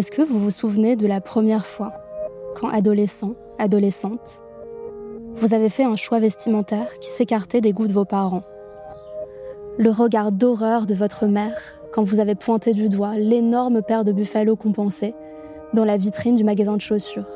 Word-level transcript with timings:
Est-ce 0.00 0.10
que 0.10 0.22
vous 0.22 0.38
vous 0.38 0.50
souvenez 0.50 0.96
de 0.96 1.06
la 1.06 1.20
première 1.20 1.66
fois, 1.66 1.92
quand 2.54 2.70
adolescent, 2.70 3.34
adolescente, 3.58 4.40
vous 5.34 5.52
avez 5.52 5.68
fait 5.68 5.84
un 5.84 5.94
choix 5.94 6.20
vestimentaire 6.20 6.98
qui 7.00 7.10
s'écartait 7.10 7.60
des 7.60 7.74
goûts 7.74 7.86
de 7.86 7.92
vos 7.92 8.06
parents? 8.06 8.40
Le 9.76 9.90
regard 9.90 10.32
d'horreur 10.32 10.86
de 10.86 10.94
votre 10.94 11.26
mère 11.26 11.60
quand 11.92 12.02
vous 12.02 12.18
avez 12.18 12.34
pointé 12.34 12.72
du 12.72 12.88
doigt 12.88 13.18
l'énorme 13.18 13.82
paire 13.82 14.06
de 14.06 14.12
buffalo 14.12 14.56
compensés 14.56 15.14
dans 15.74 15.84
la 15.84 15.98
vitrine 15.98 16.36
du 16.36 16.44
magasin 16.44 16.76
de 16.76 16.80
chaussures. 16.80 17.28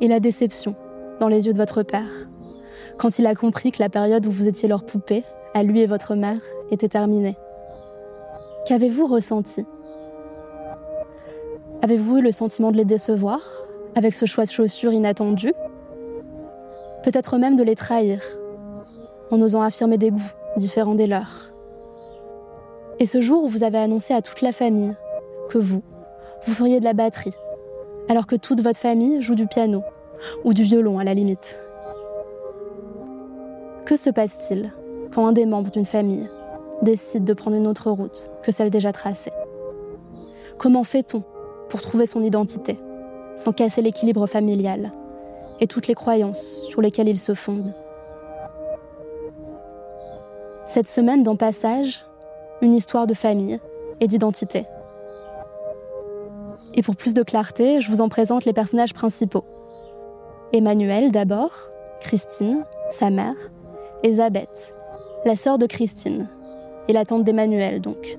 Et 0.00 0.08
la 0.08 0.18
déception 0.18 0.74
dans 1.20 1.28
les 1.28 1.46
yeux 1.46 1.52
de 1.52 1.58
votre 1.58 1.84
père 1.84 2.26
quand 2.96 3.20
il 3.20 3.28
a 3.28 3.36
compris 3.36 3.70
que 3.70 3.80
la 3.80 3.90
période 3.90 4.26
où 4.26 4.32
vous 4.32 4.48
étiez 4.48 4.68
leur 4.68 4.84
poupée, 4.84 5.22
à 5.54 5.62
lui 5.62 5.82
et 5.82 5.86
votre 5.86 6.16
mère, 6.16 6.40
était 6.72 6.88
terminée. 6.88 7.36
Qu'avez-vous 8.66 9.06
ressenti? 9.06 9.64
Avez-vous 11.80 12.18
eu 12.18 12.22
le 12.22 12.32
sentiment 12.32 12.72
de 12.72 12.76
les 12.76 12.84
décevoir 12.84 13.40
avec 13.94 14.12
ce 14.12 14.26
choix 14.26 14.44
de 14.44 14.50
chaussures 14.50 14.92
inattendu? 14.92 15.52
Peut-être 17.04 17.38
même 17.38 17.54
de 17.54 17.62
les 17.62 17.76
trahir 17.76 18.20
en 19.30 19.40
osant 19.40 19.62
affirmer 19.62 19.96
des 19.96 20.10
goûts 20.10 20.32
différents 20.56 20.96
des 20.96 21.06
leurs. 21.06 21.52
Et 22.98 23.06
ce 23.06 23.20
jour 23.20 23.44
où 23.44 23.48
vous 23.48 23.62
avez 23.62 23.78
annoncé 23.78 24.12
à 24.12 24.22
toute 24.22 24.42
la 24.42 24.50
famille 24.50 24.96
que 25.48 25.58
vous, 25.58 25.84
vous 26.44 26.52
feriez 26.52 26.80
de 26.80 26.84
la 26.84 26.94
batterie, 26.94 27.34
alors 28.08 28.26
que 28.26 28.34
toute 28.34 28.60
votre 28.60 28.80
famille 28.80 29.22
joue 29.22 29.36
du 29.36 29.46
piano 29.46 29.84
ou 30.42 30.54
du 30.54 30.64
violon 30.64 30.98
à 30.98 31.04
la 31.04 31.14
limite. 31.14 31.60
Que 33.84 33.94
se 33.94 34.10
passe-t-il 34.10 34.72
quand 35.14 35.26
un 35.26 35.32
des 35.32 35.46
membres 35.46 35.70
d'une 35.70 35.84
famille 35.84 36.28
décide 36.82 37.22
de 37.22 37.34
prendre 37.34 37.56
une 37.56 37.68
autre 37.68 37.92
route 37.92 38.30
que 38.42 38.50
celle 38.50 38.70
déjà 38.70 38.90
tracée? 38.90 39.32
Comment 40.58 40.82
fait-on 40.82 41.22
pour 41.68 41.80
trouver 41.80 42.06
son 42.06 42.22
identité, 42.22 42.78
sans 43.36 43.52
casser 43.52 43.82
l'équilibre 43.82 44.26
familial 44.26 44.92
et 45.60 45.66
toutes 45.66 45.86
les 45.86 45.94
croyances 45.94 46.60
sur 46.68 46.80
lesquelles 46.80 47.08
il 47.08 47.18
se 47.18 47.34
fonde. 47.34 47.74
Cette 50.66 50.88
semaine 50.88 51.22
dans 51.22 51.36
Passage, 51.36 52.06
une 52.60 52.74
histoire 52.74 53.06
de 53.06 53.14
famille 53.14 53.58
et 54.00 54.06
d'identité. 54.06 54.66
Et 56.74 56.82
pour 56.82 56.96
plus 56.96 57.14
de 57.14 57.22
clarté, 57.22 57.80
je 57.80 57.90
vous 57.90 58.00
en 58.00 58.08
présente 58.08 58.44
les 58.44 58.52
personnages 58.52 58.94
principaux. 58.94 59.44
Emmanuel 60.52 61.10
d'abord, 61.10 61.70
Christine, 62.00 62.64
sa 62.90 63.10
mère, 63.10 63.34
Elisabeth, 64.02 64.74
la 65.24 65.36
sœur 65.36 65.58
de 65.58 65.66
Christine, 65.66 66.28
et 66.88 66.92
la 66.92 67.04
tante 67.04 67.24
d'Emmanuel 67.24 67.80
donc. 67.80 68.18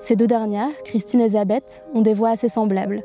Ces 0.00 0.16
deux 0.16 0.26
dernières, 0.26 0.82
Christine 0.82 1.20
et 1.20 1.24
Elisabeth, 1.24 1.84
ont 1.94 2.00
des 2.00 2.14
voix 2.14 2.30
assez 2.30 2.48
semblables. 2.48 3.04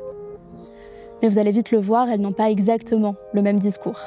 Mais 1.20 1.28
vous 1.28 1.38
allez 1.38 1.50
vite 1.50 1.70
le 1.70 1.78
voir, 1.78 2.08
elles 2.08 2.22
n'ont 2.22 2.32
pas 2.32 2.50
exactement 2.50 3.14
le 3.34 3.42
même 3.42 3.58
discours. 3.58 4.00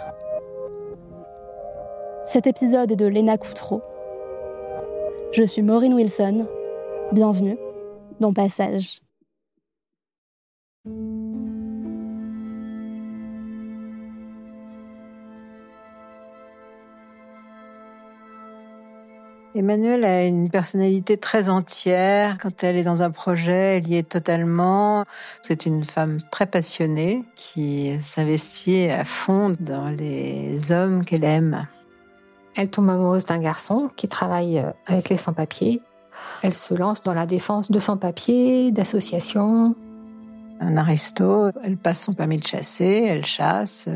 Cet 2.25 2.47
épisode 2.47 2.91
est 2.91 2.95
de 2.95 3.05
Lena 3.05 3.37
Coutreau. 3.37 3.81
Je 5.31 5.43
suis 5.43 5.61
Maureen 5.61 5.93
Wilson. 5.93 6.47
Bienvenue 7.11 7.57
dans 8.19 8.33
Passage. 8.33 9.01
Emmanuelle 19.55 20.05
a 20.05 20.25
une 20.25 20.49
personnalité 20.49 21.17
très 21.17 21.49
entière. 21.49 22.37
Quand 22.37 22.63
elle 22.63 22.77
est 22.77 22.83
dans 22.83 23.01
un 23.01 23.09
projet, 23.09 23.77
elle 23.77 23.87
y 23.87 23.95
est 23.95 24.07
totalement. 24.07 25.05
C'est 25.41 25.65
une 25.65 25.85
femme 25.85 26.19
très 26.29 26.45
passionnée 26.45 27.23
qui 27.35 27.99
s'investit 27.99 28.89
à 28.89 29.03
fond 29.03 29.55
dans 29.59 29.89
les 29.89 30.71
hommes 30.71 31.03
qu'elle 31.03 31.23
aime. 31.23 31.67
Elle 32.55 32.69
tombe 32.69 32.89
amoureuse 32.89 33.25
d'un 33.25 33.39
garçon 33.39 33.89
qui 33.95 34.07
travaille 34.07 34.59
euh, 34.59 34.71
avec 34.85 35.09
les 35.09 35.17
sans-papiers. 35.17 35.81
Elle 36.43 36.53
se 36.53 36.73
lance 36.73 37.01
dans 37.01 37.13
la 37.13 37.25
défense 37.25 37.71
de 37.71 37.79
sans-papiers, 37.79 38.71
d'associations. 38.71 39.75
Un 40.59 40.77
aristo, 40.77 41.51
elle 41.63 41.77
passe 41.77 42.03
son 42.03 42.13
permis 42.13 42.37
de 42.37 42.45
chasser, 42.45 43.05
elle 43.07 43.25
chasse. 43.25 43.87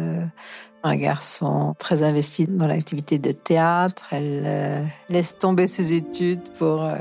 Un 0.85 0.97
garçon 0.97 1.75
très 1.79 2.03
investi 2.03 2.45
dans 2.45 2.67
l'activité 2.67 3.17
de 3.17 3.31
théâtre. 3.31 4.05
Elle 4.11 4.43
euh, 4.45 4.83
laisse 5.09 5.37
tomber 5.37 5.67
ses 5.67 5.93
études 5.93 6.41
pour, 6.59 6.83
euh, 6.83 6.95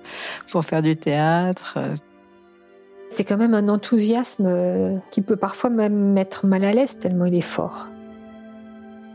pour 0.50 0.64
faire 0.64 0.82
du 0.82 0.96
théâtre. 0.96 1.78
C'est 3.08 3.22
quand 3.22 3.36
même 3.36 3.54
un 3.54 3.68
enthousiasme 3.68 4.46
euh, 4.46 4.96
qui 5.12 5.22
peut 5.22 5.36
parfois 5.36 5.70
même 5.70 6.12
mettre 6.12 6.46
mal 6.46 6.64
à 6.64 6.72
l'aise 6.72 6.98
tellement 6.98 7.26
il 7.26 7.34
est 7.36 7.40
fort. 7.40 7.90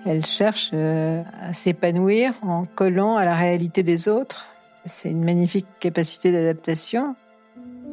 Elle 0.05 0.25
cherche 0.25 0.73
à 0.73 1.53
s'épanouir 1.53 2.33
en 2.41 2.65
collant 2.65 3.15
à 3.15 3.23
la 3.23 3.35
réalité 3.35 3.83
des 3.83 4.09
autres. 4.09 4.47
C'est 4.85 5.09
une 5.09 5.23
magnifique 5.23 5.67
capacité 5.79 6.33
d'adaptation. 6.33 7.15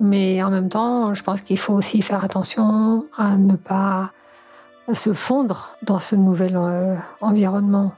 Mais 0.00 0.42
en 0.42 0.50
même 0.50 0.68
temps, 0.68 1.14
je 1.14 1.22
pense 1.22 1.40
qu'il 1.40 1.58
faut 1.58 1.74
aussi 1.74 2.02
faire 2.02 2.24
attention 2.24 3.06
à 3.16 3.36
ne 3.36 3.54
pas 3.54 4.12
se 4.94 5.14
fondre 5.14 5.76
dans 5.82 5.98
ce 5.98 6.16
nouvel 6.16 6.56
euh, 6.56 6.96
environnement. 7.20 7.92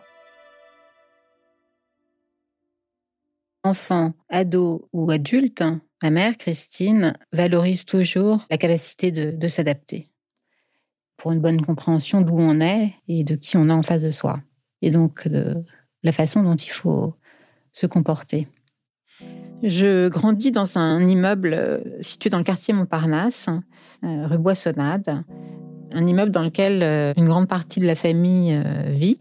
Enfant, 3.64 4.12
ado 4.28 4.88
ou 4.92 5.10
adulte, 5.10 5.62
ma 6.02 6.10
mère, 6.10 6.36
Christine, 6.36 7.16
valorise 7.32 7.84
toujours 7.84 8.44
la 8.50 8.58
capacité 8.58 9.12
de, 9.12 9.48
s'adapter 9.48 10.10
pour 11.16 11.30
une 11.30 11.40
bonne 11.40 11.64
compréhension 11.64 12.22
d'où 12.22 12.38
on 12.38 12.60
est 12.60 12.92
et 13.06 13.22
de 13.22 13.36
qui 13.36 13.56
on 13.56 13.68
est 13.68 13.72
en 13.72 13.84
face 13.84 14.02
de 14.02 14.10
soi. 14.10 14.40
Et 14.80 14.90
donc, 14.90 15.28
de 15.28 15.64
la 16.02 16.10
façon 16.10 16.42
dont 16.42 16.56
il 16.56 16.70
faut 16.70 17.14
se 17.72 17.86
comporter. 17.86 18.48
Je 19.62 20.08
grandis 20.08 20.50
dans 20.50 20.76
un 20.76 21.06
immeuble 21.06 21.54
euh, 21.54 21.78
situé 22.00 22.30
dans 22.30 22.38
le 22.38 22.44
quartier 22.44 22.74
Montparnasse, 22.74 23.48
euh, 24.02 24.26
rue 24.26 24.38
Boissonnade, 24.38 25.22
un 25.94 26.06
immeuble 26.06 26.30
dans 26.30 26.42
lequel 26.42 26.82
euh, 26.82 27.12
une 27.16 27.26
grande 27.26 27.48
partie 27.48 27.80
de 27.80 27.86
la 27.86 27.94
famille 27.94 28.60
vit, 28.86 29.20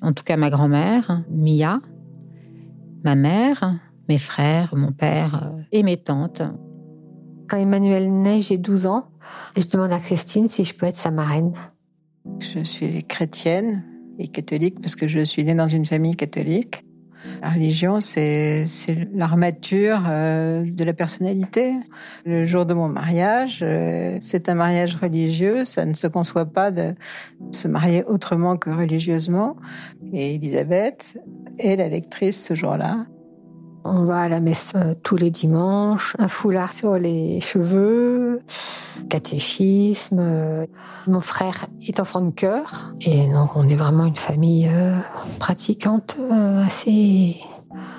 en 0.00 0.12
tout 0.12 0.24
cas 0.24 0.36
ma 0.36 0.50
grand-mère, 0.50 1.22
Mia, 1.30 1.80
ma 3.04 3.14
mère, 3.14 3.78
mes 4.08 4.18
frères, 4.18 4.74
mon 4.76 4.92
père 4.92 5.52
et 5.72 5.82
mes 5.82 5.96
tantes. 5.96 6.42
Quand 7.48 7.56
Emmanuel 7.56 8.10
naît, 8.10 8.40
j'ai 8.40 8.58
12 8.58 8.86
ans, 8.86 9.08
je 9.56 9.66
demande 9.66 9.92
à 9.92 9.98
Christine 9.98 10.48
si 10.48 10.64
je 10.64 10.74
peux 10.74 10.86
être 10.86 10.96
sa 10.96 11.10
marraine. 11.10 11.52
Je 12.40 12.62
suis 12.64 13.04
chrétienne 13.04 13.84
et 14.18 14.28
catholique 14.28 14.80
parce 14.80 14.96
que 14.96 15.08
je 15.08 15.24
suis 15.24 15.44
née 15.44 15.54
dans 15.54 15.68
une 15.68 15.84
famille 15.84 16.16
catholique. 16.16 16.84
La 17.42 17.50
religion, 17.50 18.00
c'est 18.00 18.66
l'armature 19.12 20.04
euh, 20.08 20.62
de 20.64 20.84
la 20.84 20.92
personnalité. 20.92 21.74
Le 22.24 22.44
jour 22.44 22.66
de 22.66 22.72
mon 22.72 22.86
mariage, 22.86 23.60
euh, 23.62 24.16
c'est 24.20 24.48
un 24.48 24.54
mariage 24.54 24.94
religieux. 24.94 25.64
Ça 25.64 25.84
ne 25.84 25.94
se 25.94 26.06
conçoit 26.06 26.46
pas 26.46 26.70
de 26.70 26.94
se 27.50 27.66
marier 27.66 28.04
autrement 28.04 28.56
que 28.56 28.70
religieusement. 28.70 29.56
Et 30.12 30.36
Elisabeth 30.36 31.18
est 31.58 31.74
la 31.74 31.88
lectrice 31.88 32.46
ce 32.46 32.54
jour-là. 32.54 33.06
On 33.84 34.04
va 34.04 34.22
à 34.22 34.28
la 34.28 34.40
messe 34.40 34.72
euh, 34.76 34.94
tous 35.02 35.16
les 35.16 35.30
dimanches, 35.30 36.14
un 36.18 36.28
foulard 36.28 36.72
sur 36.72 36.98
les 36.98 37.40
cheveux, 37.40 38.42
catéchisme. 39.08 40.18
Euh, 40.20 40.66
mon 41.06 41.20
frère 41.20 41.66
est 41.86 41.98
enfant 41.98 42.20
de 42.20 42.32
cœur 42.32 42.92
et 43.00 43.28
donc 43.32 43.56
on 43.56 43.68
est 43.68 43.74
vraiment 43.74 44.06
une 44.06 44.14
famille 44.14 44.68
euh, 44.68 44.94
pratiquante 45.40 46.16
assez, 46.64 47.36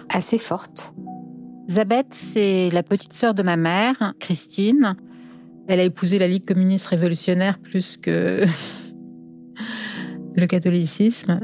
assez 0.09 0.37
forte. 0.37 0.93
Zabeth, 1.69 2.13
c'est 2.13 2.69
la 2.71 2.83
petite 2.83 3.13
sœur 3.13 3.33
de 3.33 3.43
ma 3.43 3.57
mère, 3.57 4.13
Christine. 4.19 4.95
Elle 5.67 5.79
a 5.79 5.83
épousé 5.83 6.19
la 6.19 6.27
Ligue 6.27 6.45
communiste 6.45 6.87
révolutionnaire 6.87 7.59
plus 7.59 7.97
que 7.97 8.45
le 10.35 10.45
catholicisme. 10.45 11.39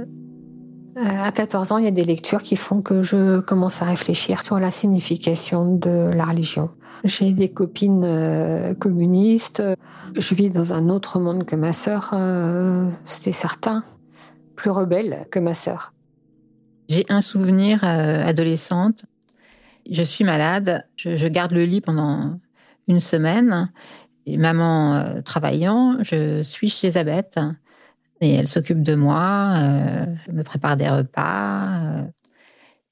Euh, 1.00 1.04
à 1.06 1.32
14 1.32 1.72
ans, 1.72 1.78
il 1.78 1.86
y 1.86 1.88
a 1.88 1.92
des 1.92 2.04
lectures 2.04 2.44
qui 2.44 2.58
font 2.58 2.82
que 2.82 3.02
je 3.02 3.40
commence 3.40 3.82
à 3.82 3.86
réfléchir 3.86 4.44
sur 4.44 4.60
la 4.60 4.70
signification 4.70 5.76
de 5.76 6.12
la 6.14 6.26
religion. 6.26 6.70
J'ai 7.06 7.32
des 7.32 7.50
copines 7.50 8.04
euh, 8.04 8.74
communistes. 8.74 9.64
Je 10.18 10.36
vis 10.36 10.50
dans 10.50 10.74
un 10.74 10.90
autre 10.90 11.20
monde 11.20 11.46
que 11.46 11.56
ma 11.56 11.72
sœur, 11.72 12.12
euh, 12.14 12.90
c'est 13.06 13.32
certain, 13.32 13.84
plus 14.58 14.72
rebelle 14.72 15.26
que 15.32 15.40
ma 15.40 15.54
sœur. 15.54 15.94
J'ai 16.90 17.06
un 17.08 17.22
souvenir 17.22 17.84
adolescente. 17.84 19.06
Je 19.90 20.02
suis 20.02 20.26
malade. 20.26 20.84
Je, 20.98 21.28
garde 21.28 21.54
le 21.54 21.64
lit 21.64 21.82
pendant 21.82 22.40
une 22.88 23.00
semaine. 23.00 23.72
Maman 24.28 25.22
travaillant, 25.24 25.98
je 26.02 26.42
suis 26.42 26.70
chez 26.70 26.88
Elisabeth. 26.88 27.40
Et 28.22 28.34
elle 28.34 28.48
s'occupe 28.48 28.82
de 28.82 28.96
moi, 28.96 29.54
euh, 29.56 30.06
me 30.32 30.44
prépare 30.44 30.78
des 30.78 30.90
repas. 30.90 31.82
Euh. 31.84 32.04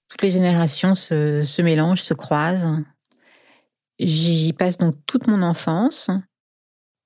toutes 0.08 0.22
les 0.22 0.32
générations 0.32 0.96
se, 0.96 1.44
se 1.44 1.62
mélangent, 1.62 2.04
se 2.04 2.14
croisent. 2.14 2.84
J'y 4.00 4.54
passe 4.54 4.78
donc 4.78 4.96
toute 5.06 5.28
mon 5.28 5.42
enfance. 5.42 6.10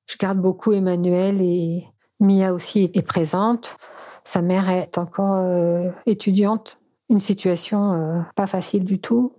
Je 0.07 0.18
garde 0.18 0.39
beaucoup 0.39 0.73
Emmanuel 0.73 1.41
et 1.41 1.88
Mia 2.19 2.53
aussi 2.53 2.91
est 2.94 3.01
présente. 3.01 3.77
Sa 4.24 4.41
mère 4.41 4.69
est 4.69 4.97
encore 4.97 5.35
euh, 5.35 5.89
étudiante, 6.06 6.79
une 7.09 7.19
situation 7.19 8.24
pas 8.35 8.45
facile 8.45 8.85
du 8.85 9.00
tout. 9.00 9.33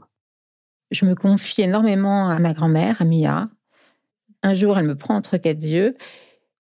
Je 0.91 1.07
me 1.07 1.15
confie 1.15 1.63
énormément 1.63 2.29
à 2.29 2.39
ma 2.39 2.53
grand-mère, 2.53 3.01
à 3.01 3.05
Mia. 3.05 3.49
Un 4.43 4.55
jour, 4.55 4.77
elle 4.77 4.87
me 4.87 4.97
prend 4.97 5.15
entre 5.15 5.37
quatre 5.37 5.63
yeux 5.63 5.97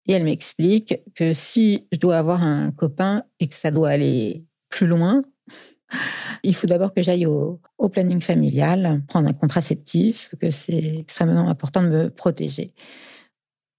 et 0.06 0.12
elle 0.12 0.24
m'explique 0.24 0.94
que 1.14 1.32
si 1.32 1.86
je 1.92 1.98
dois 1.98 2.18
avoir 2.18 2.42
un 2.42 2.70
copain 2.70 3.24
et 3.40 3.48
que 3.48 3.54
ça 3.54 3.70
doit 3.70 3.90
aller 3.90 4.44
plus 4.68 4.86
loin, 4.86 5.22
il 6.42 6.54
faut 6.54 6.66
d'abord 6.66 6.92
que 6.94 7.02
j'aille 7.02 7.26
au, 7.26 7.60
planning 7.92 8.20
familial, 8.20 9.02
prendre 9.08 9.28
un 9.28 9.32
contraceptif, 9.32 10.34
que 10.40 10.50
c'est 10.50 10.98
extrêmement 11.00 11.48
important 11.48 11.82
de 11.82 11.88
me 11.88 12.10
protéger, 12.10 12.74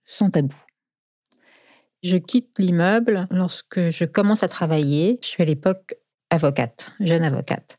sans 0.05 0.29
tabou. 0.29 0.55
Je 2.03 2.17
quitte 2.17 2.59
l'immeuble 2.59 3.27
lorsque 3.31 3.89
je 3.89 4.03
commence 4.03 4.43
à 4.43 4.49
travailler. 4.49 5.19
Je 5.21 5.27
suis 5.27 5.41
à 5.41 5.45
l'époque 5.45 5.95
avocate, 6.29 6.91
jeune 6.99 7.23
avocate. 7.23 7.77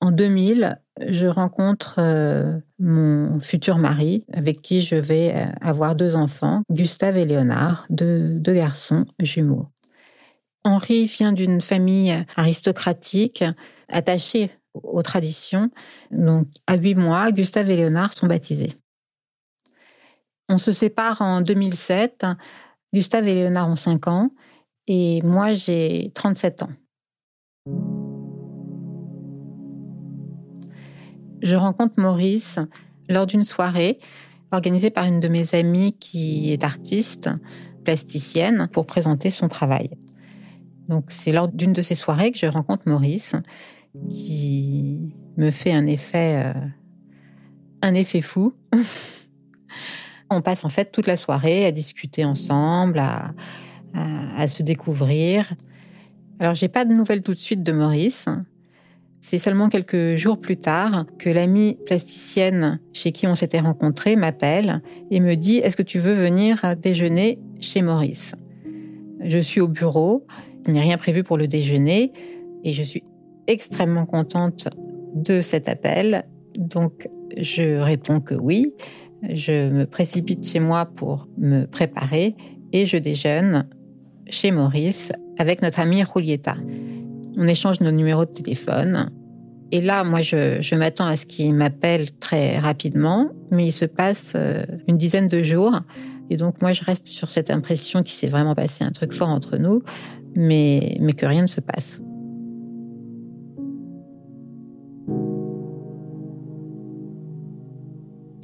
En 0.00 0.12
2000, 0.12 0.80
je 1.06 1.26
rencontre 1.26 1.96
euh, 1.98 2.58
mon 2.78 3.40
futur 3.40 3.78
mari, 3.78 4.24
avec 4.32 4.62
qui 4.62 4.80
je 4.80 4.94
vais 4.94 5.34
euh, 5.34 5.46
avoir 5.60 5.96
deux 5.96 6.14
enfants, 6.14 6.62
Gustave 6.70 7.16
et 7.16 7.24
Léonard, 7.24 7.86
deux, 7.90 8.40
garçons 8.46 9.06
jumeaux. 9.20 9.66
Henri 10.64 11.06
vient 11.06 11.32
d'une 11.32 11.60
famille 11.60 12.16
aristocratique, 12.36 13.42
attachée 13.88 14.50
aux 14.74 15.02
traditions. 15.02 15.70
Donc, 16.10 16.46
à 16.66 16.76
huit 16.76 16.94
mois, 16.94 17.32
Gustave 17.32 17.70
et 17.70 17.76
Léonard 17.76 18.12
sont 18.12 18.26
baptisés. 18.26 18.74
On 20.48 20.58
se 20.58 20.72
sépare 20.72 21.20
en 21.22 21.40
2007. 21.40 22.26
Gustave 22.92 23.28
et 23.28 23.34
Léonard 23.34 23.68
ont 23.68 23.76
5 23.76 24.08
ans 24.08 24.30
et 24.86 25.20
moi 25.22 25.54
j'ai 25.54 26.10
37 26.14 26.62
ans. 26.62 26.70
Je 31.42 31.56
rencontre 31.56 31.94
Maurice 31.98 32.58
lors 33.08 33.26
d'une 33.26 33.44
soirée 33.44 33.98
organisée 34.50 34.90
par 34.90 35.04
une 35.04 35.20
de 35.20 35.28
mes 35.28 35.54
amies 35.54 35.92
qui 35.98 36.52
est 36.52 36.64
artiste, 36.64 37.30
plasticienne, 37.84 38.68
pour 38.72 38.86
présenter 38.86 39.30
son 39.30 39.48
travail. 39.48 39.90
Donc 40.88 41.06
c'est 41.08 41.32
lors 41.32 41.48
d'une 41.48 41.72
de 41.72 41.82
ces 41.82 41.94
soirées 41.94 42.30
que 42.30 42.38
je 42.38 42.46
rencontre 42.46 42.82
Maurice, 42.86 43.34
qui 44.10 45.14
me 45.36 45.50
fait 45.50 45.72
un 45.72 45.86
effet, 45.86 46.42
euh, 46.44 46.60
un 47.82 47.94
effet 47.94 48.20
fou. 48.20 48.54
On 50.30 50.42
passe 50.42 50.64
en 50.64 50.68
fait 50.68 50.92
toute 50.92 51.06
la 51.06 51.16
soirée 51.16 51.64
à 51.66 51.72
discuter 51.72 52.24
ensemble, 52.24 52.98
à, 52.98 53.32
à, 53.94 54.40
à 54.42 54.48
se 54.48 54.62
découvrir. 54.62 55.52
Alors 56.38 56.54
j'ai 56.54 56.68
pas 56.68 56.84
de 56.84 56.92
nouvelles 56.92 57.22
tout 57.22 57.34
de 57.34 57.38
suite 57.38 57.62
de 57.62 57.72
Maurice. 57.72 58.26
C'est 59.20 59.38
seulement 59.38 59.68
quelques 59.68 60.16
jours 60.16 60.40
plus 60.40 60.56
tard 60.56 61.04
que 61.18 61.28
l'amie 61.28 61.76
plasticienne 61.86 62.80
chez 62.92 63.12
qui 63.12 63.26
on 63.26 63.34
s'était 63.34 63.60
rencontré 63.60 64.16
m'appelle 64.16 64.82
et 65.10 65.20
me 65.20 65.34
dit 65.34 65.56
Est-ce 65.56 65.76
que 65.76 65.82
tu 65.82 65.98
veux 65.98 66.14
venir 66.14 66.62
déjeuner 66.80 67.38
chez 67.60 67.82
Maurice? 67.82 68.34
Je 69.20 69.38
suis 69.38 69.60
au 69.60 69.68
bureau, 69.68 70.24
il 70.66 70.72
n'y 70.72 70.78
a 70.78 70.82
rien 70.82 70.98
prévu 70.98 71.24
pour 71.24 71.36
le 71.36 71.48
déjeuner 71.48 72.12
et 72.64 72.72
je 72.72 72.82
suis 72.82 73.02
extrêmement 73.48 74.06
contente 74.06 74.68
de 75.14 75.40
cet 75.40 75.68
appel. 75.68 76.24
Donc 76.56 77.08
je 77.36 77.78
réponds 77.78 78.20
que 78.20 78.34
oui. 78.34 78.74
Je 79.28 79.68
me 79.68 79.84
précipite 79.84 80.46
chez 80.46 80.60
moi 80.60 80.86
pour 80.86 81.28
me 81.38 81.64
préparer 81.64 82.36
et 82.72 82.86
je 82.86 82.96
déjeune 82.96 83.68
chez 84.28 84.52
Maurice 84.52 85.12
avec 85.38 85.60
notre 85.60 85.80
amie 85.80 86.04
Julieta. 86.04 86.56
On 87.40 87.46
échange 87.46 87.80
nos 87.80 87.92
numéros 87.92 88.24
de 88.24 88.32
téléphone. 88.32 89.12
Et 89.70 89.80
là, 89.80 90.02
moi, 90.02 90.22
je, 90.22 90.74
m'attends 90.74 91.06
à 91.06 91.14
ce 91.14 91.24
qu'il 91.24 91.54
m'appelle 91.54 92.10
très 92.18 92.58
rapidement, 92.58 93.30
mais 93.52 93.68
il 93.68 93.72
se 93.72 93.84
passe 93.84 94.32
euh, 94.34 94.64
une 94.88 94.96
dizaine 94.96 95.28
de 95.28 95.44
jours. 95.44 95.78
Et 96.30 96.36
donc, 96.36 96.60
moi, 96.60 96.72
je 96.72 96.82
reste 96.82 97.06
sur 97.06 97.30
cette 97.30 97.52
impression 97.52 98.02
qu'il 98.02 98.14
s'est 98.14 98.26
vraiment 98.26 98.56
passé 98.56 98.82
un 98.82 98.90
truc 98.90 99.12
fort 99.12 99.28
entre 99.28 99.56
nous, 99.56 99.82
mais, 100.34 100.96
mais 101.00 101.12
que 101.12 101.26
rien 101.26 101.42
ne 101.42 101.46
se 101.46 101.60
passe. 101.60 102.02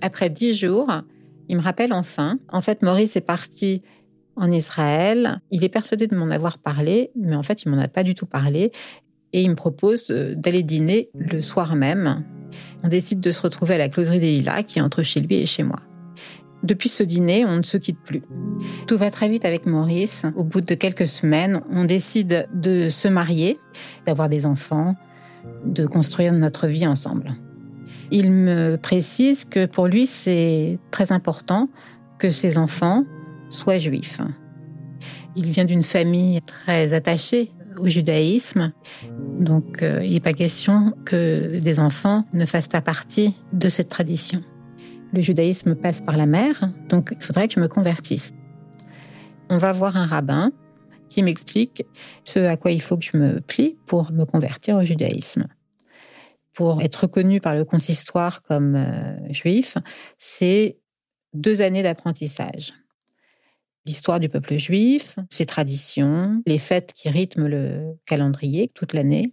Après 0.02 0.30
dix 0.30 0.54
jours, 0.54 0.88
il 1.48 1.56
me 1.56 1.62
rappelle 1.62 1.92
enfin. 1.92 2.38
En 2.48 2.60
fait, 2.60 2.82
Maurice 2.82 3.16
est 3.16 3.22
parti 3.22 3.82
en 4.36 4.50
Israël. 4.50 5.40
Il 5.50 5.64
est 5.64 5.68
persuadé 5.68 6.06
de 6.06 6.16
m'en 6.16 6.30
avoir 6.30 6.58
parlé, 6.58 7.10
mais 7.16 7.36
en 7.36 7.42
fait, 7.42 7.62
il 7.62 7.70
m'en 7.70 7.78
a 7.78 7.88
pas 7.88 8.02
du 8.02 8.14
tout 8.14 8.26
parlé. 8.26 8.72
Et 9.32 9.42
il 9.42 9.50
me 9.50 9.56
propose 9.56 10.10
euh, 10.10 10.34
d'aller 10.36 10.62
dîner 10.62 11.10
le 11.14 11.40
soir 11.40 11.74
même. 11.74 12.24
On 12.84 12.88
décide 12.88 13.20
de 13.20 13.30
se 13.30 13.42
retrouver 13.42 13.74
à 13.74 13.78
la 13.78 13.88
closerie 13.88 14.20
des 14.20 14.30
Lilas, 14.30 14.62
qui 14.62 14.78
est 14.78 14.82
entre 14.82 15.02
chez 15.02 15.20
lui 15.20 15.36
et 15.36 15.46
chez 15.46 15.64
moi. 15.64 15.80
Depuis 16.62 16.88
ce 16.88 17.02
dîner, 17.02 17.44
on 17.44 17.56
ne 17.56 17.62
se 17.62 17.76
quitte 17.76 17.98
plus. 18.02 18.22
Tout 18.86 18.96
va 18.96 19.10
très 19.10 19.28
vite 19.28 19.44
avec 19.44 19.66
Maurice. 19.66 20.24
Au 20.34 20.44
bout 20.44 20.62
de 20.62 20.74
quelques 20.74 21.08
semaines, 21.08 21.60
on 21.70 21.84
décide 21.84 22.48
de 22.54 22.88
se 22.88 23.06
marier, 23.06 23.58
d'avoir 24.06 24.30
des 24.30 24.46
enfants, 24.46 24.94
de 25.66 25.86
construire 25.86 26.32
notre 26.32 26.66
vie 26.66 26.86
ensemble. 26.86 27.36
Il 28.10 28.30
me 28.30 28.76
précise 28.76 29.44
que 29.44 29.66
pour 29.66 29.88
lui, 29.88 30.06
c'est 30.06 30.78
très 30.90 31.12
important 31.12 31.68
que 32.18 32.30
ses 32.30 32.56
enfants 32.56 33.04
soit 33.48 33.78
juif. 33.78 34.20
Il 35.36 35.46
vient 35.46 35.64
d'une 35.64 35.82
famille 35.82 36.40
très 36.42 36.94
attachée 36.94 37.52
au 37.78 37.88
judaïsme. 37.88 38.72
Donc 39.38 39.82
euh, 39.82 40.04
il 40.04 40.12
n'est 40.12 40.20
pas 40.20 40.32
question 40.32 40.94
que 41.04 41.58
des 41.58 41.80
enfants 41.80 42.24
ne 42.32 42.46
fassent 42.46 42.68
pas 42.68 42.82
partie 42.82 43.34
de 43.52 43.68
cette 43.68 43.88
tradition. 43.88 44.42
Le 45.12 45.20
judaïsme 45.20 45.74
passe 45.74 46.02
par 46.02 46.16
la 46.16 46.26
mère, 46.26 46.70
donc 46.88 47.10
il 47.12 47.22
faudrait 47.22 47.48
que 47.48 47.54
je 47.54 47.60
me 47.60 47.68
convertisse. 47.68 48.32
On 49.48 49.58
va 49.58 49.72
voir 49.72 49.96
un 49.96 50.06
rabbin 50.06 50.50
qui 51.08 51.22
m'explique 51.22 51.84
ce 52.24 52.40
à 52.40 52.56
quoi 52.56 52.72
il 52.72 52.82
faut 52.82 52.96
que 52.96 53.04
je 53.04 53.16
me 53.16 53.40
plie 53.40 53.76
pour 53.86 54.10
me 54.12 54.24
convertir 54.24 54.76
au 54.76 54.82
judaïsme. 54.82 55.46
Pour 56.52 56.82
être 56.82 56.96
reconnu 57.02 57.40
par 57.40 57.54
le 57.54 57.64
consistoire 57.64 58.42
comme 58.42 58.76
euh, 58.76 59.32
juif, 59.32 59.76
c'est 60.18 60.78
deux 61.32 61.62
années 61.62 61.82
d'apprentissage 61.82 62.72
l'histoire 63.86 64.20
du 64.20 64.28
peuple 64.28 64.58
juif, 64.58 65.16
ses 65.30 65.46
traditions, 65.46 66.42
les 66.46 66.58
fêtes 66.58 66.92
qui 66.92 67.08
rythment 67.10 67.48
le 67.48 67.96
calendrier 68.06 68.70
toute 68.74 68.92
l'année, 68.92 69.30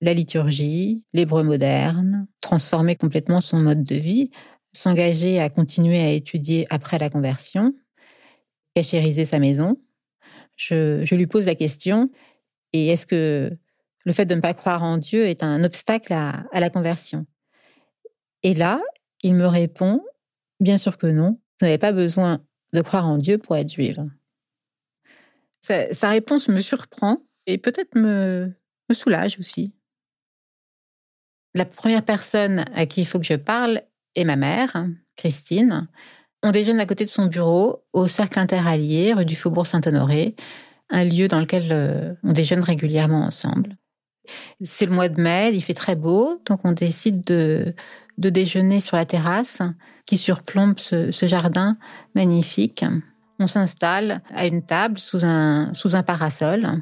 la 0.00 0.14
liturgie, 0.14 1.02
l'hébreu 1.12 1.42
moderne, 1.42 2.26
transformer 2.40 2.96
complètement 2.96 3.40
son 3.40 3.58
mode 3.58 3.84
de 3.84 3.96
vie, 3.96 4.30
s'engager 4.72 5.40
à 5.40 5.48
continuer 5.48 6.00
à 6.00 6.10
étudier 6.10 6.66
après 6.70 6.98
la 6.98 7.10
conversion, 7.10 7.74
cachériser 8.74 9.24
sa 9.24 9.38
maison. 9.38 9.80
Je, 10.56 11.14
lui 11.14 11.26
pose 11.26 11.46
la 11.46 11.54
question, 11.54 12.10
et 12.72 12.88
est-ce 12.88 13.06
que 13.06 13.56
le 14.04 14.12
fait 14.12 14.26
de 14.26 14.34
ne 14.34 14.40
pas 14.40 14.54
croire 14.54 14.82
en 14.82 14.98
Dieu 14.98 15.26
est 15.26 15.42
un 15.42 15.64
obstacle 15.64 16.12
à, 16.12 16.44
à 16.52 16.60
la 16.60 16.70
conversion? 16.70 17.26
Et 18.42 18.54
là, 18.54 18.80
il 19.22 19.34
me 19.34 19.46
répond, 19.46 20.02
bien 20.60 20.78
sûr 20.78 20.98
que 20.98 21.06
non, 21.06 21.40
vous 21.60 21.66
n'avez 21.66 21.78
pas 21.78 21.92
besoin 21.92 22.42
de 22.72 22.80
croire 22.82 23.06
en 23.06 23.18
Dieu 23.18 23.38
pour 23.38 23.56
être 23.56 23.70
juive. 23.70 24.04
Sa, 25.60 26.10
réponse 26.10 26.48
me 26.48 26.60
surprend 26.60 27.22
et 27.46 27.58
peut-être 27.58 27.96
me, 27.96 28.52
soulage 28.92 29.38
aussi. 29.40 29.72
La 31.54 31.64
première 31.64 32.04
personne 32.04 32.64
à 32.74 32.86
qui 32.86 33.00
il 33.00 33.06
faut 33.06 33.18
que 33.18 33.24
je 33.24 33.34
parle 33.34 33.82
est 34.14 34.24
ma 34.24 34.36
mère, 34.36 34.86
Christine. 35.16 35.88
On 36.42 36.52
déjeune 36.52 36.78
à 36.78 36.86
côté 36.86 37.04
de 37.04 37.10
son 37.10 37.26
bureau 37.26 37.84
au 37.92 38.06
Cercle 38.06 38.38
Interallié, 38.38 39.14
rue 39.14 39.24
du 39.24 39.34
Faubourg 39.34 39.66
Saint-Honoré, 39.66 40.36
un 40.90 41.04
lieu 41.04 41.26
dans 41.26 41.40
lequel 41.40 41.68
euh, 41.72 42.14
on 42.22 42.32
déjeune 42.32 42.60
régulièrement 42.60 43.24
ensemble. 43.24 43.76
C'est 44.60 44.86
le 44.86 44.92
mois 44.92 45.08
de 45.08 45.20
mai, 45.20 45.50
il 45.52 45.62
fait 45.62 45.74
très 45.74 45.96
beau, 45.96 46.40
donc 46.44 46.60
on 46.64 46.72
décide 46.72 47.22
de, 47.22 47.74
de 48.18 48.30
déjeuner 48.30 48.80
sur 48.80 48.96
la 48.96 49.06
terrasse 49.06 49.62
qui 50.06 50.16
surplombe 50.16 50.78
ce, 50.78 51.10
jardin 51.26 51.76
magnifique. 52.14 52.84
On 53.38 53.46
s'installe 53.46 54.22
à 54.34 54.46
une 54.46 54.62
table 54.62 54.98
sous 54.98 55.24
un, 55.24 55.74
sous 55.74 55.94
un 55.94 56.02
parasol. 56.02 56.80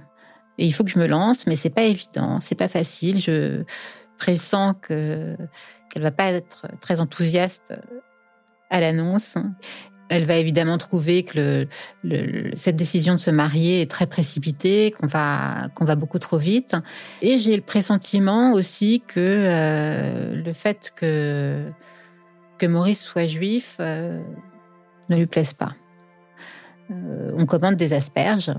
Et 0.59 0.67
il 0.67 0.73
faut 0.73 0.85
que 0.85 0.91
je 0.91 0.99
me 0.99 1.07
lance, 1.07 1.47
mais 1.47 1.57
c'est 1.57 1.71
pas 1.71 1.83
évident, 1.83 2.39
c'est 2.39 2.55
pas 2.55 2.69
facile. 2.69 3.19
Je 3.19 3.65
pressens 4.19 4.75
que 4.75 5.37
qu'elle 5.91 6.03
va 6.03 6.13
pas 6.13 6.31
être 6.31 6.67
très 6.81 7.01
enthousiaste 7.01 7.75
à 8.71 8.81
l'annonce. 8.81 9.37
Elle 10.11 10.27
va 10.27 10.37
évidemment 10.37 10.77
trouver 10.77 11.25
que 11.25 11.67
le, 12.05 12.51
cette 12.55 12.77
décision 12.77 13.15
de 13.15 13.19
se 13.19 13.31
marier 13.31 13.81
est 13.81 13.91
très 13.91 14.07
précipitée, 14.07 14.93
qu'on 14.93 15.07
va 15.07 15.69
qu'on 15.75 15.85
va 15.85 15.97
beaucoup 15.97 16.19
trop 16.19 16.37
vite. 16.37 16.77
Et 17.23 17.39
j'ai 17.39 17.57
le 17.57 17.63
pressentiment 17.63 18.53
aussi 18.53 19.03
que 19.07 19.19
euh, 19.19 20.35
le 20.35 20.53
fait 20.53 20.93
que 20.95 21.65
que 22.59 22.67
Maurice 22.67 23.03
soit 23.03 23.27
juif 23.27 23.77
euh, 23.81 24.21
ne 25.09 25.17
lui 25.17 25.27
plaise 25.27 25.53
pas. 25.53 25.75
Euh, 26.91 27.33
on 27.37 27.47
commande 27.47 27.77
des 27.77 27.93
asperges, 27.93 28.53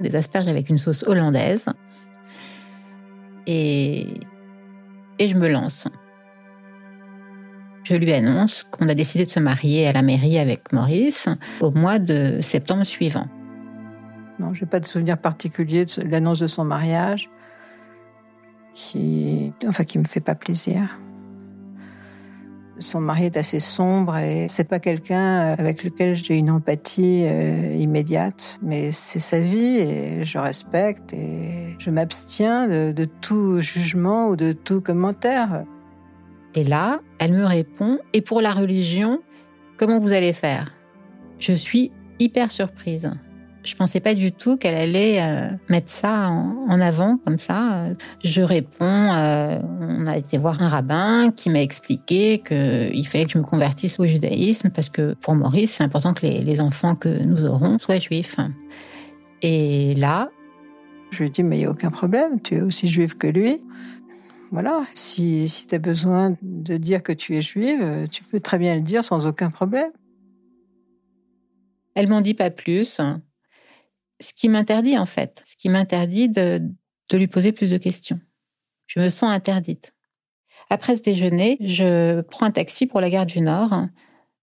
des 0.00 0.16
asperges 0.16 0.48
avec 0.48 0.68
une 0.68 0.78
sauce 0.78 1.04
hollandaise, 1.04 1.68
et, 3.46 4.06
je 5.18 5.34
me 5.34 5.48
lance. 5.48 5.88
Je 7.84 7.94
lui 7.94 8.12
annonce 8.12 8.64
qu'on 8.64 8.88
a 8.88 8.94
décidé 8.94 9.24
de 9.24 9.30
se 9.30 9.40
marier 9.40 9.88
à 9.88 9.92
la 9.92 10.02
mairie 10.02 10.38
avec 10.38 10.72
Maurice 10.72 11.28
au 11.60 11.70
mois 11.70 11.98
de 11.98 12.40
septembre 12.42 12.84
suivant. 12.84 13.26
Non, 14.38 14.52
j'ai 14.52 14.66
pas 14.66 14.80
de 14.80 14.86
souvenir 14.86 15.16
particulier 15.16 15.86
de 15.86 16.02
l'annonce 16.02 16.40
de 16.40 16.46
son 16.46 16.64
mariage 16.64 17.30
qui, 18.74 19.52
enfin, 19.66 19.84
qui 19.84 19.98
me 19.98 20.04
fait 20.04 20.20
pas 20.20 20.34
plaisir. 20.34 20.98
Son 22.80 23.00
mari 23.00 23.26
est 23.26 23.36
assez 23.36 23.60
sombre 23.60 24.16
et 24.18 24.46
c'est 24.48 24.64
pas 24.64 24.78
quelqu'un 24.78 25.54
avec 25.58 25.82
lequel 25.82 26.14
j'ai 26.14 26.36
une 26.36 26.50
empathie 26.50 27.24
euh, 27.24 27.74
immédiate, 27.74 28.58
mais 28.62 28.92
c'est 28.92 29.18
sa 29.18 29.40
vie 29.40 29.78
et 29.78 30.24
je 30.24 30.38
respecte 30.38 31.12
et 31.12 31.74
je 31.78 31.90
m'abstiens 31.90 32.68
de, 32.68 33.08
tout 33.20 33.60
jugement 33.60 34.28
ou 34.28 34.36
de 34.36 34.52
tout 34.52 34.80
commentaire. 34.80 35.64
Et 36.54 36.64
là, 36.64 37.00
elle 37.18 37.32
me 37.32 37.44
répond 37.44 37.98
Et 38.12 38.20
pour 38.20 38.40
la 38.40 38.52
religion, 38.52 39.20
comment 39.76 39.98
vous 39.98 40.12
allez 40.12 40.32
faire? 40.32 40.72
Je 41.38 41.52
suis 41.52 41.92
hyper 42.18 42.50
surprise. 42.50 43.10
Je 43.68 43.76
pensais 43.76 44.00
pas 44.00 44.14
du 44.14 44.32
tout 44.32 44.56
qu'elle 44.56 44.74
allait 44.74 45.20
euh, 45.20 45.50
mettre 45.68 45.90
ça 45.90 46.30
en, 46.30 46.80
avant 46.80 47.18
comme 47.18 47.38
ça. 47.38 47.88
Je 48.24 48.40
réponds, 48.40 48.86
euh, 48.86 49.60
on 49.80 50.06
a 50.06 50.16
été 50.16 50.38
voir 50.38 50.62
un 50.62 50.68
rabbin 50.68 51.30
qui 51.32 51.50
m'a 51.50 51.60
expliqué 51.60 52.38
qu'il 52.38 53.06
fallait 53.06 53.26
que 53.26 53.32
je 53.32 53.36
me 53.36 53.44
convertisse 53.44 54.00
au 54.00 54.06
judaïsme 54.06 54.70
parce 54.70 54.88
que 54.88 55.12
pour 55.20 55.34
Maurice, 55.34 55.74
c'est 55.74 55.84
important 55.84 56.14
que 56.14 56.24
les, 56.24 56.60
enfants 56.62 56.94
que 56.94 57.10
nous 57.22 57.44
aurons 57.44 57.78
soient 57.78 57.98
juifs. 57.98 58.36
Et 59.42 59.94
là, 59.96 60.30
je 61.10 61.18
lui 61.18 61.26
ai 61.26 61.30
dit, 61.30 61.42
mais 61.42 61.56
il 61.56 61.60
n'y 61.60 61.66
a 61.66 61.70
aucun 61.70 61.90
problème, 61.90 62.40
tu 62.40 62.54
es 62.54 62.62
aussi 62.62 62.88
juif 62.88 63.18
que 63.18 63.26
lui. 63.26 63.62
Voilà, 64.50 64.80
si, 64.94 65.46
si 65.50 65.66
tu 65.66 65.74
as 65.74 65.78
besoin 65.78 66.34
de 66.40 66.78
dire 66.78 67.02
que 67.02 67.12
tu 67.12 67.36
es 67.36 67.42
juive, 67.42 68.08
tu 68.10 68.24
peux 68.24 68.40
très 68.40 68.56
bien 68.56 68.76
le 68.76 68.80
dire 68.80 69.04
sans 69.04 69.26
aucun 69.26 69.50
problème. 69.50 69.90
Elle 71.94 72.08
m'en 72.08 72.22
dit 72.22 72.32
pas 72.32 72.48
plus 72.48 73.02
ce 74.20 74.32
qui 74.32 74.48
m'interdit 74.48 74.98
en 74.98 75.06
fait, 75.06 75.42
ce 75.46 75.56
qui 75.56 75.68
m'interdit 75.68 76.28
de, 76.28 76.60
de 77.08 77.16
lui 77.16 77.28
poser 77.28 77.52
plus 77.52 77.70
de 77.70 77.78
questions. 77.78 78.20
Je 78.86 79.00
me 79.00 79.10
sens 79.10 79.30
interdite. 79.30 79.94
Après 80.70 80.96
ce 80.96 81.02
déjeuner, 81.02 81.56
je 81.60 82.20
prends 82.22 82.46
un 82.46 82.50
taxi 82.50 82.86
pour 82.86 83.00
la 83.00 83.10
gare 83.10 83.26
du 83.26 83.40
Nord 83.40 83.86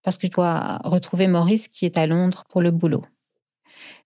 parce 0.04 0.18
que 0.18 0.28
je 0.28 0.32
dois 0.32 0.80
retrouver 0.84 1.28
Maurice 1.28 1.68
qui 1.68 1.86
est 1.86 1.98
à 1.98 2.08
Londres 2.08 2.44
pour 2.50 2.62
le 2.62 2.72
boulot. 2.72 3.04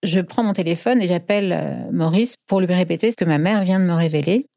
Je 0.01 0.19
prends 0.21 0.43
mon 0.43 0.53
téléphone 0.53 1.01
et 1.01 1.07
j'appelle 1.07 1.51
euh, 1.51 1.91
Maurice 1.91 2.35
pour 2.47 2.61
lui 2.61 2.73
répéter 2.73 3.11
ce 3.11 3.17
que 3.17 3.25
ma 3.25 3.37
mère 3.37 3.63
vient 3.63 3.79
de 3.79 3.85
me 3.85 3.93
révéler. 3.93 4.47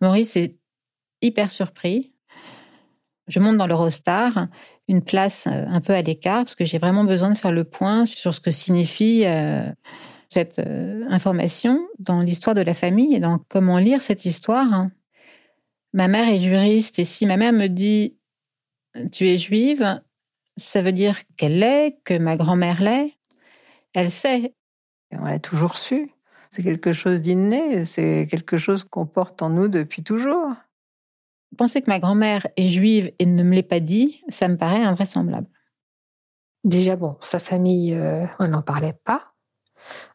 Maurice 0.00 0.36
est 0.36 0.56
hyper 1.22 1.50
surpris. 1.50 2.12
Je 3.26 3.38
monte 3.38 3.56
dans 3.56 3.66
l'Eurostar, 3.66 4.48
une 4.88 5.02
place 5.02 5.46
euh, 5.46 5.64
un 5.68 5.80
peu 5.80 5.94
à 5.94 6.02
l'écart, 6.02 6.44
parce 6.44 6.54
que 6.54 6.64
j'ai 6.64 6.78
vraiment 6.78 7.04
besoin 7.04 7.30
de 7.30 7.36
faire 7.36 7.52
le 7.52 7.64
point 7.64 8.04
sur 8.06 8.34
ce 8.34 8.40
que 8.40 8.50
signifie 8.50 9.22
euh, 9.24 9.70
cette 10.32 10.60
euh, 10.60 11.04
information 11.08 11.86
dans 11.98 12.22
l'histoire 12.22 12.54
de 12.54 12.60
la 12.60 12.74
famille 12.74 13.14
et 13.14 13.20
dans 13.20 13.38
comment 13.48 13.78
lire 13.78 14.00
cette 14.00 14.24
histoire. 14.24 14.72
Hein. 14.72 14.92
Ma 15.92 16.08
mère 16.08 16.28
est 16.28 16.40
juriste 16.40 16.98
et 16.98 17.04
si 17.04 17.26
ma 17.26 17.36
mère 17.36 17.52
me 17.52 17.66
dit 17.66 18.16
tu 19.12 19.28
es 19.28 19.38
juive, 19.38 20.00
ça 20.56 20.82
veut 20.82 20.92
dire 20.92 21.18
qu'elle 21.36 21.58
l'est, 21.58 21.98
que 22.04 22.18
ma 22.18 22.36
grand-mère 22.36 22.82
l'est. 22.82 23.16
Elle 23.94 24.10
sait. 24.10 24.54
On 25.12 25.24
l'a 25.24 25.38
toujours 25.38 25.78
su. 25.78 26.12
C'est 26.50 26.62
quelque 26.62 26.92
chose 26.92 27.22
d'inné, 27.22 27.84
c'est 27.84 28.26
quelque 28.28 28.56
chose 28.56 28.84
qu'on 28.84 29.06
porte 29.06 29.42
en 29.42 29.50
nous 29.50 29.68
depuis 29.68 30.02
toujours. 30.02 30.52
Penser 31.56 31.80
que 31.80 31.90
ma 31.90 31.98
grand-mère 31.98 32.46
est 32.56 32.68
juive 32.68 33.12
et 33.18 33.26
ne 33.26 33.42
me 33.42 33.54
l'ait 33.54 33.62
pas 33.62 33.80
dit, 33.80 34.22
ça 34.28 34.48
me 34.48 34.56
paraît 34.56 34.82
invraisemblable. 34.82 35.48
Déjà, 36.64 36.96
bon, 36.96 37.16
sa 37.22 37.40
famille, 37.40 37.94
euh, 37.94 38.26
on 38.38 38.48
n'en 38.48 38.62
parlait 38.62 38.98
pas. 39.04 39.32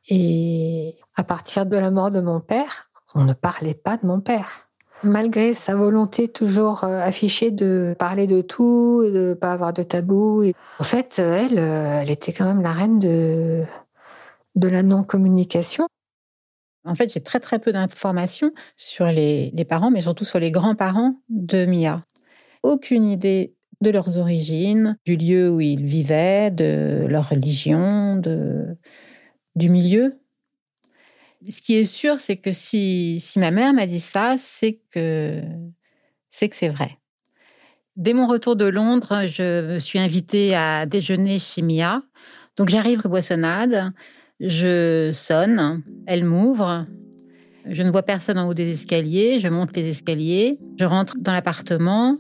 Et 0.10 0.96
à 1.16 1.24
partir 1.24 1.66
de 1.66 1.78
la 1.78 1.92
mort 1.92 2.12
de 2.12 2.22
mon 2.22 2.40
père, 2.40 2.90
on 3.16 3.24
ne 3.24 3.34
parlait 3.34 3.74
pas 3.74 3.98
de 3.98 4.06
mon 4.06 4.20
père. 4.20 4.70
Malgré 5.04 5.54
sa 5.54 5.76
volonté 5.76 6.28
toujours 6.28 6.84
euh, 6.84 7.02
affichée 7.02 7.52
de 7.52 7.96
parler 8.00 8.28
de 8.28 8.42
tout 8.42 9.04
et 9.06 9.12
de 9.12 9.34
pas 9.34 9.54
avoir 9.54 9.74
de 9.74 9.84
tabou. 9.84 10.44
En 10.80 10.84
fait, 10.84 11.20
elle, 11.20 11.60
euh, 11.60 12.02
elle 12.02 12.10
était 12.10 12.34
quand 12.34 12.46
même 12.46 12.62
la 12.62 12.72
reine 12.72 13.00
de, 13.00 13.64
de 14.56 14.68
la 14.68 14.84
non-communication. 14.84 15.88
En 16.86 16.96
fait, 16.96 17.12
j'ai 17.12 17.20
très 17.20 17.40
très 17.40 17.60
peu 17.60 17.72
d'informations 17.72 18.52
sur 18.78 19.06
les, 19.06 19.52
les 19.54 19.66
parents, 19.66 19.92
mais 19.92 20.02
surtout 20.02 20.26
sur 20.26 20.40
les 20.40 20.52
grands-parents 20.52 21.16
de 21.30 21.66
Mia. 21.66 22.04
Aucune 22.64 23.06
idée 23.06 23.56
de 23.82 23.90
leurs 23.90 24.18
origines, 24.18 24.98
du 25.06 25.18
lieu 25.18 25.50
où 25.50 25.62
ils 25.62 25.84
vivaient, 25.84 26.52
de 26.52 27.06
leur 27.08 27.30
religion, 27.30 28.16
de, 28.16 28.78
du 29.56 29.70
milieu. 29.70 30.20
Ce 31.48 31.62
qui 31.62 31.76
est 31.76 31.86
sûr, 31.86 32.20
c'est 32.20 32.38
que 32.38 32.52
si, 32.52 33.20
si 33.20 33.40
ma 33.40 33.52
mère 33.52 33.74
m'a 33.74 33.86
dit 33.86 34.00
ça, 34.00 34.36
c'est 34.38 34.80
que 34.92 35.42
c'est 36.32 36.50
que 36.50 36.56
c'est 36.56 36.70
vrai. 36.70 36.98
Dès 37.96 38.14
mon 38.14 38.28
retour 38.28 38.56
de 38.58 38.66
Londres, 38.66 39.26
je 39.26 39.78
suis 39.80 40.00
invitée 40.00 40.54
à 40.56 40.86
déjeuner 40.86 41.40
chez 41.40 41.62
Mia. 41.62 42.02
Donc 42.58 42.70
j'arrive 42.70 43.02
rue 43.02 43.10
Boissonnade, 43.10 43.94
je 44.40 45.12
sonne, 45.14 45.82
elle 46.08 46.26
m'ouvre 46.26 46.86
Je 47.70 47.84
ne 47.84 47.92
vois 47.92 48.04
personne 48.04 48.38
en 48.38 48.48
haut 48.48 48.54
des 48.54 48.72
escaliers, 48.72 49.40
je 49.40 49.48
monte 49.48 49.76
les 49.76 49.88
escaliers, 49.88 50.60
je 50.78 50.86
rentre 50.86 51.16
dans 51.20 51.32
l'appartement, 51.32 52.18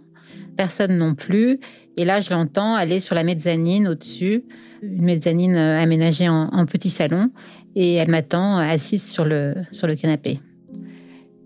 personne 0.55 0.97
non 0.97 1.13
plus. 1.13 1.59
Et 1.97 2.05
là, 2.05 2.21
je 2.21 2.29
l'entends 2.31 2.75
aller 2.75 2.99
sur 2.99 3.15
la 3.15 3.23
mezzanine 3.23 3.87
au-dessus, 3.87 4.45
une 4.91 5.03
mezzanine 5.03 5.55
euh, 5.55 5.81
aménagée 5.81 6.29
en, 6.29 6.65
petit 6.65 6.89
salon, 6.89 7.31
et 7.75 7.95
elle 7.95 8.09
m'attend 8.09 8.57
assise 8.57 9.03
sur 9.03 9.25
le, 9.25 9.55
sur 9.71 9.87
le 9.87 9.95
canapé. 9.95 10.39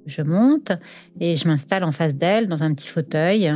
Je 0.05 0.21
monte 0.21 0.71
et 1.19 1.37
je 1.37 1.47
m'installe 1.47 1.83
en 1.83 1.91
face 1.91 2.15
d'elle 2.15 2.47
dans 2.47 2.63
un 2.63 2.73
petit 2.73 2.87
fauteuil. 2.87 3.53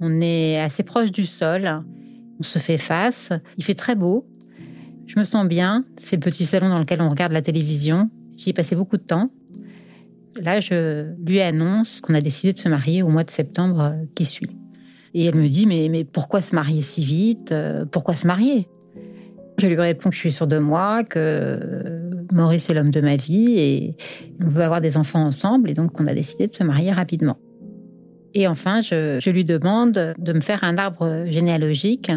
On 0.00 0.20
est 0.20 0.60
assez 0.60 0.84
proche 0.84 1.10
du 1.10 1.26
sol. 1.26 1.82
On 2.38 2.42
se 2.42 2.58
fait 2.60 2.78
face. 2.78 3.32
Il 3.56 3.64
fait 3.64 3.74
très 3.74 3.96
beau. 3.96 4.26
Je 5.06 5.18
me 5.18 5.24
sens 5.24 5.46
bien. 5.46 5.84
C'est 5.96 6.16
le 6.16 6.20
petit 6.20 6.46
salon 6.46 6.68
dans 6.68 6.78
lequel 6.78 7.02
on 7.02 7.10
regarde 7.10 7.32
la 7.32 7.42
télévision. 7.42 8.10
J'y 8.36 8.50
ai 8.50 8.52
passé 8.52 8.76
beaucoup 8.76 8.96
de 8.96 9.02
temps. 9.02 9.30
Là, 10.40 10.60
je 10.60 11.14
lui 11.26 11.40
annonce 11.40 12.00
qu'on 12.00 12.14
a 12.14 12.20
décidé 12.20 12.52
de 12.52 12.60
se 12.60 12.68
marier 12.68 13.02
au 13.02 13.08
mois 13.08 13.24
de 13.24 13.30
septembre 13.30 13.96
qui 14.14 14.24
suit. 14.24 14.56
Et 15.14 15.24
elle 15.24 15.34
me 15.34 15.48
dit, 15.48 15.66
mais, 15.66 15.88
mais 15.88 16.04
pourquoi 16.04 16.42
se 16.42 16.54
marier 16.54 16.82
si 16.82 17.02
vite? 17.02 17.50
Euh, 17.50 17.84
Pourquoi 17.86 18.14
se 18.14 18.26
marier? 18.26 18.68
Je 19.58 19.66
lui 19.66 19.74
réponds 19.74 20.10
que 20.10 20.14
je 20.14 20.20
suis 20.20 20.32
sûre 20.32 20.46
de 20.46 20.58
moi, 20.58 21.02
que 21.04 21.58
Maurice 22.32 22.70
est 22.70 22.74
l'homme 22.74 22.90
de 22.90 23.00
ma 23.00 23.16
vie 23.16 23.58
et 23.58 23.96
on 24.42 24.48
veut 24.48 24.62
avoir 24.62 24.80
des 24.80 24.96
enfants 24.96 25.24
ensemble 25.24 25.70
et 25.70 25.74
donc 25.74 26.00
on 26.00 26.06
a 26.06 26.14
décidé 26.14 26.46
de 26.46 26.54
se 26.54 26.62
marier 26.62 26.92
rapidement. 26.92 27.38
Et 28.34 28.46
enfin, 28.46 28.80
je, 28.82 29.30
lui 29.30 29.44
demande 29.44 30.14
de 30.16 30.32
me 30.32 30.40
faire 30.40 30.62
un 30.62 30.76
arbre 30.78 31.24
généalogique 31.26 32.12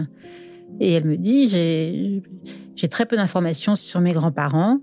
et 0.79 0.93
elle 0.93 1.05
me 1.05 1.17
dit, 1.17 1.47
j'ai 1.47 2.87
très 2.89 3.05
peu 3.05 3.15
d'informations 3.15 3.75
sur 3.75 4.01
mes 4.01 4.13
grands-parents. 4.13 4.79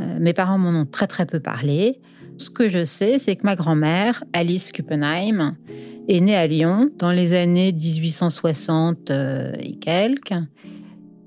Euh, 0.00 0.18
mes 0.20 0.32
parents 0.32 0.58
m'en 0.58 0.80
ont 0.80 0.86
très 0.86 1.06
très 1.06 1.26
peu 1.26 1.40
parlé. 1.40 2.00
Ce 2.36 2.50
que 2.50 2.68
je 2.68 2.84
sais, 2.84 3.18
c'est 3.18 3.36
que 3.36 3.44
ma 3.44 3.54
grand-mère, 3.54 4.24
Alice 4.32 4.72
Kuppenheim, 4.72 5.56
est 6.08 6.20
née 6.20 6.36
à 6.36 6.46
Lyon 6.46 6.90
dans 6.98 7.12
les 7.12 7.32
années 7.32 7.72
1860 7.72 9.10
euh, 9.10 9.52
et 9.60 9.76
quelques, 9.76 10.34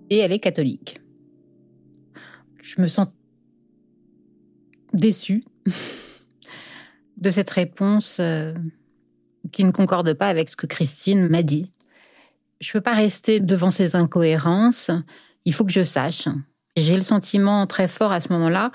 et 0.09 0.17
elle 0.17 0.31
est 0.31 0.39
catholique. 0.39 0.99
Je 2.61 2.81
me 2.81 2.87
sens 2.87 3.07
déçue 4.93 5.43
de 7.17 7.29
cette 7.29 7.49
réponse 7.49 8.17
euh, 8.19 8.53
qui 9.51 9.63
ne 9.63 9.71
concorde 9.71 10.13
pas 10.13 10.27
avec 10.27 10.49
ce 10.49 10.55
que 10.55 10.67
Christine 10.67 11.27
m'a 11.27 11.43
dit. 11.43 11.71
Je 12.59 12.69
ne 12.69 12.73
peux 12.73 12.81
pas 12.81 12.95
rester 12.95 13.39
devant 13.39 13.71
ces 13.71 13.95
incohérences, 13.95 14.91
il 15.45 15.53
faut 15.53 15.63
que 15.63 15.71
je 15.71 15.83
sache. 15.83 16.27
J'ai 16.75 16.95
le 16.95 17.03
sentiment 17.03 17.65
très 17.67 17.87
fort 17.87 18.11
à 18.11 18.19
ce 18.19 18.31
moment-là 18.33 18.71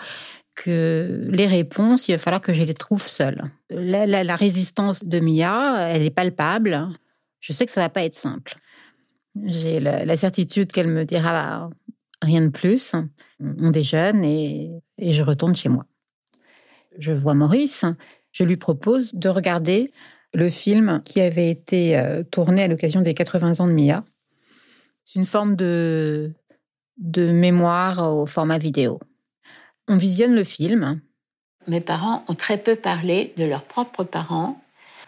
que 0.54 1.26
les 1.28 1.46
réponses, 1.46 2.08
il 2.08 2.12
va 2.12 2.18
falloir 2.18 2.40
que 2.40 2.52
je 2.52 2.62
les 2.62 2.74
trouve 2.74 3.02
seule. 3.02 3.50
La, 3.70 4.36
résistance 4.36 5.04
de 5.04 5.18
Mia, 5.20 5.88
elle 5.88 6.02
est 6.02 6.10
palpable. 6.10 6.88
Je 7.40 7.52
sais 7.52 7.66
que 7.66 7.72
ça 7.72 7.80
va 7.80 7.88
pas 7.88 8.04
être 8.04 8.14
simple. 8.14 8.56
J'ai 9.44 9.80
la, 9.80 10.16
certitude 10.16 10.72
qu'elle 10.72 10.88
me 10.88 11.04
dira 11.04 11.70
rien 12.20 12.42
de 12.42 12.50
plus. 12.50 12.94
On 13.40 13.70
déjeune 13.70 14.24
et, 14.24 14.70
je 14.98 15.22
retourne 15.22 15.56
chez 15.56 15.68
moi. 15.68 15.86
Je 16.98 17.12
vois 17.12 17.34
Maurice. 17.34 17.84
Je 18.32 18.44
lui 18.44 18.56
propose 18.56 19.14
de 19.14 19.28
regarder 19.28 19.92
le 20.34 20.48
film 20.48 21.02
qui 21.04 21.20
avait 21.20 21.50
été 21.50 21.98
euh, 21.98 22.22
tourné 22.22 22.62
à 22.62 22.68
l'occasion 22.68 23.02
des 23.02 23.14
80 23.14 23.60
ans 23.60 23.66
de 23.66 23.72
Mia. 23.72 24.04
C'est 25.04 25.18
une 25.18 25.26
forme 25.26 25.56
de 25.56 26.32
mémoire 27.16 28.16
au 28.16 28.26
format 28.26 28.58
vidéo. 28.58 29.00
On 29.88 29.96
visionne 29.96 30.34
le 30.34 30.44
film. 30.44 31.00
Mes 31.68 31.80
parents 31.80 32.24
ont 32.28 32.34
très 32.34 32.58
peu 32.58 32.76
parlé 32.76 33.32
de 33.36 33.44
leurs 33.44 33.64
propres 33.64 34.04
parents. 34.04 34.61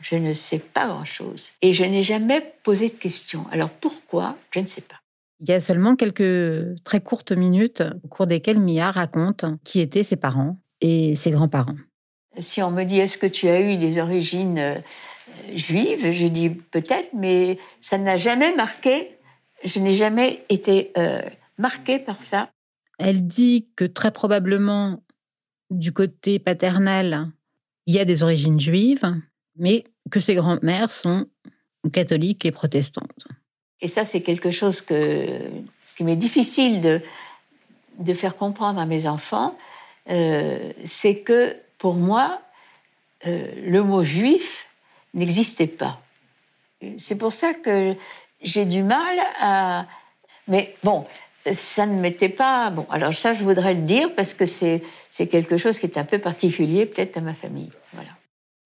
Je 0.04 0.16
ne 0.16 0.34
sais 0.34 0.58
pas 0.58 0.86
grand-chose. 0.86 1.52
Et 1.62 1.72
je 1.72 1.82
n'ai 1.82 2.02
jamais 2.02 2.54
posé 2.62 2.90
de 2.90 2.94
questions. 2.94 3.46
Alors 3.50 3.70
pourquoi? 3.70 4.36
Je 4.50 4.60
ne 4.60 4.66
sais 4.66 4.82
pas. 4.82 4.96
Il 5.40 5.48
y 5.48 5.52
a 5.52 5.60
seulement 5.60 5.96
quelques 5.96 6.82
très 6.84 7.00
courtes 7.00 7.32
minutes 7.32 7.82
au 8.02 8.08
cours 8.08 8.26
desquelles 8.26 8.60
Mia 8.60 8.90
raconte 8.90 9.46
qui 9.64 9.80
étaient 9.80 10.02
ses 10.02 10.16
parents 10.16 10.58
et 10.82 11.16
ses 11.16 11.30
grands-parents. 11.30 11.76
Si 12.38 12.60
on 12.62 12.70
me 12.70 12.84
dit 12.84 12.98
est-ce 12.98 13.16
que 13.16 13.26
tu 13.26 13.48
as 13.48 13.60
eu 13.62 13.78
des 13.78 13.98
origines 13.98 14.58
euh, 14.58 14.74
juives, 15.54 16.12
je 16.12 16.26
dis 16.26 16.50
peut-être, 16.50 17.08
mais 17.14 17.58
ça 17.80 17.96
n'a 17.96 18.18
jamais 18.18 18.54
marqué. 18.54 19.16
Je 19.64 19.78
n'ai 19.80 19.94
jamais 19.94 20.44
été 20.50 20.92
euh, 20.98 21.22
marquée 21.56 21.98
par 21.98 22.20
ça. 22.20 22.50
Elle 22.98 23.26
dit 23.26 23.68
que 23.74 23.86
très 23.86 24.10
probablement, 24.10 25.02
du 25.70 25.92
côté 25.92 26.38
paternel, 26.38 27.30
il 27.86 27.94
y 27.94 27.98
a 27.98 28.04
des 28.04 28.22
origines 28.22 28.60
juives, 28.60 29.14
mais 29.56 29.84
que 30.10 30.20
ses 30.20 30.34
grands-mères 30.34 30.90
sont 30.90 31.26
catholiques 31.92 32.44
et 32.44 32.52
protestantes. 32.52 33.26
Et 33.80 33.88
ça, 33.88 34.04
c'est 34.04 34.22
quelque 34.22 34.50
chose 34.50 34.80
que, 34.80 35.26
qui 35.96 36.04
m'est 36.04 36.16
difficile 36.16 36.80
de, 36.80 37.00
de 37.98 38.14
faire 38.14 38.36
comprendre 38.36 38.80
à 38.80 38.86
mes 38.86 39.06
enfants. 39.06 39.56
Euh, 40.10 40.72
c'est 40.84 41.20
que 41.20 41.56
pour 41.78 41.94
moi, 41.94 42.40
euh, 43.26 43.46
le 43.66 43.82
mot 43.82 44.04
juif 44.04 44.66
n'existait 45.14 45.66
pas. 45.66 46.00
C'est 46.98 47.16
pour 47.16 47.32
ça 47.32 47.54
que 47.54 47.94
j'ai 48.42 48.66
du 48.66 48.82
mal 48.82 49.16
à. 49.40 49.86
Mais 50.48 50.74
bon, 50.82 51.06
ça 51.50 51.86
ne 51.86 51.98
m'était 52.00 52.28
pas 52.28 52.68
bon. 52.70 52.86
Alors 52.90 53.14
ça, 53.14 53.32
je 53.32 53.42
voudrais 53.42 53.74
le 53.74 53.82
dire 53.82 54.14
parce 54.14 54.34
que 54.34 54.44
c'est 54.44 54.82
quelque 55.30 55.56
chose 55.56 55.78
qui 55.78 55.86
est 55.86 55.98
un 55.98 56.04
peu 56.04 56.18
particulier 56.18 56.84
peut-être 56.84 57.16
à 57.16 57.20
ma 57.22 57.32
famille. 57.32 57.72
Voilà. 57.94 58.10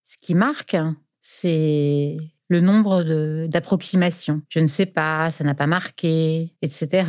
Ce 0.04 0.16
qui 0.20 0.34
marque, 0.34 0.76
c'est 1.20 2.16
le 2.48 2.60
nombre 2.60 3.46
d'approximations. 3.46 4.42
Je 4.48 4.60
ne 4.60 4.66
sais 4.66 4.86
pas, 4.86 5.30
ça 5.30 5.44
n'a 5.44 5.54
pas 5.54 5.66
marqué, 5.66 6.54
etc. 6.62 7.06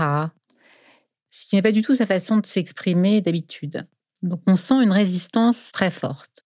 Ce 1.29 1.45
qui 1.45 1.55
n'est 1.55 1.61
pas 1.61 1.71
du 1.71 1.81
tout 1.81 1.95
sa 1.95 2.05
façon 2.05 2.37
de 2.37 2.45
s'exprimer 2.45 3.21
d'habitude. 3.21 3.87
Donc 4.21 4.41
on 4.47 4.55
sent 4.55 4.83
une 4.83 4.91
résistance 4.91 5.71
très 5.71 5.91
forte. 5.91 6.45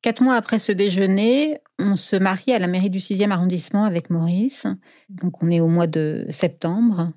Quatre 0.00 0.22
mois 0.22 0.36
après 0.36 0.58
ce 0.58 0.72
déjeuner, 0.72 1.58
on 1.78 1.96
se 1.96 2.16
marie 2.16 2.52
à 2.52 2.58
la 2.58 2.68
mairie 2.68 2.90
du 2.90 2.98
6e 2.98 3.30
arrondissement 3.30 3.84
avec 3.84 4.10
Maurice. 4.10 4.66
Donc 5.08 5.42
on 5.42 5.50
est 5.50 5.60
au 5.60 5.68
mois 5.68 5.86
de 5.88 6.26
septembre. 6.30 7.12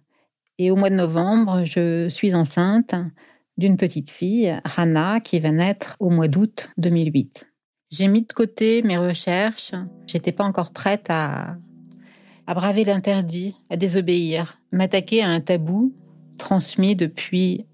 Et 0.58 0.72
au 0.72 0.76
mois 0.76 0.90
de 0.90 0.96
novembre, 0.96 1.64
je 1.66 2.08
suis 2.08 2.36
enceinte 2.36 2.96
d'une 3.58 3.78
petite 3.78 4.12
fille, 4.12 4.60
Hannah, 4.78 5.20
qui 5.20 5.40
va 5.40 5.52
naître 5.52 5.96
au 6.00 6.10
mois 6.10 6.28
d'août 6.28 6.70
2008. 6.78 7.51
J'ai 7.92 8.08
mis 8.08 8.22
de 8.22 8.32
côté 8.32 8.82
mes 8.84 8.98
recherches. 8.98 9.74
J'étais 10.08 10.32
pas 10.32 10.46
encore 10.46 10.72
prête 10.72 11.08
à, 11.10 11.58
à 12.48 12.54
braver 12.54 12.86
l'interdit, 12.86 13.56
à 13.70 13.76
désobéir, 13.76 14.58
m'attaquer 14.72 15.22
à 15.22 15.28
un 15.28 15.42
tabou 15.42 15.94
transmis 16.38 16.96
depuis 16.96 17.66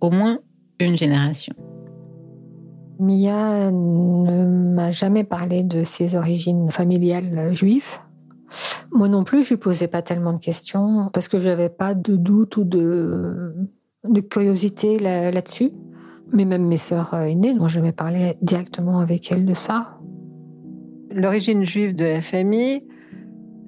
au 0.00 0.10
moins 0.10 0.40
une 0.78 0.96
génération. 0.96 1.54
Mia 2.98 3.70
ne 3.70 4.74
m'a 4.74 4.92
jamais 4.92 5.24
parlé 5.24 5.62
de 5.62 5.84
ses 5.84 6.16
origines 6.16 6.70
familiales 6.70 7.54
juives. 7.54 7.98
Moi 8.92 9.08
non 9.08 9.24
plus, 9.24 9.42
je 9.42 9.50
lui 9.50 9.56
posais 9.56 9.88
pas 9.88 10.02
tellement 10.02 10.34
de 10.34 10.38
questions 10.38 11.08
parce 11.14 11.28
que 11.28 11.40
j'avais 11.40 11.70
pas 11.70 11.94
de 11.94 12.16
doute 12.16 12.58
ou 12.58 12.64
de, 12.64 13.54
de 14.04 14.20
curiosité 14.20 14.98
là-dessus. 14.98 15.72
Mais 16.32 16.44
même 16.44 16.66
mes 16.66 16.76
sœurs 16.76 17.14
euh, 17.14 17.24
aînées 17.24 17.54
n'ont 17.54 17.68
jamais 17.68 17.92
parlé 17.92 18.36
directement 18.42 19.00
avec 19.00 19.30
elle 19.30 19.44
de 19.44 19.54
ça. 19.54 19.98
L'origine 21.10 21.64
juive 21.64 21.94
de 21.94 22.04
la 22.04 22.20
famille, 22.22 22.86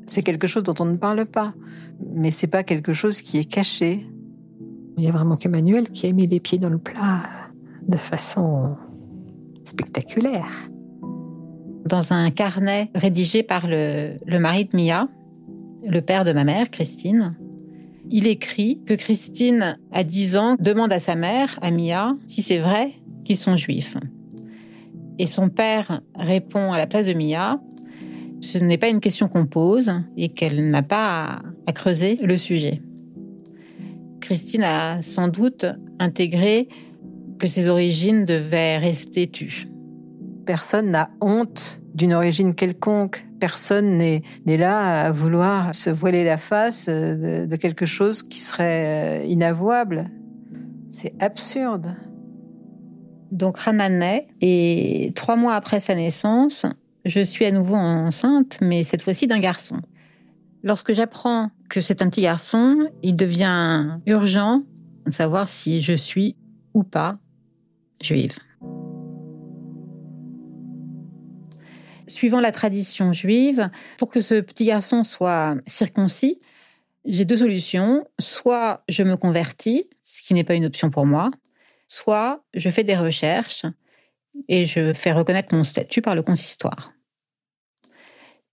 c'est 0.06 0.22
quelque 0.22 0.46
chose 0.46 0.62
dont 0.62 0.74
on 0.80 0.86
ne 0.86 0.96
parle 0.96 1.26
pas, 1.26 1.52
mais 2.14 2.30
c'est 2.30 2.46
pas 2.46 2.62
quelque 2.62 2.92
chose 2.92 3.20
qui 3.20 3.38
est 3.38 3.44
caché. 3.44 4.06
Il 4.96 5.04
y 5.04 5.08
a 5.08 5.12
vraiment 5.12 5.36
qu'Emmanuel 5.36 5.90
qui 5.90 6.06
a 6.06 6.12
mis 6.12 6.26
les 6.26 6.40
pieds 6.40 6.58
dans 6.58 6.70
le 6.70 6.78
plat 6.78 7.22
de 7.86 7.96
façon 7.96 8.76
spectaculaire 9.64 10.70
dans 11.84 12.12
un 12.12 12.30
carnet 12.30 12.90
rédigé 12.94 13.42
par 13.42 13.66
le, 13.66 14.16
mari 14.38 14.64
de 14.64 14.76
Mia, 14.76 15.08
le 15.86 16.00
père 16.00 16.24
de 16.24 16.32
ma 16.32 16.44
mère, 16.44 16.70
Christine. 16.70 17.36
Il 18.10 18.26
écrit 18.26 18.80
que 18.84 18.94
Christine, 18.94 19.78
à 19.92 20.04
10 20.04 20.36
ans, 20.36 20.56
demande 20.58 20.92
à 20.92 21.00
sa 21.00 21.14
mère, 21.14 21.58
à 21.62 21.70
Mia, 21.70 22.16
si 22.26 22.42
c'est 22.42 22.58
vrai 22.58 22.92
qu'ils 23.24 23.36
sont 23.36 23.56
juifs. 23.56 23.96
Et 25.18 25.26
son 25.26 25.48
père 25.48 26.00
répond 26.16 26.72
à 26.72 26.78
la 26.78 26.86
place 26.86 27.06
de 27.06 27.12
Mia, 27.12 27.60
ce 28.40 28.58
n'est 28.58 28.78
pas 28.78 28.88
une 28.88 29.00
question 29.00 29.28
qu'on 29.28 29.46
pose 29.46 29.92
et 30.16 30.28
qu'elle 30.28 30.68
n'a 30.70 30.82
pas 30.82 31.40
à 31.66 31.72
creuser 31.72 32.18
le 32.22 32.36
sujet. 32.36 32.82
Christine 34.20 34.64
a 34.64 35.02
sans 35.02 35.28
doute 35.28 35.66
intégré 35.98 36.68
que 37.38 37.46
ses 37.46 37.68
origines 37.68 38.24
devaient 38.24 38.78
rester 38.78 39.26
tues. 39.28 39.66
Personne 40.46 40.90
n'a 40.90 41.10
honte 41.20 41.80
d'une 41.94 42.12
origine 42.12 42.54
quelconque. 42.54 43.26
Personne 43.40 43.98
n'est 43.98 44.22
là 44.46 45.06
à 45.06 45.12
vouloir 45.12 45.74
se 45.74 45.90
voiler 45.90 46.24
la 46.24 46.36
face 46.36 46.88
de, 46.88 47.46
de 47.46 47.56
quelque 47.56 47.86
chose 47.86 48.22
qui 48.22 48.40
serait 48.40 49.22
euh, 49.22 49.24
inavouable. 49.26 50.10
C'est 50.90 51.14
absurde. 51.20 51.94
Donc 53.32 53.58
Rana 53.58 53.88
naît 53.88 54.28
et 54.40 55.12
trois 55.14 55.36
mois 55.36 55.54
après 55.54 55.80
sa 55.80 55.94
naissance, 55.94 56.66
je 57.04 57.20
suis 57.20 57.44
à 57.44 57.50
nouveau 57.50 57.74
enceinte, 57.74 58.58
mais 58.60 58.84
cette 58.84 59.02
fois-ci 59.02 59.26
d'un 59.26 59.40
garçon. 59.40 59.80
Lorsque 60.62 60.94
j'apprends 60.94 61.50
que 61.68 61.80
c'est 61.80 62.00
un 62.00 62.08
petit 62.08 62.22
garçon, 62.22 62.88
il 63.02 63.16
devient 63.16 63.98
urgent 64.06 64.62
de 65.06 65.12
savoir 65.12 65.48
si 65.48 65.80
je 65.80 65.92
suis 65.92 66.36
ou 66.72 66.84
pas 66.84 67.18
juive. 68.00 68.38
Suivant 72.06 72.40
la 72.40 72.52
tradition 72.52 73.12
juive, 73.12 73.70
pour 73.98 74.10
que 74.10 74.20
ce 74.20 74.40
petit 74.40 74.64
garçon 74.64 75.04
soit 75.04 75.56
circoncis, 75.66 76.40
j'ai 77.04 77.24
deux 77.24 77.36
solutions. 77.36 78.06
Soit 78.18 78.84
je 78.88 79.02
me 79.02 79.16
convertis, 79.16 79.88
ce 80.02 80.22
qui 80.22 80.34
n'est 80.34 80.44
pas 80.44 80.54
une 80.54 80.64
option 80.64 80.90
pour 80.90 81.06
moi, 81.06 81.30
soit 81.86 82.44
je 82.54 82.70
fais 82.70 82.84
des 82.84 82.96
recherches 82.96 83.66
et 84.48 84.66
je 84.66 84.92
fais 84.92 85.12
reconnaître 85.12 85.54
mon 85.54 85.64
statut 85.64 86.02
par 86.02 86.14
le 86.14 86.22
consistoire. 86.22 86.92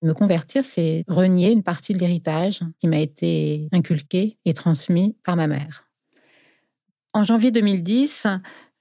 Me 0.04 0.14
convertir, 0.14 0.66
c'est 0.66 1.04
renier 1.08 1.52
une 1.52 1.64
partie 1.64 1.94
de 1.94 2.00
l'héritage 2.00 2.62
qui 2.80 2.88
m'a 2.88 2.98
été 2.98 3.68
inculqué 3.72 4.38
et 4.46 4.54
transmis 4.54 5.16
par 5.24 5.36
ma 5.36 5.48
mère. 5.48 5.88
En 7.14 7.24
janvier 7.24 7.52
2010, 7.52 8.28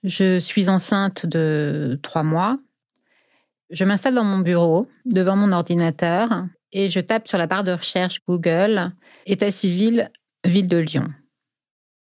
je 0.03 0.39
suis 0.39 0.71
enceinte 0.71 1.27
de 1.27 1.99
trois 2.03 2.23
mois. 2.23 2.59
Je 3.71 3.85
m'installe 3.85 4.17
dans 4.17 4.25
mon 4.25 4.39
bureau, 4.39 4.89
devant 5.05 5.37
mon 5.37 5.53
ordinateur, 5.53 6.29
et 6.73 6.89
je 6.89 6.99
tape 6.99 7.29
sur 7.29 7.39
la 7.39 7.47
barre 7.47 7.63
de 7.63 7.71
recherche 7.71 8.19
Google 8.27 8.91
État 9.27 9.53
civil, 9.53 10.11
ville 10.45 10.67
de 10.67 10.79
Lyon. 10.79 11.09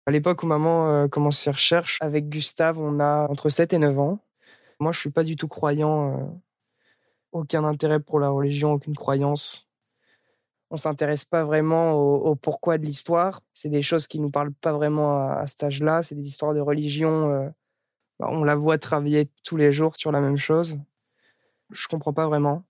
À 0.07 0.11
l'époque 0.11 0.43
où 0.43 0.47
maman 0.47 0.91
euh, 0.91 1.09
commence 1.09 1.39
ses 1.39 1.51
recherches, 1.51 1.99
avec 2.01 2.31
Gustave, 2.31 2.81
on 2.81 2.99
a 2.99 3.29
entre 3.29 3.51
7 3.51 3.75
et 3.75 3.79
9 3.79 3.99
ans. 3.99 4.19
Moi, 4.81 4.93
je 4.93 5.01
suis 5.01 5.11
pas 5.11 5.23
du 5.23 5.37
tout 5.37 5.49
croyant. 5.49 6.19
Euh, 6.19 6.25
aucun 7.33 7.65
intérêt 7.65 8.01
pour 8.01 8.21
la 8.21 8.31
religion, 8.31 8.73
aucune 8.73 8.97
croyance. 8.97 9.69
On 10.71 10.79
s'intéresse 10.79 11.27
pas 11.27 11.45
vraiment 11.45 11.93
au, 11.93 12.37
pourquoi 12.37 12.79
de 12.79 12.87
l'histoire. 12.87 13.43
C'est 13.53 13.69
des 13.69 13.83
choses 13.83 14.07
qui 14.07 14.19
nous 14.19 14.31
parlent 14.31 14.55
pas 14.55 14.73
vraiment 14.73 15.29
à, 15.31 15.47
cet 15.47 15.65
âge-là. 15.65 16.03
C'est 16.03 16.15
des 16.15 16.27
histoires 16.27 16.55
de 16.55 16.61
religion. 16.61 17.31
Euh, 17.31 17.49
bah, 18.19 18.29
on 18.31 18.45
la 18.45 18.55
voit 18.55 18.79
travailler 18.79 19.29
tous 19.45 19.59
les 19.59 19.73
jours 19.73 19.97
sur 19.97 20.11
la 20.11 20.21
même 20.21 20.39
chose. 20.39 20.79
Je 21.73 21.87
comprends 21.89 22.13
pas 22.13 22.27
vraiment. 22.27 22.65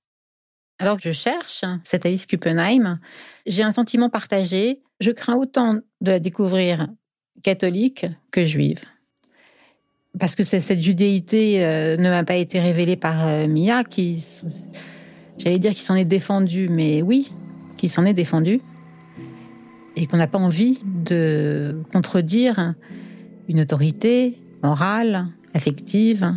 Alors 0.78 0.96
que 0.96 1.02
je 1.02 1.12
cherche 1.12 1.64
cette 1.84 2.06
Alice 2.06 2.26
Kuppenheim, 2.26 3.00
j'ai 3.46 3.62
un 3.62 3.72
sentiment 3.72 4.08
partagé. 4.08 4.80
Je 5.00 5.10
crains 5.10 5.36
autant 5.36 5.74
de 6.00 6.10
la 6.10 6.18
découvrir 6.18 6.88
catholique 7.42 8.06
que 8.30 8.44
juive. 8.44 8.80
Parce 10.18 10.34
que 10.34 10.42
cette 10.42 10.80
judéité 10.80 11.64
euh, 11.64 11.96
ne 11.96 12.10
m'a 12.10 12.24
pas 12.24 12.36
été 12.36 12.58
révélée 12.58 12.96
par 12.96 13.26
euh, 13.26 13.46
Mia, 13.46 13.84
qui, 13.84 14.24
j'allais 15.38 15.58
dire, 15.58 15.72
qui 15.72 15.82
s'en 15.82 15.94
est 15.94 16.04
défendue, 16.04 16.68
mais 16.68 17.00
oui, 17.02 17.30
qui 17.76 17.88
s'en 17.88 18.04
est 18.04 18.14
défendue, 18.14 18.60
et 19.96 20.06
qu'on 20.06 20.16
n'a 20.16 20.26
pas 20.26 20.38
envie 20.38 20.80
de 20.84 21.80
contredire 21.92 22.74
une 23.48 23.60
autorité 23.60 24.38
morale, 24.62 25.28
affective. 25.54 26.34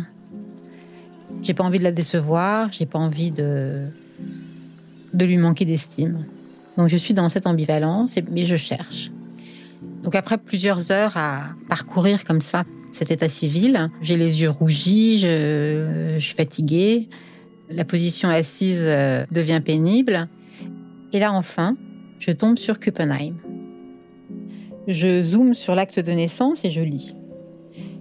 J'ai 1.42 1.54
pas 1.54 1.64
envie 1.64 1.78
de 1.78 1.84
la 1.84 1.92
décevoir, 1.92 2.72
j'ai 2.72 2.86
pas 2.86 2.98
envie 2.98 3.30
de 3.30 3.86
de 5.14 5.24
lui 5.24 5.36
manquer 5.36 5.64
d'estime. 5.64 6.26
Donc 6.76 6.88
je 6.88 6.96
suis 6.96 7.14
dans 7.14 7.28
cette 7.28 7.46
ambivalence, 7.46 8.16
mais 8.30 8.44
je 8.44 8.56
cherche. 8.56 9.10
Donc 10.02 10.14
après 10.14 10.38
plusieurs 10.38 10.90
heures 10.90 11.16
à 11.16 11.54
parcourir 11.68 12.24
comme 12.24 12.40
ça 12.40 12.64
cet 12.90 13.10
état 13.10 13.28
civil, 13.28 13.90
j'ai 14.02 14.16
les 14.16 14.42
yeux 14.42 14.50
rougis, 14.50 15.18
je, 15.18 16.16
suis 16.20 16.34
fatiguée, 16.34 17.08
la 17.70 17.84
position 17.84 18.28
assise 18.28 18.82
euh, 18.84 19.24
devient 19.30 19.60
pénible. 19.64 20.28
Et 21.12 21.18
là 21.18 21.32
enfin, 21.32 21.76
je 22.18 22.30
tombe 22.30 22.58
sur 22.58 22.78
Kuppenheim. 22.78 23.34
Je 24.86 25.22
zoome 25.22 25.54
sur 25.54 25.74
l'acte 25.74 25.98
de 25.98 26.12
naissance 26.12 26.64
et 26.64 26.70
je 26.70 26.80
lis. 26.80 27.14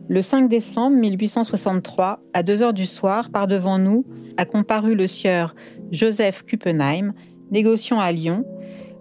Le 0.09 0.21
5 0.21 0.49
décembre 0.49 0.97
1863, 0.97 2.21
à 2.33 2.43
2 2.43 2.61
heures 2.61 2.73
du 2.73 2.85
soir, 2.85 3.29
par 3.29 3.47
devant 3.47 3.77
nous, 3.79 4.05
a 4.35 4.45
comparu 4.45 4.95
le 4.95 5.07
sieur 5.07 5.55
Joseph 5.91 6.43
Kuppenheim, 6.43 7.13
négociant 7.51 7.99
à 7.99 8.11
Lyon, 8.11 8.45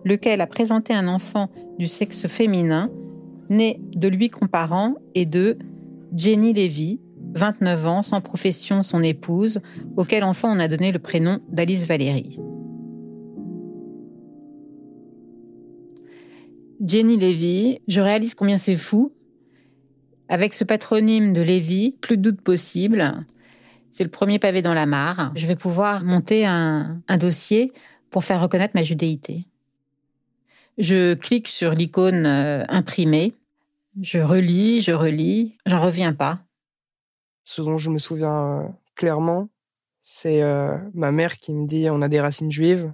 lequel 0.05 0.41
a 0.41 0.47
présenté 0.47 0.95
un 0.95 1.09
enfant 1.09 1.51
du 1.79 1.89
sexe 1.89 2.29
féminin, 2.29 2.89
né 3.51 3.81
de 3.95 4.07
lui 4.07 4.31
comparant, 4.31 4.95
et 5.15 5.27
de 5.27 5.59
Jenny 6.17 6.53
Lévy, 6.53 7.01
29 7.35 7.87
ans, 7.87 8.03
sans 8.03 8.21
profession, 8.21 8.83
son 8.83 9.03
épouse, 9.03 9.61
auquel 9.97 10.23
enfant 10.23 10.55
on 10.55 10.61
a 10.61 10.69
donné 10.69 10.93
le 10.93 10.99
prénom 11.01 11.41
d'Alice 11.49 11.87
Valérie. 11.87 12.39
Jenny 16.85 17.17
Lévy, 17.17 17.81
je 17.89 18.01
réalise 18.01 18.35
combien 18.35 18.59
c'est 18.59 18.77
fou 18.77 19.13
avec 20.33 20.55
ce 20.55 20.65
patronyme 20.65 21.35
de 21.35 21.43
Lévy, 21.43 21.99
plus 22.01 22.17
de 22.17 22.23
doute 22.23 22.41
possible. 22.41 23.27
C'est 23.91 24.03
le 24.03 24.09
premier 24.09 24.39
pavé 24.39 24.63
dans 24.63 24.73
la 24.73 24.87
mare. 24.87 25.31
Je 25.35 25.47
vais 25.47 25.57
pouvoir 25.57 26.05
monter 26.05 26.47
un, 26.47 27.03
dossier 27.21 27.71
pour 28.09 28.25
faire 28.25 28.41
reconnaître 28.41 28.75
ma 28.75 28.83
judéité. 28.83 29.45
Je 30.79 31.13
clique 31.13 31.49
sur 31.49 31.73
l'icône 31.73 32.25
euh, 32.25 32.65
imprimée. 32.71 33.35
Je 34.01 34.21
relis, 34.21 34.81
je 34.81 34.93
relis, 34.93 35.59
j'en 35.67 35.83
reviens 35.83 36.15
pas. 36.15 36.39
Ce 37.45 37.61
dont 37.61 37.77
je 37.77 37.91
me 37.91 37.99
souviens 37.99 38.63
euh, 38.63 38.69
clairement, 38.95 39.51
c'est 40.01 40.43
euh, 40.43 40.79
ma 40.95 41.13
mère 41.13 41.37
qui 41.37 41.53
me 41.53 41.67
dit 41.67 41.91
on 41.91 42.01
a 42.01 42.09
des 42.09 42.23
racines 42.23 42.51
juives 42.51 42.91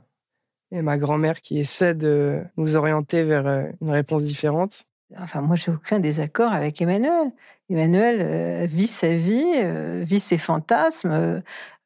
et 0.72 0.82
ma 0.82 0.98
grand-mère 0.98 1.40
qui 1.40 1.60
essaie 1.60 1.94
de 1.94 2.42
nous 2.56 2.74
orienter 2.74 3.22
vers 3.22 3.46
une 3.80 3.90
réponse 3.90 4.24
différente. 4.24 4.88
Enfin, 5.16 5.40
moi, 5.40 5.56
j'ai 5.56 5.70
aucun 5.70 6.00
désaccord 6.00 6.52
avec 6.52 6.80
Emmanuel. 6.82 7.32
Emmanuel 7.70 8.18
euh, 8.20 8.66
vit 8.66 8.86
sa 8.86 9.14
vie, 9.14 9.52
euh, 9.56 10.02
vit 10.04 10.20
ses 10.20 10.36
fantasmes, 10.38 11.10
euh, 11.10 11.40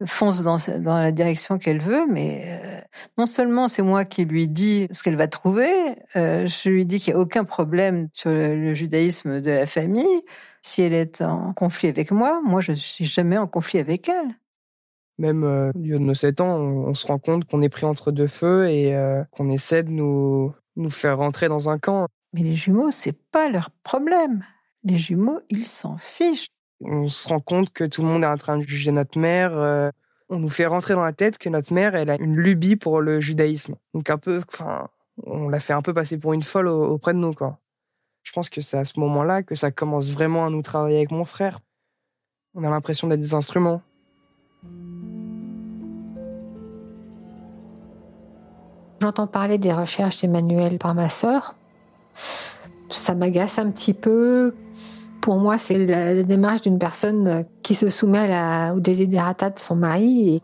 fonce 0.06 0.42
dans, 0.42 0.58
la 0.98 1.12
direction 1.12 1.58
qu'elle 1.58 1.80
veut, 1.80 2.06
mais 2.08 2.60
non 3.18 3.26
seulement 3.26 3.68
c'est 3.68 3.82
moi 3.82 4.04
qui 4.04 4.24
lui 4.24 4.48
dis 4.48 4.88
ce 4.90 5.02
qu'elle 5.02 5.16
va 5.16 5.28
trouver, 5.28 5.70
je 6.14 6.68
lui 6.68 6.86
dis 6.86 6.98
qu'il 6.98 7.14
n'y 7.14 7.20
a 7.20 7.22
aucun 7.22 7.44
problème 7.44 8.08
sur 8.12 8.30
le, 8.30 8.74
judaïsme 8.74 9.40
de 9.40 9.50
la 9.50 9.66
famille. 9.66 10.22
Si 10.60 10.82
elle 10.82 10.92
est 10.92 11.22
en 11.22 11.52
conflit 11.52 11.88
avec 11.88 12.10
moi, 12.10 12.40
moi, 12.44 12.60
je 12.60 12.72
ne 12.72 12.76
suis 12.76 13.04
jamais 13.04 13.38
en 13.38 13.46
conflit 13.46 13.78
avec 13.78 14.08
elle. 14.08 14.34
Même 15.18 15.44
au 15.44 15.78
milieu 15.78 16.00
de 16.00 16.04
nos 16.04 16.14
sept 16.14 16.40
ans, 16.40 16.58
on, 16.58 16.94
se 16.94 17.06
rend 17.06 17.18
compte 17.18 17.44
qu'on 17.44 17.62
est 17.62 17.68
pris 17.68 17.86
entre 17.86 18.10
deux 18.10 18.26
feux 18.26 18.68
et 18.68 18.96
qu'on 19.30 19.48
essaie 19.50 19.84
de 19.84 19.90
nous 19.90 20.90
faire 20.90 21.18
rentrer 21.18 21.48
dans 21.48 21.68
un 21.68 21.78
camp. 21.78 22.08
Mais 22.32 22.42
les 22.42 22.54
jumeaux, 22.54 22.90
c'est 22.90 23.16
pas 23.30 23.48
leur 23.48 23.70
problème. 23.82 24.44
Les 24.84 24.96
jumeaux, 24.96 25.40
ils 25.50 25.66
s'en 25.66 25.98
fichent. 25.98 26.48
On 26.80 27.06
se 27.06 27.28
rend 27.28 27.40
compte 27.40 27.72
que 27.72 27.84
tout 27.84 28.02
le 28.02 28.08
monde 28.08 28.24
est 28.24 28.26
en 28.26 28.36
train 28.36 28.58
de 28.58 28.62
juger 28.62 28.90
notre 28.90 29.18
mère. 29.18 29.56
Euh, 29.56 29.90
on 30.28 30.38
nous 30.38 30.48
fait 30.48 30.66
rentrer 30.66 30.94
dans 30.94 31.04
la 31.04 31.12
tête 31.12 31.38
que 31.38 31.48
notre 31.48 31.72
mère, 31.72 31.94
elle 31.94 32.10
a 32.10 32.16
une 32.20 32.36
lubie 32.36 32.76
pour 32.76 33.00
le 33.00 33.20
judaïsme. 33.20 33.74
Donc 33.94 34.08
un 34.08 34.18
peu, 34.18 34.40
enfin, 34.48 34.88
on 35.24 35.48
l'a 35.48 35.60
fait 35.60 35.74
un 35.74 35.82
peu 35.82 35.92
passer 35.92 36.16
pour 36.16 36.32
une 36.32 36.42
folle 36.42 36.68
auprès 36.68 37.12
de 37.12 37.18
nous, 37.18 37.32
quoi. 37.32 37.58
Je 38.22 38.32
pense 38.32 38.48
que 38.48 38.60
c'est 38.60 38.78
à 38.78 38.84
ce 38.84 38.98
moment-là 39.00 39.42
que 39.42 39.54
ça 39.54 39.70
commence 39.70 40.10
vraiment 40.10 40.46
à 40.46 40.50
nous 40.50 40.62
travailler 40.62 40.96
avec 40.96 41.10
mon 41.10 41.24
frère. 41.24 41.60
On 42.54 42.64
a 42.64 42.70
l'impression 42.70 43.08
d'être 43.08 43.20
des 43.20 43.34
instruments. 43.34 43.82
J'entends 49.00 49.26
parler 49.26 49.58
des 49.58 49.72
recherches 49.72 50.20
d'Emmanuel 50.20 50.78
par 50.78 50.94
ma 50.94 51.08
sœur. 51.08 51.56
Ça 52.90 53.14
m'agace 53.14 53.58
un 53.58 53.70
petit 53.70 53.94
peu. 53.94 54.54
Pour 55.20 55.36
moi, 55.36 55.56
c'est 55.56 55.86
la 55.86 56.22
démarche 56.22 56.62
d'une 56.62 56.78
personne 56.78 57.44
qui 57.62 57.74
se 57.74 57.90
soumet 57.90 58.32
à 58.34 58.74
au 58.74 58.80
désidérata 58.80 59.50
de 59.50 59.58
son 59.58 59.76
mari 59.76 60.36
et 60.36 60.42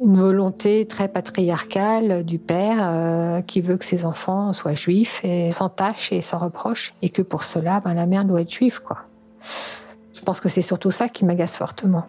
une 0.00 0.16
volonté 0.16 0.86
très 0.86 1.08
patriarcale 1.08 2.24
du 2.24 2.38
père 2.38 2.78
euh, 2.80 3.42
qui 3.42 3.60
veut 3.60 3.76
que 3.76 3.84
ses 3.84 4.06
enfants 4.06 4.52
soient 4.52 4.74
juifs 4.74 5.20
et 5.24 5.50
sans 5.50 5.68
tâche 5.68 6.10
et 6.12 6.22
sans 6.22 6.38
reproche 6.38 6.94
et 7.02 7.10
que 7.10 7.20
pour 7.20 7.44
cela, 7.44 7.80
ben, 7.80 7.92
la 7.92 8.06
mère 8.06 8.24
doit 8.24 8.40
être 8.40 8.50
juive. 8.50 8.80
Je 10.14 10.20
pense 10.22 10.40
que 10.40 10.48
c'est 10.48 10.62
surtout 10.62 10.90
ça 10.90 11.08
qui 11.08 11.24
m'agace 11.24 11.56
fortement. 11.56 12.06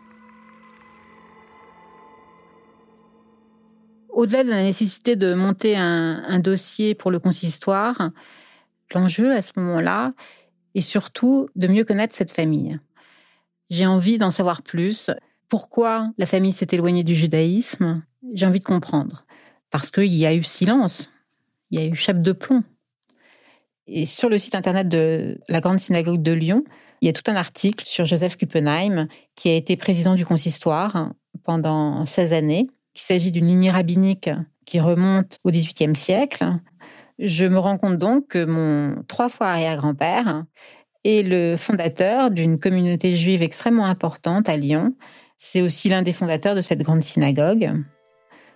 Au-delà 4.09 4.43
de 4.43 4.49
la 4.49 4.63
nécessité 4.63 5.15
de 5.15 5.33
monter 5.33 5.75
un, 5.75 6.23
un 6.27 6.39
dossier 6.39 6.95
pour 6.95 7.11
le 7.11 7.19
consistoire, 7.19 7.95
L'enjeu 8.93 9.31
à 9.31 9.41
ce 9.41 9.51
moment-là 9.57 10.13
est 10.75 10.81
surtout 10.81 11.49
de 11.55 11.67
mieux 11.67 11.83
connaître 11.83 12.15
cette 12.15 12.31
famille. 12.31 12.79
J'ai 13.69 13.85
envie 13.85 14.17
d'en 14.17 14.31
savoir 14.31 14.61
plus. 14.61 15.09
Pourquoi 15.47 16.11
la 16.17 16.25
famille 16.25 16.51
s'est 16.51 16.67
éloignée 16.71 17.03
du 17.03 17.15
judaïsme? 17.15 18.03
J'ai 18.33 18.45
envie 18.45 18.59
de 18.59 18.65
comprendre. 18.65 19.25
Parce 19.69 19.91
qu'il 19.91 20.13
y 20.13 20.25
a 20.25 20.33
eu 20.35 20.43
silence, 20.43 21.09
il 21.69 21.79
y 21.79 21.83
a 21.83 21.87
eu 21.87 21.95
chape 21.95 22.21
de 22.21 22.33
plomb. 22.33 22.63
Et 23.87 24.05
sur 24.05 24.29
le 24.29 24.37
site 24.37 24.55
internet 24.55 24.87
de 24.87 25.39
la 25.49 25.61
Grande 25.61 25.79
Synagogue 25.79 26.21
de 26.21 26.31
Lyon, 26.31 26.63
il 27.01 27.07
y 27.07 27.09
a 27.09 27.13
tout 27.13 27.29
un 27.31 27.35
article 27.35 27.83
sur 27.85 28.05
Joseph 28.05 28.37
Kuppenheim, 28.37 29.07
qui 29.35 29.49
a 29.49 29.55
été 29.55 29.75
président 29.75 30.15
du 30.15 30.25
consistoire 30.25 31.11
pendant 31.43 32.05
16 32.05 32.33
années. 32.33 32.67
Il 32.95 33.01
s'agit 33.01 33.31
d'une 33.31 33.47
lignée 33.47 33.71
rabbinique 33.71 34.29
qui 34.65 34.79
remonte 34.79 35.39
au 35.43 35.51
XVIIIe 35.51 35.95
siècle. 35.95 36.45
Je 37.23 37.45
me 37.45 37.59
rends 37.59 37.77
compte 37.77 37.99
donc 37.99 38.29
que 38.29 38.43
mon 38.43 39.03
trois 39.07 39.29
fois 39.29 39.49
arrière-grand-père 39.49 40.43
est 41.03 41.21
le 41.21 41.55
fondateur 41.55 42.31
d'une 42.31 42.57
communauté 42.57 43.15
juive 43.15 43.43
extrêmement 43.43 43.85
importante 43.85 44.49
à 44.49 44.57
Lyon. 44.57 44.95
C'est 45.37 45.61
aussi 45.61 45.87
l'un 45.87 46.01
des 46.01 46.13
fondateurs 46.13 46.55
de 46.55 46.61
cette 46.61 46.81
grande 46.81 47.03
synagogue. 47.03 47.73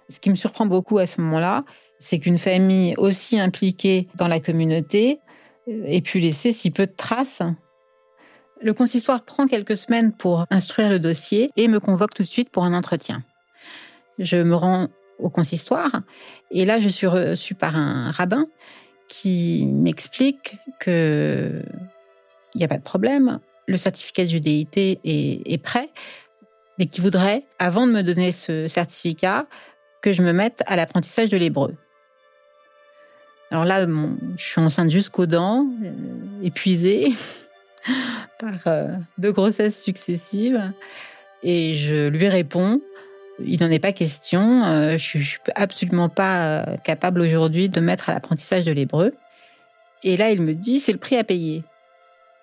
Ce 0.09 0.19
qui 0.19 0.31
me 0.31 0.35
surprend 0.35 0.65
beaucoup 0.65 0.97
à 0.97 1.05
ce 1.05 1.21
moment-là, 1.21 1.63
c'est 1.99 2.17
qu'une 2.17 2.39
famille 2.39 2.95
aussi 2.97 3.39
impliquée 3.39 4.07
dans 4.15 4.27
la 4.27 4.39
communauté 4.39 5.19
ait 5.67 6.01
pu 6.01 6.17
laisser 6.19 6.51
si 6.51 6.71
peu 6.71 6.87
de 6.87 6.93
traces. 6.95 7.43
Le 8.61 8.73
consistoire 8.73 9.25
prend 9.25 9.45
quelques 9.45 9.77
semaines 9.77 10.11
pour 10.11 10.47
instruire 10.49 10.89
le 10.89 10.97
dossier 10.99 11.51
et 11.55 11.67
me 11.67 11.79
convoque 11.79 12.15
tout 12.15 12.23
de 12.23 12.27
suite 12.27 12.49
pour 12.49 12.63
un 12.63 12.73
entretien. 12.73 13.23
Je 14.17 14.37
me 14.37 14.55
rends 14.55 14.87
au 15.19 15.29
consistoire 15.29 16.01
et 16.51 16.65
là 16.65 16.79
je 16.79 16.89
suis 16.89 17.07
reçue 17.07 17.55
par 17.55 17.75
un 17.75 18.11
rabbin 18.11 18.47
qui 19.07 19.65
m'explique 19.67 20.57
que 20.79 21.63
il 22.55 22.59
n'y 22.59 22.63
a 22.63 22.67
pas 22.69 22.77
de 22.77 22.83
problème, 22.83 23.39
le 23.67 23.77
certificat 23.77 24.23
de 24.23 24.29
judéité 24.29 24.99
est, 25.03 25.61
prêt, 25.61 25.89
mais 26.79 26.85
qui 26.85 27.01
voudrait, 27.01 27.43
avant 27.59 27.85
de 27.85 27.91
me 27.91 28.01
donner 28.01 28.31
ce 28.31 28.67
certificat, 28.67 29.45
que 30.01 30.13
je 30.13 30.23
me 30.23 30.31
mette 30.31 30.63
à 30.65 30.75
l'apprentissage 30.75 31.29
de 31.29 31.37
l'hébreu. 31.37 31.75
Alors 33.51 33.65
là, 33.65 33.85
je 34.37 34.43
suis 34.43 34.61
enceinte 34.61 34.89
jusqu'aux 34.89 35.25
dents, 35.25 35.67
euh, 35.83 35.93
épuisée 36.43 37.11
par 38.39 38.67
euh, 38.67 38.95
deux 39.17 39.31
grossesses 39.31 39.81
successives, 39.81 40.71
et 41.43 41.73
je 41.73 42.07
lui 42.07 42.27
réponds 42.27 42.81
il 43.39 43.59
n'en 43.61 43.69
est 43.69 43.79
pas 43.79 43.91
question. 43.91 44.63
Euh, 44.65 44.91
je, 44.97 45.17
suis 45.17 45.39
absolument 45.55 46.09
pas 46.09 46.65
capable 46.83 47.21
aujourd'hui 47.21 47.69
de 47.69 47.79
mettre 47.79 48.09
à 48.09 48.13
l'apprentissage 48.13 48.63
de 48.63 48.71
l'hébreu. 48.71 49.13
Et 50.03 50.17
là, 50.17 50.31
il 50.31 50.41
me 50.41 50.53
dit 50.53 50.79
c'est 50.79 50.93
le 50.93 50.99
prix 50.99 51.17
à 51.17 51.23
payer. 51.23 51.63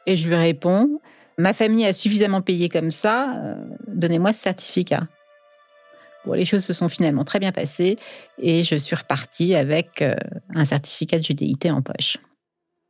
Et 0.07 0.16
je 0.16 0.26
lui 0.26 0.35
réponds 0.35 1.00
ma 1.38 1.52
famille 1.52 1.87
a 1.87 1.92
suffisamment 1.92 2.42
payé 2.42 2.68
comme 2.68 2.90
ça. 2.90 3.57
Donnez-moi 3.88 4.33
ce 4.33 4.40
certificat. 4.40 5.09
Bon, 6.24 6.35
les 6.35 6.44
choses 6.44 6.64
se 6.64 6.72
sont 6.72 6.88
finalement 6.88 7.24
très 7.24 7.40
bien 7.40 7.50
passées 7.50 7.98
et 8.38 8.62
je 8.62 8.76
suis 8.76 8.94
repartie 8.94 9.55
avec 9.55 10.02
euh, 10.02 10.14
un 10.55 10.64
certificat 10.64 11.18
de 11.18 11.24
judéité 11.24 11.70
en 11.70 11.83
poche. 11.83 12.18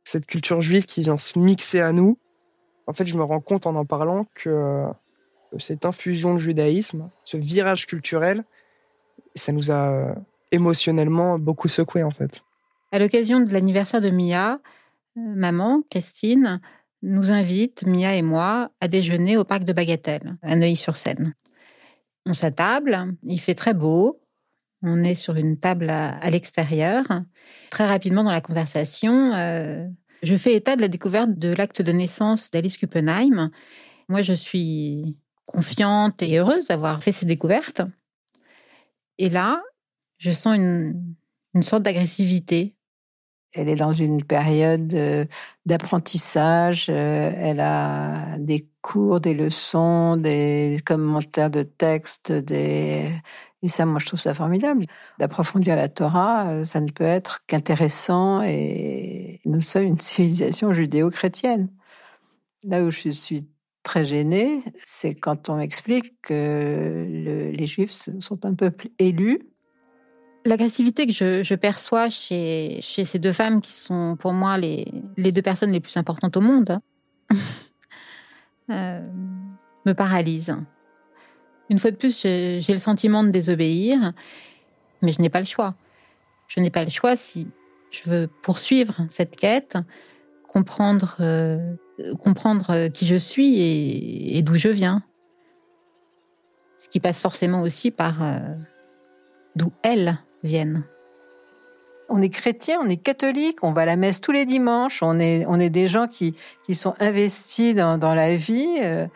Cette 0.03 0.27
culture 0.27 0.61
juive 0.61 0.85
qui 0.85 1.01
vient 1.01 1.17
se 1.17 1.39
mixer 1.39 1.79
à 1.79 1.93
nous, 1.93 2.19
en 2.85 2.93
fait, 2.93 3.07
je 3.07 3.15
me 3.15 3.23
rends 3.23 3.39
compte 3.39 3.65
en 3.65 3.75
en 3.75 3.85
parlant 3.85 4.25
que 4.35 4.49
euh, 4.49 4.87
cette 5.57 5.85
infusion 5.85 6.33
de 6.33 6.39
judaïsme, 6.39 7.09
ce 7.23 7.37
virage 7.37 7.85
culturel, 7.85 8.43
ça 9.35 9.51
nous 9.51 9.71
a 9.71 9.91
euh, 9.91 10.13
émotionnellement 10.51 11.39
beaucoup 11.39 11.67
secoué 11.67 12.03
en 12.03 12.11
fait. 12.11 12.43
À 12.91 12.99
l'occasion 12.99 13.39
de 13.39 13.51
l'anniversaire 13.51 14.01
de 14.01 14.09
Mia, 14.09 14.59
maman, 15.15 15.81
Christine, 15.89 16.61
nous 17.01 17.31
invite, 17.31 17.85
Mia 17.85 18.15
et 18.15 18.21
moi, 18.21 18.71
à 18.79 18.87
déjeuner 18.87 19.37
au 19.37 19.43
parc 19.43 19.63
de 19.63 19.73
Bagatelle, 19.73 20.37
à 20.41 20.55
Neuilly-sur-Seine. 20.55 21.33
On 22.25 22.33
s'attable, 22.33 23.15
il 23.23 23.39
fait 23.39 23.55
très 23.55 23.73
beau. 23.73 24.21
On 24.81 25.03
est 25.03 25.15
sur 25.15 25.35
une 25.35 25.57
table 25.57 25.89
à, 25.89 26.29
l'extérieur. 26.29 27.05
Très 27.69 27.87
rapidement 27.87 28.23
dans 28.23 28.31
la 28.31 28.41
conversation, 28.41 29.33
euh, 29.33 29.87
je 30.23 30.35
fais 30.35 30.53
état 30.53 30.75
de 30.75 30.81
la 30.81 30.87
découverte 30.87 31.31
de 31.37 31.53
l'acte 31.53 31.81
de 31.81 31.91
naissance 31.91 32.51
d'Alice 32.51 32.77
Kuppenheim. 32.77 33.49
Moi, 34.07 34.21
je 34.21 34.33
suis 34.33 35.17
confiante 35.45 36.21
et 36.21 36.37
heureuse 36.37 36.67
d'avoir 36.67 37.03
fait 37.03 37.11
ces 37.11 37.25
découvertes. 37.25 37.81
Et 39.17 39.29
là, 39.29 39.61
je 40.17 40.31
sens 40.31 40.55
une, 40.55 41.15
une 41.53 41.63
sorte 41.63 41.83
d'agressivité 41.83 42.75
elle 43.53 43.69
est 43.69 43.75
dans 43.75 43.93
une 43.93 44.23
période 44.23 44.93
euh, 44.93 45.25
d'apprentissage. 45.65 46.87
Euh, 46.89 47.31
elle 47.35 47.59
a 47.59 48.37
des 48.39 48.67
cours, 48.81 49.19
des 49.19 49.33
leçons, 49.33 50.17
des 50.17 50.79
commentaires 50.85 51.51
de 51.51 51.63
textes, 51.63 52.31
des 52.31 53.11
et 53.65 53.69
ça, 53.69 53.85
moi, 53.85 53.99
je 53.99 54.07
trouve 54.07 54.19
ça 54.19 54.33
formidable. 54.33 54.87
D'approfondir 55.19 55.77
la 55.77 55.87
Torah, 55.87 56.49
euh, 56.49 56.63
ça 56.65 56.81
ne 56.81 56.91
peut 56.91 57.05
être 57.05 57.45
qu'intéressant 57.47 58.41
et 58.43 59.39
nous 59.45 59.61
sommes 59.61 59.83
une 59.83 59.99
civilisation 60.01 60.73
judéo-chrétienne. 60.73 61.69
Là 62.63 62.83
où 62.83 62.91
je 62.91 63.09
suis 63.09 63.47
très 63.83 64.05
gênée, 64.05 64.63
c'est 64.77 65.13
quand 65.13 65.49
on 65.49 65.57
m'explique 65.57 66.19
que 66.21 67.05
les 67.53 67.67
Juifs 67.67 68.09
sont 68.19 68.45
un 68.45 68.53
peuple 68.53 68.89
élu 68.97 69.53
L'agressivité 70.45 71.07
que 71.07 71.13
je, 71.13 71.55
perçois 71.55 72.09
chez, 72.09 72.81
ces 72.81 73.17
deux 73.17 73.31
femmes 73.31 73.61
qui 73.61 73.71
sont 73.71 74.17
pour 74.19 74.33
moi 74.33 74.57
les, 74.57 74.91
deux 75.17 75.41
personnes 75.41 75.71
les 75.71 75.79
plus 75.79 75.95
importantes 75.95 76.35
au 76.35 76.41
monde 76.41 76.79
euh, 78.69 79.07
me 79.85 79.93
paralyse. 79.93 80.57
Une 81.69 81.79
fois 81.79 81.91
de 81.91 81.95
plus, 81.95 82.21
j'ai 82.21 82.73
le 82.73 82.77
sentiment 82.77 83.23
de 83.23 83.29
désobéir, 83.29 84.11
mais 85.01 85.13
je 85.13 85.21
n'ai 85.21 85.29
pas 85.29 85.39
le 85.39 85.45
choix. 85.45 85.75
Je 86.49 86.59
n'ai 86.59 86.69
pas 86.69 86.83
le 86.83 86.89
choix 86.89 87.15
si 87.15 87.47
je 87.89 88.09
veux 88.09 88.27
poursuivre 88.27 89.05
cette 89.07 89.37
quête, 89.37 89.77
comprendre, 90.45 91.15
euh, 91.21 91.73
comprendre 92.19 92.87
qui 92.87 93.05
je 93.05 93.15
suis 93.15 94.35
et, 94.35 94.41
d'où 94.41 94.55
je 94.55 94.69
viens. 94.69 95.03
Ce 96.77 96.89
qui 96.89 96.99
passe 96.99 97.19
forcément 97.19 97.61
aussi 97.61 97.91
par 97.91 98.21
euh, 98.23 98.39
d'où 99.55 99.71
elles 99.83 100.17
viennent 100.43 100.83
on 102.09 102.21
est 102.21 102.29
chrétien, 102.29 102.79
on 102.81 102.89
est 102.89 102.97
catholique, 102.97 103.63
on 103.63 103.73
va 103.73 103.81
à 103.81 103.85
la 103.85 103.95
messe 103.95 104.21
tous 104.21 104.31
les 104.31 104.45
dimanches, 104.45 105.01
on 105.01 105.19
est, 105.19 105.45
on 105.47 105.59
est 105.59 105.69
des 105.69 105.87
gens 105.87 106.07
qui, 106.07 106.35
qui 106.65 106.75
sont 106.75 106.93
investis 106.99 107.75
dans, 107.75 107.97
dans 107.97 108.13
la 108.13 108.35
vie. 108.35 108.77
Euh, 108.81 109.07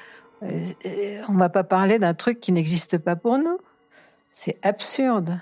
euh, 0.44 1.22
on 1.30 1.34
va 1.34 1.50
pas 1.50 1.63
parler 1.63 2.00
d'un 2.00 2.13
truc 2.13 2.40
qui 2.40 2.52
n'existe 2.52 2.98
pas 2.98 3.16
pour 3.16 3.38
nous. 3.38 3.58
C'est 4.32 4.58
absurde. 4.63 5.40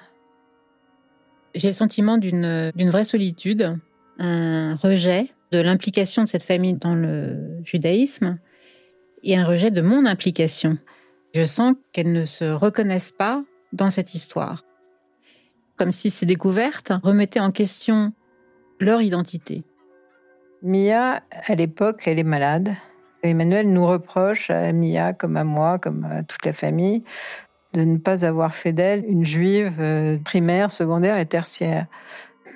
J'ai 1.53 1.69
le 1.69 1.73
sentiment 1.73 2.17
d'une 2.17 2.71
vraie 2.89 3.05
solitude, 3.05 3.77
un 4.19 4.75
rejet 4.75 5.29
de 5.51 5.59
l'implication 5.59 6.23
de 6.23 6.29
cette 6.29 6.43
famille 6.43 6.73
dans 6.73 6.95
le 6.95 7.59
judaïsme 7.63 8.39
et 9.23 9.37
un 9.37 9.45
rejet 9.45 9.71
de 9.71 9.81
mon 9.81 10.05
implication. 10.05 10.77
Je 11.33 11.43
sens 11.43 11.75
qu'elles 11.91 12.11
ne 12.11 12.25
se 12.25 12.45
reconnaissent 12.45 13.13
pas 13.17 13.43
dans 13.73 13.89
cette 13.89 14.13
histoire 14.13 14.63
comme 15.75 15.91
si 15.91 16.09
ces 16.09 16.25
découvertes 16.25 16.93
remettaient 17.03 17.39
en 17.39 17.51
question 17.51 18.13
leur 18.79 19.01
identité. 19.01 19.63
Mia, 20.61 21.21
à 21.31 21.55
l'époque, 21.55 22.03
elle 22.05 22.19
est 22.19 22.23
malade. 22.23 22.73
Emmanuel 23.23 23.69
nous 23.71 23.85
reproche 23.85 24.49
à 24.49 24.71
Mia, 24.71 25.13
comme 25.13 25.37
à 25.37 25.43
moi, 25.43 25.79
comme 25.79 26.05
à 26.05 26.23
toute 26.23 26.45
la 26.45 26.53
famille, 26.53 27.03
de 27.73 27.81
ne 27.81 27.97
pas 27.97 28.25
avoir 28.25 28.53
fait 28.53 28.73
d'elle 28.73 29.03
une 29.07 29.25
juive 29.25 29.77
euh, 29.79 30.17
primaire, 30.23 30.71
secondaire 30.71 31.17
et 31.17 31.25
tertiaire. 31.25 31.87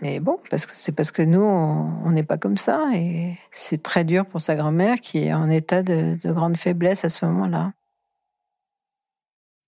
Mais 0.01 0.19
bon, 0.19 0.37
parce 0.49 0.65
que 0.65 0.71
c'est 0.75 0.93
parce 0.93 1.11
que 1.11 1.21
nous, 1.21 1.41
on 1.41 2.11
n'est 2.11 2.23
pas 2.23 2.37
comme 2.37 2.57
ça, 2.57 2.85
et 2.93 3.37
c'est 3.51 3.83
très 3.83 4.05
dur 4.05 4.25
pour 4.25 4.39
sa 4.39 4.55
grand-mère 4.55 5.01
qui 5.01 5.19
est 5.19 5.33
en 5.33 5.49
état 5.49 5.83
de 5.83 6.17
grande 6.31 6.57
faiblesse 6.57 7.03
à 7.03 7.09
ce 7.09 7.25
moment-là. 7.25 7.73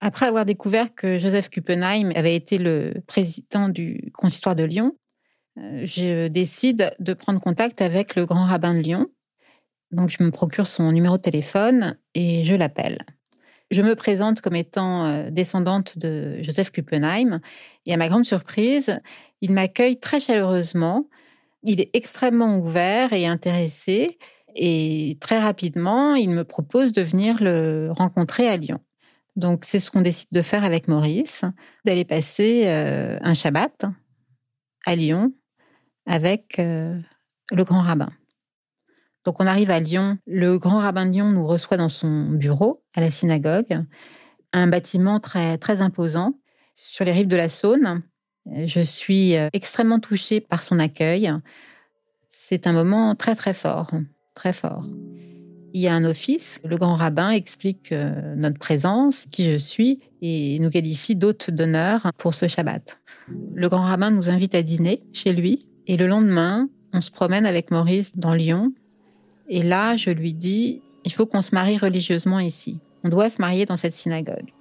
Après 0.04 0.26
avoir 0.26 0.46
découvert 0.46 0.96
que 0.96 1.20
Joseph 1.20 1.50
Kuppenheim 1.50 2.12
avait 2.16 2.36
été 2.36 2.58
le 2.58 2.96
président 3.06 3.70
du 3.70 4.12
consistoire 4.14 4.56
de 4.56 4.64
Lyon, 4.64 4.98
euh, 5.60 5.82
je 5.86 6.28
décide 6.28 6.92
de 7.00 7.14
prendre 7.14 7.40
contact 7.40 7.82
avec 7.82 8.16
le 8.16 8.26
grand 8.26 8.46
rabbin 8.46 8.74
de 8.74 8.80
Lyon. 8.80 9.08
Donc 9.92 10.10
je 10.10 10.24
me 10.24 10.32
procure 10.32 10.66
son 10.66 10.92
numéro 10.92 11.18
de 11.18 11.22
téléphone 11.22 11.98
et 12.16 12.44
je 12.46 12.56
l'appelle. 12.56 13.06
Je 13.72 13.82
me 13.82 13.96
présente 13.96 14.42
comme 14.42 14.56
étant 14.56 15.06
euh, 15.06 15.30
descendante 15.30 15.98
de 15.98 16.44
Joseph 16.44 16.72
Kuppenheim 16.72 17.40
et 17.86 17.94
à 17.94 17.98
ma 17.98 18.10
grande 18.10 18.26
surprise, 18.26 19.00
il 19.40 19.54
m'accueille 19.54 19.98
très 19.98 20.20
chaleureusement. 20.20 21.08
Il 21.64 21.80
est 21.80 21.90
extrêmement 21.94 22.58
ouvert 22.58 23.14
et 23.14 23.26
intéressé 23.26 24.18
et 24.56 25.18
très 25.22 25.40
rapidement, 25.40 26.16
il 26.16 26.30
me 26.30 26.44
propose 26.44 26.92
de 26.92 27.02
venir 27.02 27.38
le 27.42 27.90
rencontrer 27.92 28.50
à 28.50 28.58
Lyon. 28.58 28.80
Donc 29.38 29.64
c'est 29.64 29.80
ce 29.80 29.90
qu'on 29.90 30.02
décide 30.02 30.28
de 30.34 30.42
faire 30.42 30.66
avec 30.66 30.90
Maurice, 30.90 31.46
d'aller 31.86 32.04
passer 32.04 32.64
euh, 32.66 33.18
un 33.22 33.34
Shabbat 33.34 33.86
à 34.86 34.96
Lyon 34.96 35.32
avec 36.06 36.60
euh, 36.60 37.00
le 37.54 37.64
grand 37.64 37.82
rabbin. 37.82 38.10
Donc 39.26 39.42
on 39.42 39.46
arrive 39.46 39.72
à 39.72 39.80
Lyon, 39.80 40.18
le 40.26 40.58
grand 40.58 40.80
rabbin 40.80 41.06
de 41.06 41.12
Lyon 41.12 41.32
nous 41.32 41.46
reçoit 41.46 41.78
dans 41.78 41.90
son 41.90 42.30
bureau 42.30 42.84
à 42.96 43.02
la 43.02 43.12
synagogue, 43.12 43.84
un 44.54 44.68
bâtiment 44.68 45.20
très 45.20 45.58
très 45.58 45.82
imposant 45.82 46.34
sur 46.74 47.06
les 47.06 47.12
rives 47.12 47.28
de 47.28 47.36
la 47.36 47.50
Saône. 47.50 48.02
Je 48.66 48.82
suis 48.82 49.36
euh, 49.38 49.50
extrêmement 49.54 50.00
touchée 50.00 50.42
par 50.42 50.64
son 50.64 50.80
accueil. 50.80 51.32
c'est 52.30 52.66
un 52.66 52.74
moment 52.74 53.14
très 53.16 53.36
très 53.36 53.54
fort, 53.54 53.92
très 54.34 54.54
fort. 54.54 54.86
Il 55.74 55.80
y 55.80 55.88
a 55.88 55.94
un 55.94 56.04
office, 56.04 56.60
le 56.66 56.76
grand 56.78 56.96
rabbin 56.96 57.30
explique 57.30 57.94
euh, 57.94 58.36
notre 58.36 58.60
présence, 58.60 59.26
qui 59.32 59.50
je 59.50 59.56
suis, 59.56 60.00
et 60.22 60.60
nous 60.60 60.70
qualifie 60.70 61.16
d'hôte 61.16 61.50
d'honneur 61.50 62.12
pour 62.18 62.34
ce 62.34 62.48
Shabbat. 62.48 63.00
Le 63.54 63.70
grand 63.70 63.84
rabbin 63.84 64.12
nous 64.12 64.30
invite 64.30 64.54
à 64.54 64.64
dîner 64.64 65.02
chez 65.14 65.32
lui, 65.32 65.70
et 65.88 65.96
le 65.96 66.08
lendemain, 66.08 66.68
on 66.92 67.00
se 67.00 67.10
promène 67.10 67.46
avec 67.46 67.72
Maurice 67.72 68.18
dans 68.18 68.34
Lyon, 68.34 68.74
et 69.48 69.64
là, 69.64 69.98
je 69.98 70.10
lui 70.10 70.34
dis, 70.34 70.82
il 71.04 71.12
faut 71.12 71.26
qu'on 71.26 71.42
se 71.42 71.54
marie 71.54 71.78
religieusement 71.78 72.40
ici. 72.40 72.80
On 73.04 73.10
doit 73.10 73.30
se 73.30 73.42
marier 73.42 73.66
dans 73.66 73.78
cette 73.78 73.94
synagogue. 73.94 74.52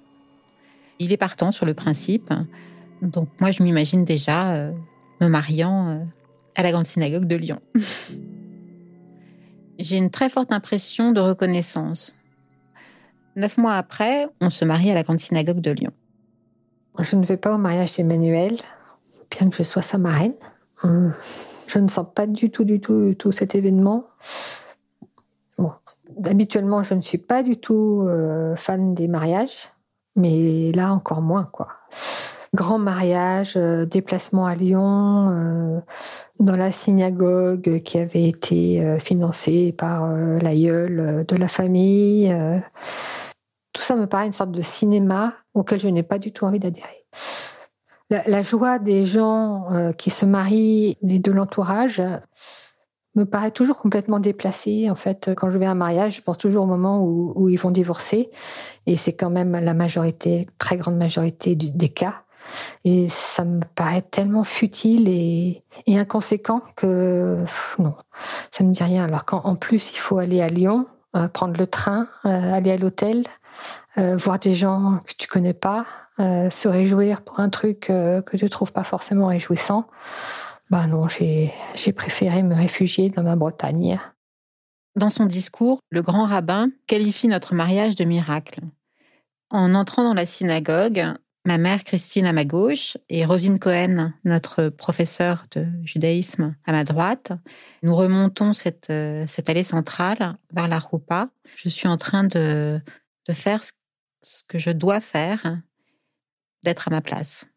Il 0.99 1.11
est 1.11 1.17
partant 1.17 1.51
sur 1.51 1.65
le 1.65 1.73
principe, 1.73 2.31
donc 3.01 3.29
moi 3.39 3.51
je 3.51 3.63
m'imagine 3.63 4.03
déjà 4.05 4.51
euh, 4.53 4.71
me 5.19 5.27
mariant 5.27 5.89
euh, 5.89 5.99
à 6.55 6.63
la 6.63 6.71
grande 6.71 6.85
synagogue 6.85 7.25
de 7.25 7.35
Lyon. 7.35 7.59
J'ai 9.79 9.97
une 9.97 10.11
très 10.11 10.29
forte 10.29 10.51
impression 10.51 11.11
de 11.11 11.19
reconnaissance. 11.19 12.15
Neuf 13.35 13.57
mois 13.57 13.75
après, 13.75 14.27
on 14.41 14.49
se 14.49 14.63
marie 14.65 14.91
à 14.91 14.93
la 14.93 15.03
grande 15.03 15.19
synagogue 15.19 15.61
de 15.61 15.71
Lyon. 15.71 15.91
Je 16.99 17.15
ne 17.15 17.25
vais 17.25 17.37
pas 17.37 17.53
au 17.53 17.57
mariage 17.57 17.95
d'Emmanuel, 17.95 18.57
bien 19.31 19.49
que 19.49 19.55
je 19.55 19.63
sois 19.63 19.81
sa 19.81 19.97
marraine. 19.97 20.35
Hum, 20.83 21.13
je 21.67 21.79
ne 21.79 21.87
sens 21.87 22.05
pas 22.13 22.27
du 22.27 22.51
tout, 22.51 22.63
du 22.63 22.79
tout, 22.79 23.07
du 23.07 23.15
tout 23.15 23.31
cet 23.31 23.55
événement. 23.55 24.05
Habituellement, 26.25 26.83
je 26.83 26.93
ne 26.93 27.01
suis 27.01 27.17
pas 27.17 27.43
du 27.43 27.57
tout 27.57 28.05
euh, 28.07 28.55
fan 28.55 28.93
des 28.93 29.07
mariages, 29.07 29.69
mais 30.15 30.71
là 30.73 30.93
encore 30.93 31.21
moins, 31.21 31.45
quoi 31.45 31.69
grand 32.53 32.79
mariage, 32.79 33.53
euh, 33.55 33.85
déplacement 33.85 34.45
à 34.45 34.55
Lyon, 34.55 35.29
euh, 35.31 35.79
dans 36.41 36.57
la 36.57 36.73
synagogue 36.73 37.81
qui 37.81 37.97
avait 37.97 38.27
été 38.27 38.97
financée 38.99 39.71
par 39.71 40.05
l'aïeul 40.11 41.23
de 41.25 41.35
la 41.37 41.47
famille. 41.47 42.35
tout 43.71 43.81
ça 43.81 43.95
me 43.95 44.05
paraît 44.05 44.25
une 44.25 44.33
sorte 44.33 44.51
de 44.51 44.61
cinéma 44.61 45.33
auquel 45.53 45.79
je 45.79 45.87
n'ai 45.87 46.03
pas 46.03 46.17
du 46.17 46.33
tout 46.33 46.43
envie 46.45 46.59
d'adhérer. 46.59 47.05
La, 48.09 48.43
joie 48.43 48.79
des 48.79 49.05
gens 49.05 49.93
qui 49.97 50.09
se 50.09 50.25
marient 50.25 50.97
et 51.07 51.19
de 51.19 51.31
l'entourage 51.31 52.01
me 53.15 53.25
paraît 53.25 53.51
toujours 53.51 53.77
complètement 53.77 54.19
déplacée. 54.19 54.89
En 54.89 54.95
fait, 54.95 55.31
quand 55.35 55.49
je 55.49 55.57
vais 55.57 55.65
à 55.65 55.71
un 55.71 55.75
mariage, 55.75 56.15
je 56.17 56.21
pense 56.21 56.37
toujours 56.37 56.63
au 56.63 56.67
moment 56.67 57.03
où, 57.03 57.49
ils 57.49 57.59
vont 57.59 57.71
divorcer. 57.71 58.29
Et 58.85 58.95
c'est 58.95 59.13
quand 59.13 59.29
même 59.29 59.51
la 59.53 59.73
majorité, 59.73 60.47
très 60.57 60.77
grande 60.77 60.97
majorité 60.97 61.55
des 61.55 61.89
cas. 61.89 62.23
Et 62.83 63.09
ça 63.09 63.45
me 63.45 63.61
paraît 63.75 64.01
tellement 64.01 64.43
futile 64.43 65.07
et, 65.07 65.63
inconséquent 65.87 66.61
que 66.75 67.43
non, 67.79 67.93
ça 68.51 68.63
me 68.63 68.71
dit 68.71 68.83
rien. 68.83 69.05
Alors 69.05 69.25
qu'en 69.25 69.55
plus, 69.55 69.91
il 69.91 69.97
faut 69.97 70.17
aller 70.17 70.41
à 70.41 70.49
Lyon, 70.49 70.87
euh, 71.15 71.27
prendre 71.27 71.57
le 71.57 71.67
train, 71.67 72.07
euh, 72.25 72.53
aller 72.53 72.71
à 72.71 72.77
l'hôtel, 72.77 73.23
euh, 73.97 74.15
voir 74.15 74.39
des 74.39 74.55
gens 74.55 74.99
que 75.05 75.13
tu 75.17 75.27
connais 75.27 75.53
pas, 75.53 75.85
se 76.17 76.67
réjouir 76.67 77.21
pour 77.23 77.39
un 77.39 77.49
truc 77.49 77.79
que 77.87 78.37
tu 78.37 78.47
trouves 78.47 78.71
pas 78.71 78.83
forcément 78.83 79.25
réjouissant. 79.25 79.87
Bah 80.71 80.87
non, 80.87 81.09
j'ai 81.09 81.51
préféré 81.93 82.43
me 82.43 82.55
réfugier 82.55 83.09
dans 83.09 83.23
ma 83.23 83.35
Bretagne. 83.35 83.99
Dans 84.95 85.09
son 85.09 85.25
discours, 85.25 85.79
le 85.89 86.01
grand 86.01 86.23
rabbin 86.23 86.69
qualifie 86.87 87.27
notre 87.27 87.53
mariage 87.53 87.97
de 87.97 88.05
miracle. 88.05 88.61
En 89.49 89.75
entrant 89.75 90.05
dans 90.05 90.13
la 90.13 90.25
synagogue, 90.25 91.03
ma 91.43 91.57
mère 91.57 91.83
Christine 91.83 92.25
à 92.25 92.31
ma 92.31 92.45
gauche 92.45 92.97
et 93.09 93.25
Rosine 93.25 93.59
Cohen, 93.59 94.13
notre 94.23 94.69
professeure 94.69 95.43
de 95.51 95.67
judaïsme 95.83 96.55
à 96.65 96.71
ma 96.71 96.85
droite. 96.85 97.33
Nous 97.83 97.93
remontons 97.93 98.53
cette, 98.53 98.93
cette 99.27 99.49
allée 99.49 99.65
centrale 99.65 100.37
vers 100.53 100.69
la 100.69 100.79
Roupa. 100.79 101.31
Je 101.57 101.67
suis 101.67 101.89
en 101.89 101.97
train 101.97 102.23
de, 102.23 102.79
de 103.27 103.33
faire 103.33 103.61
ce 104.21 104.43
que 104.47 104.57
je 104.57 104.71
dois 104.71 105.01
faire, 105.01 105.59
d'être 106.63 106.87
à 106.87 106.91
ma 106.91 107.01
place. 107.01 107.50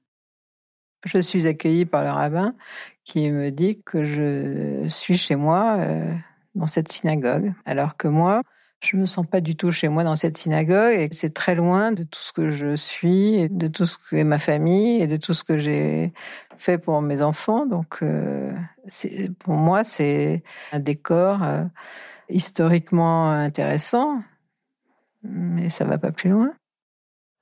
Je 1.04 1.18
suis 1.18 1.46
accueillie 1.46 1.84
par 1.84 2.02
le 2.02 2.10
rabbin 2.10 2.54
qui 3.04 3.30
me 3.30 3.50
dit 3.50 3.82
que 3.84 4.04
je 4.04 4.88
suis 4.88 5.18
chez 5.18 5.36
moi 5.36 5.76
euh, 5.78 6.14
dans 6.54 6.66
cette 6.66 6.90
synagogue, 6.90 7.52
alors 7.66 7.96
que 7.96 8.08
moi, 8.08 8.42
je 8.80 8.96
me 8.96 9.06
sens 9.06 9.26
pas 9.26 9.40
du 9.40 9.56
tout 9.56 9.70
chez 9.70 9.88
moi 9.88 10.04
dans 10.04 10.16
cette 10.16 10.36
synagogue 10.36 10.94
et 10.94 11.08
c'est 11.12 11.32
très 11.32 11.54
loin 11.54 11.92
de 11.92 12.02
tout 12.04 12.20
ce 12.20 12.32
que 12.32 12.50
je 12.50 12.76
suis, 12.76 13.48
de 13.50 13.68
tout 13.68 13.86
ce 13.86 13.96
que 13.98 14.22
ma 14.22 14.38
famille 14.38 15.00
et 15.00 15.06
de 15.06 15.16
tout 15.16 15.34
ce 15.34 15.44
que 15.44 15.58
j'ai 15.58 16.12
fait 16.58 16.78
pour 16.78 17.00
mes 17.00 17.22
enfants. 17.22 17.66
Donc, 17.66 17.98
euh, 18.02 18.52
pour 19.38 19.54
moi, 19.54 19.84
c'est 19.84 20.42
un 20.72 20.80
décor 20.80 21.42
euh, 21.42 21.64
historiquement 22.28 23.30
intéressant, 23.30 24.22
mais 25.22 25.68
ça 25.70 25.84
va 25.84 25.98
pas 25.98 26.12
plus 26.12 26.30
loin. 26.30 26.52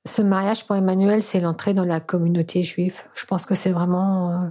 Ce 0.07 0.23
mariage 0.23 0.67
pour 0.67 0.77
Emmanuel, 0.77 1.23
c'est 1.23 1.41
l'entrée 1.41 1.75
dans 1.75 1.85
la 1.85 2.01
communauté 2.01 2.63
juive. 2.63 3.01
Je 3.15 3.25
pense 3.25 3.47
que 3.47 3.55
c'est 3.55 3.71
vraiment 3.71 4.31
euh, 4.31 4.49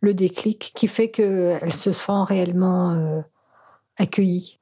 le 0.00 0.14
déclic 0.14 0.72
qui 0.74 0.88
fait 0.88 1.10
qu'elle 1.10 1.72
se 1.72 1.92
sent 1.92 2.24
réellement 2.26 3.22
accueillie 3.98 4.58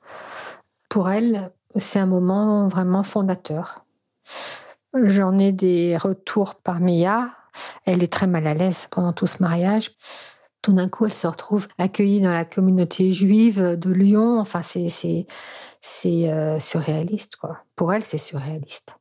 pour 0.91 1.09
elle, 1.09 1.53
c'est 1.77 2.01
un 2.01 2.07
moment 2.07 2.69
vraiment 2.69 3.03
fondateur. 3.03 3.87
J'en 4.93 5.39
ai 5.39 5.53
des 5.53 5.97
retours 5.97 6.57
par 6.57 6.81
Mia. 6.81 7.31
Elle 7.87 8.03
est 8.03 8.13
très 8.13 8.27
mal 8.27 8.47
à 8.47 8.55
l'aise 8.55 8.89
pendant 8.91 9.15
tout 9.15 9.29
ce 9.29 9.41
mariage. 9.41 9.93
Tout 10.63 10.73
d'un 10.73 10.89
coup, 10.89 11.07
elle 11.07 11.15
se 11.15 11.27
retrouve 11.27 11.69
accueillie 11.79 12.21
dans 12.21 12.35
la 12.35 12.45
communauté 12.45 13.13
juive 13.13 13.79
de 13.79 13.91
Lyon. 13.91 14.41
Enfin, 14.41 14.61
c'est 14.63 15.27
euh, 16.05 16.61
surréaliste 16.61 17.37
quoi. 17.37 17.61
Pour 17.77 17.95
elle, 17.95 18.05
c'est 18.05 18.19
surréaliste. 18.19 18.97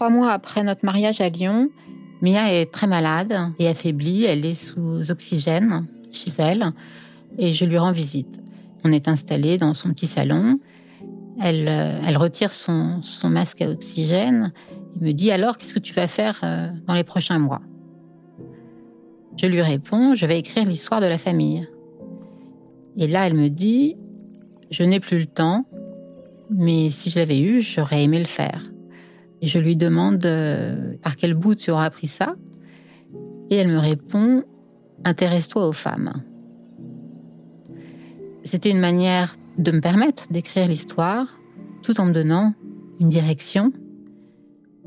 Trois 0.00 0.08
mois 0.08 0.32
après 0.32 0.62
notre 0.62 0.82
mariage 0.86 1.20
à 1.20 1.28
Lyon, 1.28 1.68
Mia 2.22 2.54
est 2.54 2.72
très 2.72 2.86
malade 2.86 3.36
et 3.58 3.68
affaiblie. 3.68 4.24
Elle 4.24 4.46
est 4.46 4.54
sous 4.54 5.10
oxygène 5.10 5.86
chez 6.10 6.30
elle 6.38 6.72
et 7.36 7.52
je 7.52 7.66
lui 7.66 7.76
rends 7.76 7.92
visite. 7.92 8.40
On 8.82 8.92
est 8.92 9.08
installé 9.08 9.58
dans 9.58 9.74
son 9.74 9.90
petit 9.90 10.06
salon. 10.06 10.58
Elle, 11.38 11.68
euh, 11.68 12.16
retire 12.16 12.50
son, 12.50 13.02
son 13.02 13.28
masque 13.28 13.60
à 13.60 13.68
oxygène 13.68 14.54
et 14.96 15.04
me 15.04 15.12
dit 15.12 15.30
alors 15.32 15.58
qu'est-ce 15.58 15.74
que 15.74 15.78
tu 15.78 15.92
vas 15.92 16.06
faire 16.06 16.40
euh, 16.44 16.70
dans 16.86 16.94
les 16.94 17.04
prochains 17.04 17.38
mois? 17.38 17.60
Je 19.36 19.44
lui 19.44 19.60
réponds 19.60 20.14
je 20.14 20.24
vais 20.24 20.38
écrire 20.38 20.64
l'histoire 20.64 21.02
de 21.02 21.06
la 21.08 21.18
famille. 21.18 21.68
Et 22.96 23.06
là 23.06 23.26
elle 23.26 23.34
me 23.34 23.48
dit 23.48 23.98
je 24.70 24.82
n'ai 24.82 24.98
plus 24.98 25.18
le 25.18 25.26
temps, 25.26 25.66
mais 26.48 26.88
si 26.88 27.10
je 27.10 27.18
l'avais 27.18 27.42
eu, 27.42 27.60
j'aurais 27.60 28.02
aimé 28.02 28.18
le 28.18 28.24
faire. 28.24 28.62
Je 29.42 29.58
lui 29.58 29.76
demande 29.76 30.24
euh, 30.26 30.94
par 31.02 31.16
quel 31.16 31.34
bout 31.34 31.54
tu 31.54 31.70
auras 31.70 31.86
appris 31.86 32.08
ça? 32.08 32.36
Et 33.48 33.56
elle 33.56 33.68
me 33.68 33.78
répond 33.78 34.44
intéresse-toi 35.04 35.66
aux 35.66 35.72
femmes. 35.72 36.22
C'était 38.44 38.70
une 38.70 38.80
manière 38.80 39.36
de 39.58 39.72
me 39.72 39.80
permettre 39.80 40.30
d'écrire 40.30 40.68
l'histoire 40.68 41.26
tout 41.82 42.00
en 42.00 42.06
me 42.06 42.12
donnant 42.12 42.54
une 43.00 43.08
direction. 43.08 43.72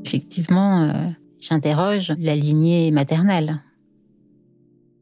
Effectivement, 0.04 0.82
euh, 0.82 1.08
j'interroge 1.40 2.12
la 2.18 2.36
lignée 2.36 2.90
maternelle. 2.90 3.62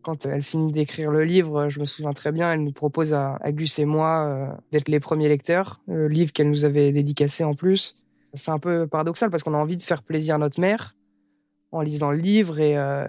Quand 0.03 0.27
elle 0.27 0.43
finit 0.43 0.73
d'écrire 0.73 1.11
le 1.11 1.23
livre, 1.25 1.69
je 1.69 1.79
me 1.79 1.85
souviens 1.85 2.13
très 2.13 2.33
bien, 2.33 2.53
elle 2.53 2.65
nous 2.65 2.73
propose 2.73 3.13
à, 3.13 3.39
Gus 3.49 3.79
et 3.79 3.85
moi 3.85 4.27
euh, 4.27 4.47
d'être 4.73 4.89
les 4.89 4.99
premiers 4.99 5.29
lecteurs, 5.29 5.81
le 5.87 6.09
livre 6.09 6.33
qu'elle 6.33 6.49
nous 6.49 6.65
avait 6.65 6.91
dédicacé 6.91 7.45
en 7.45 7.55
plus. 7.55 7.95
C'est 8.35 8.51
un 8.51 8.59
peu 8.59 8.87
paradoxal 8.87 9.31
parce 9.31 9.43
qu'on 9.43 9.55
a 9.55 9.59
envie 9.59 9.77
de 9.77 9.83
faire 9.83 10.03
plaisir 10.03 10.37
à 10.37 10.39
notre 10.39 10.61
mère 10.61 10.95
en 11.73 11.81
lisant 11.81 12.13
le 12.13 12.19
livre 12.19 12.61
et, 12.61 12.77
euh, 12.77 13.09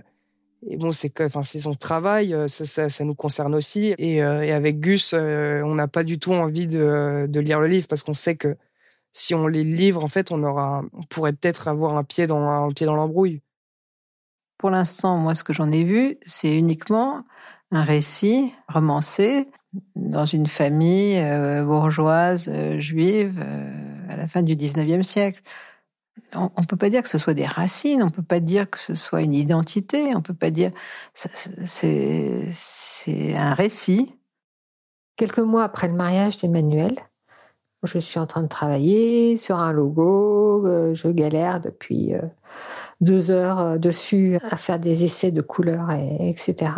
bon, 0.77 0.91
c'est 0.91 1.13
enfin, 1.21 1.43
son 1.43 1.73
travail, 1.73 2.33
euh, 2.33 2.47
ça, 2.47 3.03
nous 3.03 3.13
concerne 3.13 3.53
aussi. 3.53 3.93
Et, 3.97 4.23
euh, 4.23 4.55
avec 4.55 4.79
Gus, 4.79 5.13
on 5.13 5.75
n'a 5.75 5.87
pas 5.87 6.03
du 6.03 6.17
tout 6.17 6.33
envie 6.33 6.67
de, 6.67 7.27
de, 7.29 7.39
lire 7.39 7.59
le 7.59 7.67
livre 7.67 7.87
parce 7.87 8.01
qu'on 8.01 8.13
sait 8.13 8.35
que 8.35 8.57
si 9.11 9.35
on 9.35 9.47
lit 9.47 9.63
le 9.63 9.75
livre, 9.75 10.03
en 10.03 10.07
fait, 10.07 10.31
on 10.31 10.41
aura, 10.43 10.83
on 10.93 11.03
pourrait 11.03 11.33
peut-être 11.33 11.67
avoir 11.67 11.97
un 11.97 12.03
pied 12.03 12.25
dans 12.25 12.39
un 12.39 12.71
pied 12.71 12.85
dans 12.85 12.95
l'embrouille. 12.95 13.41
Pour 14.57 14.69
l'instant, 14.71 15.17
moi, 15.17 15.35
ce 15.35 15.43
que 15.43 15.53
j'en 15.53 15.71
ai 15.71 15.83
vu, 15.83 16.17
c'est 16.25 16.57
uniquement 16.57 17.23
un 17.71 17.83
récit 17.83 18.53
romancé 18.67 19.47
dans 19.95 20.25
une 20.25 20.47
famille 20.47 21.21
bourgeoise 21.63 22.49
juive 22.77 23.43
à 24.09 24.15
la 24.15 24.27
fin 24.27 24.41
du 24.41 24.55
19e 24.55 25.03
siècle 25.03 25.41
on 26.35 26.61
ne 26.61 26.65
peut 26.65 26.77
pas 26.77 26.89
dire 26.89 27.03
que 27.03 27.09
ce 27.09 27.17
soit 27.17 27.33
des 27.33 27.45
racines, 27.45 28.01
on 28.03 28.07
ne 28.07 28.11
peut 28.11 28.21
pas 28.21 28.39
dire 28.39 28.69
que 28.69 28.79
ce 28.79 28.95
soit 28.95 29.21
une 29.21 29.33
identité, 29.33 30.15
on 30.15 30.21
peut 30.21 30.33
pas 30.33 30.51
dire 30.51 30.71
c'est 31.13 32.45
un 33.35 33.53
récit. 33.53 34.15
Quelques 35.15 35.39
mois 35.39 35.63
après 35.63 35.87
le 35.87 35.93
mariage 35.93 36.37
d'Emmanuel, 36.37 36.97
je 37.83 37.99
suis 37.99 38.19
en 38.19 38.27
train 38.27 38.41
de 38.41 38.47
travailler 38.47 39.37
sur 39.37 39.57
un 39.57 39.71
logo, 39.71 40.65
euh, 40.65 40.93
je 40.93 41.09
galère 41.09 41.59
depuis 41.59 42.13
euh, 42.13 42.21
deux 43.01 43.29
heures 43.29 43.59
euh, 43.59 43.77
dessus 43.77 44.39
à 44.49 44.57
faire 44.57 44.79
des 44.79 45.03
essais 45.03 45.31
de 45.31 45.41
couleurs, 45.41 45.91
et, 45.91 46.29
etc. 46.29 46.71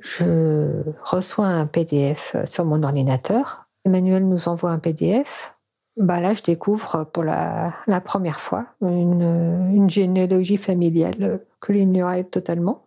Je 0.00 0.82
reçois 1.04 1.46
un 1.46 1.66
PDF 1.66 2.34
sur 2.46 2.64
mon 2.64 2.82
ordinateur. 2.82 3.66
Emmanuel 3.84 4.26
nous 4.26 4.48
envoie 4.48 4.70
un 4.70 4.78
PDF. 4.78 5.51
Bah 5.96 6.20
là, 6.20 6.32
je 6.32 6.42
découvre 6.42 7.04
pour 7.04 7.22
la, 7.22 7.74
première 8.04 8.40
fois 8.40 8.66
une, 8.80 9.70
une 9.74 9.90
généalogie 9.90 10.56
familiale 10.56 11.40
que 11.60 11.72
j'ignorais 11.72 12.24
totalement. 12.24 12.86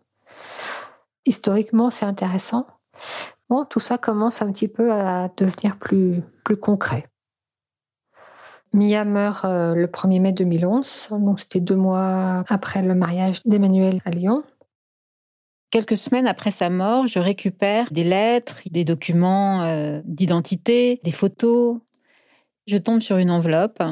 Historiquement, 1.25 1.91
c'est 1.91 2.05
intéressant. 2.05 2.65
Bon, 3.49 3.65
tout 3.65 3.79
ça 3.79 3.97
commence 3.97 4.41
un 4.41 4.51
petit 4.51 4.67
peu 4.67 4.91
à 4.91 5.29
devenir 5.37 5.77
plus, 5.77 6.21
plus 6.43 6.57
concret. 6.57 7.07
Mia 8.73 9.05
meurt 9.05 9.45
euh, 9.45 9.73
le 9.73 9.87
1er 9.87 10.19
mai 10.19 10.31
2011, 10.33 11.09
donc 11.11 11.39
c'était 11.39 11.59
deux 11.61 11.75
mois 11.75 12.43
après 12.49 12.81
le 12.81 12.93
mariage 12.93 13.41
d'Emmanuel 13.45 14.01
à 14.05 14.11
Lyon. 14.11 14.43
Quelques 15.71 15.97
semaines 15.97 16.27
après 16.27 16.51
sa 16.51 16.69
mort, 16.69 17.07
je 17.07 17.19
récupère 17.19 17.91
des 17.91 18.03
lettres, 18.03 18.61
des 18.69 18.83
documents 18.83 19.61
euh, 19.61 20.01
d'identité, 20.05 20.99
des 21.03 21.11
photos. 21.11 21.79
Je 22.67 22.77
tombe 22.77 23.01
sur 23.01 23.17
une 23.17 23.29
enveloppe, 23.29 23.83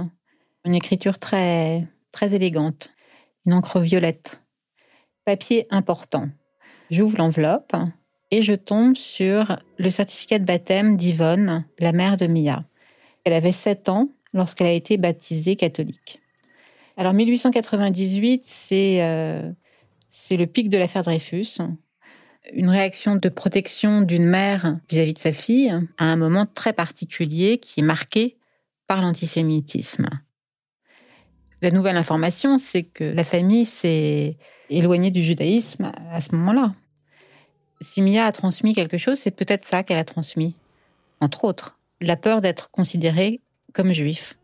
une 0.66 0.74
écriture 0.74 1.20
très 1.20 1.88
très 2.12 2.34
élégante, 2.34 2.92
une 3.46 3.54
encre 3.54 3.80
violette, 3.80 4.42
papier 5.26 5.68
important. 5.70 6.30
J'ouvre 6.90 7.20
l'enveloppe 7.20 7.76
et 8.32 8.42
je 8.42 8.54
tombe 8.54 8.96
sur 8.96 9.60
le 9.78 9.90
certificat 9.92 10.40
de 10.40 10.46
baptême 10.46 10.98
d'Yvonne, 10.98 11.66
la 11.78 11.92
mère 11.92 12.18
de 12.18 12.26
Mia. 12.26 12.66
Elle 13.26 13.34
avait 13.34 13.52
7 13.52 13.90
ans 13.90 14.10
lorsqu'elle 14.34 14.68
a 14.68 14.72
été 14.72 14.98
baptisée 14.98 15.56
catholique. 15.56 16.20
Alors 16.98 17.14
1898, 17.14 18.70
euh, 18.72 19.52
c'est 20.10 20.38
le 20.38 20.48
pic 20.48 20.70
de 20.70 20.80
l'affaire 20.80 21.04
Dreyfus, 21.04 21.60
une 22.52 22.70
réaction 22.70 23.18
de 23.18 23.30
protection 23.30 24.02
d'une 24.02 24.26
mère 24.26 24.80
vis-à-vis 24.90 25.14
de 25.14 25.20
sa 25.20 25.32
fille 25.32 25.70
à 26.00 26.06
un 26.06 26.16
moment 26.16 26.48
très 26.48 26.74
particulier 26.74 27.60
qui 27.60 27.82
est 27.82 27.84
marqué 27.84 28.38
par 28.88 29.02
l'antisémitisme. 29.02 30.08
La 31.62 31.72
nouvelle 31.72 31.96
information, 31.96 32.58
c'est 32.58 32.84
que 32.84 33.06
la 33.06 33.24
famille 33.24 33.66
s'est 33.66 34.38
éloignée 34.70 35.12
du 35.12 35.24
judaïsme 35.24 35.92
à 36.12 36.20
ce 36.20 36.36
moment-là. 36.36 36.74
Si 37.80 38.02
Mia 38.02 38.26
a 38.26 38.32
transmis 38.32 38.74
quelque 38.74 38.98
chose, 38.98 39.18
c'est 39.18 39.32
peut-être 39.32 39.66
ça 39.66 39.84
qu'elle 39.84 39.98
a 39.98 40.04
transmis, 40.04 40.56
entre 41.22 41.46
autres, 41.46 41.78
la 42.02 42.18
peur 42.18 42.42
d'être 42.42 42.70
considérée 42.70 43.40
comme 43.74 43.94
juif. 43.94 44.38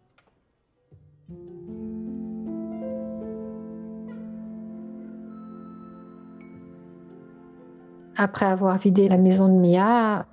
Après 8.16 8.46
avoir 8.46 8.78
vidé 8.78 9.08
la 9.08 9.18
maison 9.18 9.48
de 9.48 9.60
Mia, 9.60 10.26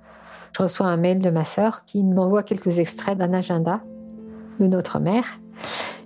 je 0.55 0.63
reçois 0.63 0.87
un 0.87 0.97
mail 0.97 1.19
de 1.19 1.29
ma 1.29 1.45
sœur 1.45 1.85
qui 1.85 2.03
m'envoie 2.03 2.43
quelques 2.43 2.79
extraits 2.79 3.17
d'un 3.17 3.33
agenda 3.33 3.81
de 4.59 4.67
notre 4.67 4.99
mère, 4.99 5.39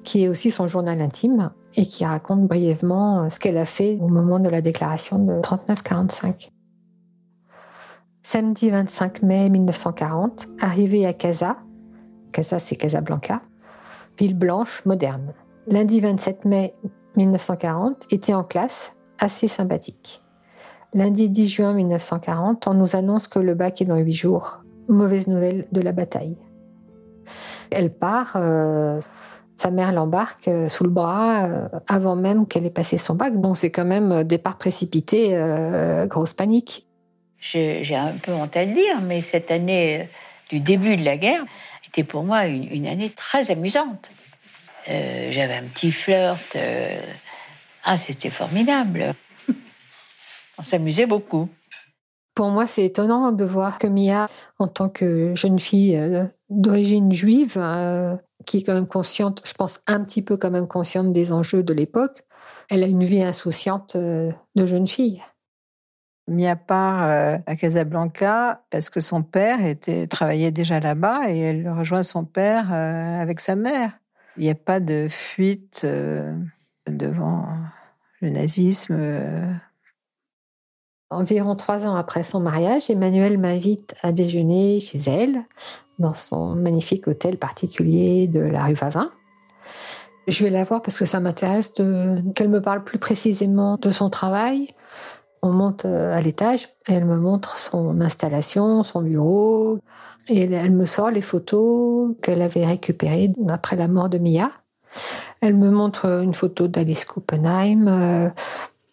qui 0.04 0.24
est 0.24 0.28
aussi 0.28 0.52
son 0.52 0.68
journal 0.68 1.02
intime 1.02 1.52
et 1.76 1.86
qui 1.86 2.06
raconte 2.06 2.48
brièvement 2.48 3.30
ce 3.30 3.40
qu'elle 3.40 3.58
a 3.58 3.66
fait 3.66 3.98
au 4.02 4.08
moment 4.08 4.40
de 4.40 4.50
la 4.50 4.62
déclaration 4.62 5.20
de 5.20 5.34
39-45. 5.42 6.50
Samedi 8.24 8.70
25 8.70 9.24
mai 9.24 9.50
1940, 9.50 10.48
arrivé 10.62 11.06
à 11.06 11.14
Casa, 11.14 11.58
Casa 12.32 12.60
c'est 12.60 12.76
Casablanca, 12.76 13.42
ville 14.18 14.38
blanche 14.38 14.86
moderne. 14.86 15.34
Lundi 15.68 16.00
27 16.00 16.46
mai 16.46 16.76
1940, 17.18 18.08
était 18.12 18.34
en 18.34 18.44
classe, 18.44 18.96
assez 19.20 19.48
sympathique. 19.48 20.24
Lundi 20.94 21.30
10 21.30 21.50
juin 21.50 21.74
1940, 21.74 22.68
on 22.68 22.74
nous 22.74 22.96
annonce 22.96 23.28
que 23.28 23.40
le 23.40 23.56
bac 23.56 23.82
est 23.82 23.86
dans 23.86 23.98
huit 23.98 24.14
jours. 24.14 24.62
Mauvaise 24.88 25.28
nouvelle 25.28 25.68
de 25.72 25.82
la 25.82 25.92
bataille. 25.92 26.38
Elle 27.70 27.94
part, 27.94 28.34
euh, 28.36 29.00
sa 29.56 29.72
mère 29.72 29.92
l'embarque 29.92 30.48
euh, 30.48 30.70
sous 30.70 30.84
le 30.84 30.90
bras 30.90 31.46
euh, 31.46 31.68
avant 31.88 32.16
même 32.16 32.48
qu'elle 32.48 32.66
ait 32.66 32.72
passé 32.72 32.98
son 32.98 33.16
bac. 33.16 33.40
Donc 33.40 33.58
c'est 33.58 33.72
quand 33.72 33.86
même 33.86 34.24
départ 34.24 34.58
précipité, 34.58 35.38
grosse 36.08 36.34
panique. 36.34 36.88
J'ai 37.40 37.96
un 37.96 38.14
peu 38.22 38.34
honte 38.34 38.56
à 38.56 38.66
le 38.66 38.74
dire, 38.74 39.02
mais 39.02 39.22
cette 39.22 39.50
année 39.50 40.08
du 40.50 40.60
début 40.60 40.96
de 40.96 41.04
la 41.04 41.18
guerre, 41.18 41.44
c'était 41.84 42.04
pour 42.04 42.24
moi 42.24 42.46
une, 42.46 42.86
année 42.88 43.10
très 43.10 43.50
amusante. 43.50 44.12
J'avais 44.88 45.56
un 45.56 45.64
petit 45.64 45.92
flirt. 45.92 46.58
Ah, 47.84 47.98
c'était 47.98 48.30
formidable. 48.30 49.16
On 50.60 50.64
s'amusait 50.64 51.08
beaucoup. 51.08 51.50
Pour 52.34 52.50
moi, 52.50 52.66
c'est 52.66 52.86
étonnant 52.86 53.32
de 53.32 53.46
voir 53.46 53.78
que 53.78 53.88
Mia, 53.88 54.30
en 54.58 54.68
tant 54.68 54.90
que 54.90 55.36
jeune 55.36 55.60
fille 55.60 55.98
euh, 55.98 56.24
d'origine 56.50 57.12
juive, 57.12 57.62
qui 58.46 58.58
est 58.58 58.64
quand 58.64 58.74
même 58.74 58.88
consciente, 58.88 59.42
je 59.46 59.54
pense 59.54 59.82
un 59.88 60.04
petit 60.04 60.22
peu 60.22 60.38
quand 60.38 60.52
même 60.52 60.68
consciente 60.68 61.14
des 61.14 61.32
enjeux 61.32 61.64
de 61.64 61.74
l'époque, 61.74 62.24
elle 62.70 62.84
a 62.84 62.88
une 62.88 63.04
vie 63.04 63.22
insouciante 63.22 63.98
de 63.98 64.66
jeune 64.66 64.88
fille 64.88 65.22
mis 66.28 66.48
à 66.48 66.56
part 66.56 67.04
euh, 67.04 67.38
à 67.46 67.56
Casablanca 67.56 68.64
parce 68.70 68.90
que 68.90 69.00
son 69.00 69.24
père 69.24 69.60
travaillait 70.10 70.52
déjà 70.52 70.80
là-bas 70.80 71.30
et 71.30 71.40
elle 71.40 71.70
rejoint 71.70 72.04
son 72.04 72.26
père 72.26 72.74
euh, 72.74 73.22
avec 73.22 73.40
sa 73.40 73.56
mère. 73.56 73.92
Il 74.38 74.44
n'y 74.44 74.50
a 74.50 74.56
pas 74.56 74.80
de 74.80 75.08
fuite 75.10 75.82
euh, 75.84 76.34
devant 76.88 77.46
le 78.22 78.30
nazisme. 78.30 79.60
Environ 81.12 81.56
trois 81.56 81.86
ans 81.86 81.96
après 81.96 82.24
son 82.24 82.40
mariage, 82.40 82.90
Emmanuel 82.90 83.38
m'invite 83.38 83.96
à 84.02 84.14
déjeuner 84.14 84.80
chez 84.80 84.98
elle, 85.08 85.44
dans 86.00 86.14
son 86.14 86.56
magnifique 86.56 87.08
hôtel 87.08 87.38
particulier 87.38 88.28
de 88.28 88.40
la 88.40 88.64
rue 88.64 88.74
Vavin. 88.74 89.12
Je 90.28 90.44
vais 90.44 90.50
la 90.50 90.64
voir 90.64 90.82
parce 90.82 90.98
que 90.98 91.06
ça 91.06 91.20
m'intéresse 91.20 91.74
qu'elle 91.74 92.50
me 92.50 92.62
parle 92.62 92.84
plus 92.84 92.98
précisément 92.98 93.78
de 93.78 93.92
son 93.92 94.10
travail, 94.10 94.70
on 95.42 95.52
monte 95.52 95.86
euh, 95.86 96.16
à 96.16 96.22
l'étage, 96.22 96.70
elle 96.88 97.06
me 97.06 97.18
montre 97.18 97.58
son 97.58 98.00
installation, 98.02 98.84
son 98.84 99.02
bureau, 99.02 99.80
et 100.28 100.44
elle, 100.44 100.72
me 100.72 100.86
sort 100.86 101.10
les 101.10 101.22
photos 101.22 102.16
qu'elle 102.22 102.42
avait 102.42 102.66
récupérées 102.66 103.32
après 103.50 103.76
la 103.76 103.88
mort 103.88 104.08
de 104.08 104.18
Mia. 104.18 104.52
Elle 105.42 105.56
me 105.56 105.72
montre 105.72 106.22
une 106.22 106.36
photo 106.36 106.68
d'Alice 106.68 107.06
Kuppenheim, 107.06 107.88
euh, 107.88 108.30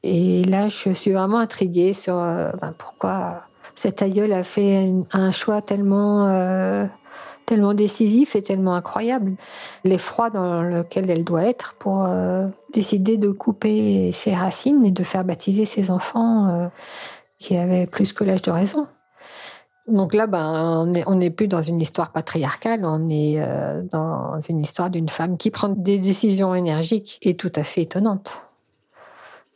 et 0.03 0.45
là 0.45 0.69
je 0.69 0.91
suis 0.91 1.13
vraiment 1.13 1.39
intriguée 1.39 1.93
sur 1.93 2.19
euh, 2.19 2.51
ben, 2.61 2.75
pourquoi 2.77 3.43
cette 3.75 4.03
aïeule 4.03 4.33
a 4.33 4.45
fait 4.45 4.93
un 5.13 5.31
choix 5.31 5.63
tellement 5.63 6.89
tellement 7.49 7.73
décisif 7.73 8.37
et 8.37 8.43
tellement 8.43 8.75
incroyable. 8.75 9.35
L'effroi 9.83 10.29
dans 10.29 10.63
lequel 10.63 11.11
elle 11.11 11.25
doit 11.25 11.45
être 11.45 11.77
pour 11.79 12.05
euh, 12.05 12.47
décider 12.75 13.17
de 13.17 13.31
couper 13.31 14.13
ses 14.13 14.35
racines 14.35 14.85
et 14.85 14.91
de 14.91 15.03
faire 15.03 15.25
baptiser 15.25 15.65
ses 15.65 15.91
enfants 15.91 16.49
euh, 16.49 16.69
qui 17.39 17.57
avaient 17.57 17.87
plus 17.87 18.13
que 18.13 18.23
l'âge 18.23 18.43
de 18.43 18.51
raison. 18.51 18.87
Donc 19.87 20.13
là, 20.13 20.27
ben, 20.27 20.93
on 21.07 21.15
n'est 21.15 21.31
plus 21.31 21.49
dans 21.49 21.63
une 21.63 21.81
histoire 21.81 22.13
patriarcale, 22.13 22.85
on 22.85 23.09
est 23.09 23.41
euh, 23.41 23.83
dans 23.91 24.39
une 24.47 24.61
histoire 24.61 24.91
d'une 24.91 25.09
femme 25.09 25.39
qui 25.39 25.51
prend 25.51 25.71
des 25.71 25.97
décisions 25.97 26.55
énergiques 26.55 27.19
et 27.23 27.35
tout 27.35 27.53
à 27.57 27.65
fait 27.65 27.81
étonnantes. 27.83 28.48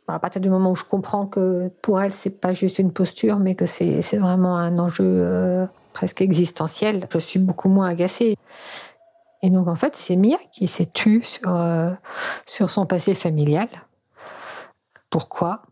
À 0.07 0.19
partir 0.19 0.41
du 0.41 0.49
moment 0.49 0.71
où 0.71 0.75
je 0.75 0.83
comprends 0.83 1.25
que 1.25 1.69
pour 1.81 2.01
elle, 2.01 2.13
c'est 2.13 2.41
pas 2.41 2.53
juste 2.53 2.79
une 2.79 2.91
posture, 2.91 3.39
mais 3.39 3.55
que 3.55 3.65
c'est 3.65 4.17
vraiment 4.17 4.57
un 4.57 4.77
enjeu 4.77 5.67
presque 5.93 6.21
existentielle, 6.21 7.07
je 7.11 7.19
suis 7.19 7.39
beaucoup 7.39 7.69
moins 7.69 7.87
agacée. 7.87 8.35
Et 9.43 9.49
donc 9.49 9.67
en 9.67 9.75
fait, 9.75 9.95
c'est 9.95 10.15
Mia 10.15 10.37
qui 10.51 10.67
s'est 10.67 10.89
tue 10.91 11.21
sur, 11.23 11.49
euh, 11.49 11.91
sur 12.45 12.69
son 12.69 12.85
passé 12.85 13.13
familial. 13.13 13.67
Pourquoi? 15.09 15.63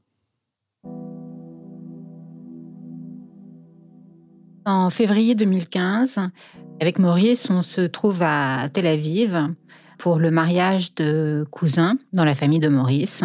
En 4.66 4.90
février 4.90 5.36
2015, 5.36 6.20
avec 6.80 7.00
Maurice, 7.00 7.50
on 7.50 7.62
se 7.62 7.82
trouve 7.82 8.22
à 8.22 8.68
Tel 8.72 8.86
Aviv 8.86 9.50
pour 9.98 10.20
le 10.20 10.32
mariage 10.32 10.94
de 10.96 11.48
cousins 11.50 11.98
dans 12.14 12.26
la 12.26 12.36
famille 12.36 12.60
de 12.60 12.68
Maurice. 12.68 13.24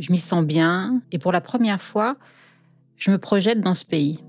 Je 0.00 0.10
m'y 0.10 0.18
sens 0.18 0.44
bien 0.44 1.02
et 1.12 1.18
pour 1.18 1.30
la 1.30 1.42
première 1.42 1.80
fois, 1.80 2.16
je 2.96 3.10
me 3.10 3.18
projette 3.18 3.60
dans 3.60 3.74
ce 3.74 3.84
pays. 3.84 4.24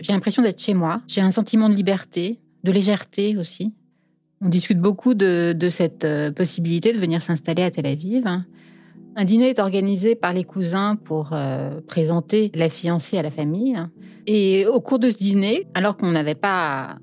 J'ai 0.00 0.12
l'impression 0.14 0.42
d'être 0.42 0.60
chez 0.60 0.72
moi. 0.72 1.02
J'ai 1.06 1.20
un 1.20 1.30
sentiment 1.30 1.68
de 1.68 1.74
liberté, 1.74 2.40
de 2.64 2.72
légèreté 2.72 3.36
aussi. 3.36 3.74
On 4.40 4.48
discute 4.48 4.80
beaucoup 4.80 5.14
de, 5.14 5.56
cette 5.70 6.04
euh, 6.04 6.32
possibilité 6.32 6.92
de 6.92 6.98
venir 6.98 7.20
s'installer 7.20 7.62
à 7.62 7.70
Tel 7.70 7.86
Aviv. 7.86 8.26
Un 9.16 9.24
dîner 9.24 9.50
est 9.50 9.58
organisé 9.58 10.14
par 10.14 10.32
les 10.32 10.44
cousins 10.44 10.96
pour 10.96 11.30
euh, 11.32 11.80
présenter 11.86 12.50
la 12.54 12.68
fiancée 12.68 13.18
à 13.18 13.22
la 13.22 13.30
famille. 13.30 13.76
Et 14.26 14.66
au 14.66 14.80
cours 14.80 14.98
de 14.98 15.10
ce 15.10 15.18
dîner, 15.18 15.66
alors 15.74 15.98
qu'on 15.98 16.10
n'avait 16.10 16.34
pas 16.34 16.96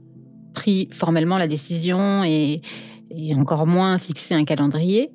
pris 0.53 0.89
formellement 0.91 1.37
la 1.37 1.47
décision 1.47 2.23
et 2.23 2.61
encore 3.37 3.67
moins 3.67 3.97
fixé 3.97 4.33
un 4.33 4.43
calendrier, 4.43 5.11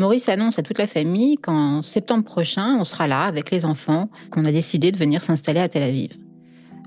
Maurice 0.00 0.30
annonce 0.30 0.58
à 0.58 0.62
toute 0.62 0.78
la 0.78 0.86
famille 0.86 1.36
qu'en 1.36 1.82
septembre 1.82 2.24
prochain, 2.24 2.78
on 2.80 2.84
sera 2.84 3.06
là 3.06 3.24
avec 3.24 3.50
les 3.50 3.66
enfants, 3.66 4.08
qu'on 4.30 4.46
a 4.46 4.50
décidé 4.50 4.92
de 4.92 4.96
venir 4.96 5.22
s'installer 5.22 5.60
à 5.60 5.68
Tel 5.68 5.82
Aviv. 5.82 6.16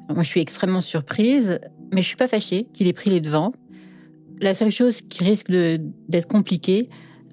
moi, 0.10 0.24
je 0.24 0.28
suis 0.30 0.42
extrêmement 0.42 0.82
surprise, 0.82 1.60
mais 1.92 2.02
je 2.02 2.08
suis 2.08 2.16
pas 2.16 2.28
fâchée 2.28 2.66
qu'il 2.74 2.88
ait 2.88 2.94
pris 2.94 3.12
les 3.12 3.22
devants. 3.22 3.54
La 4.42 4.56
seule 4.56 4.72
chose 4.72 5.02
qui 5.02 5.24
risque 5.24 5.52
d'être 5.52 6.28
compliquée, 6.28 6.90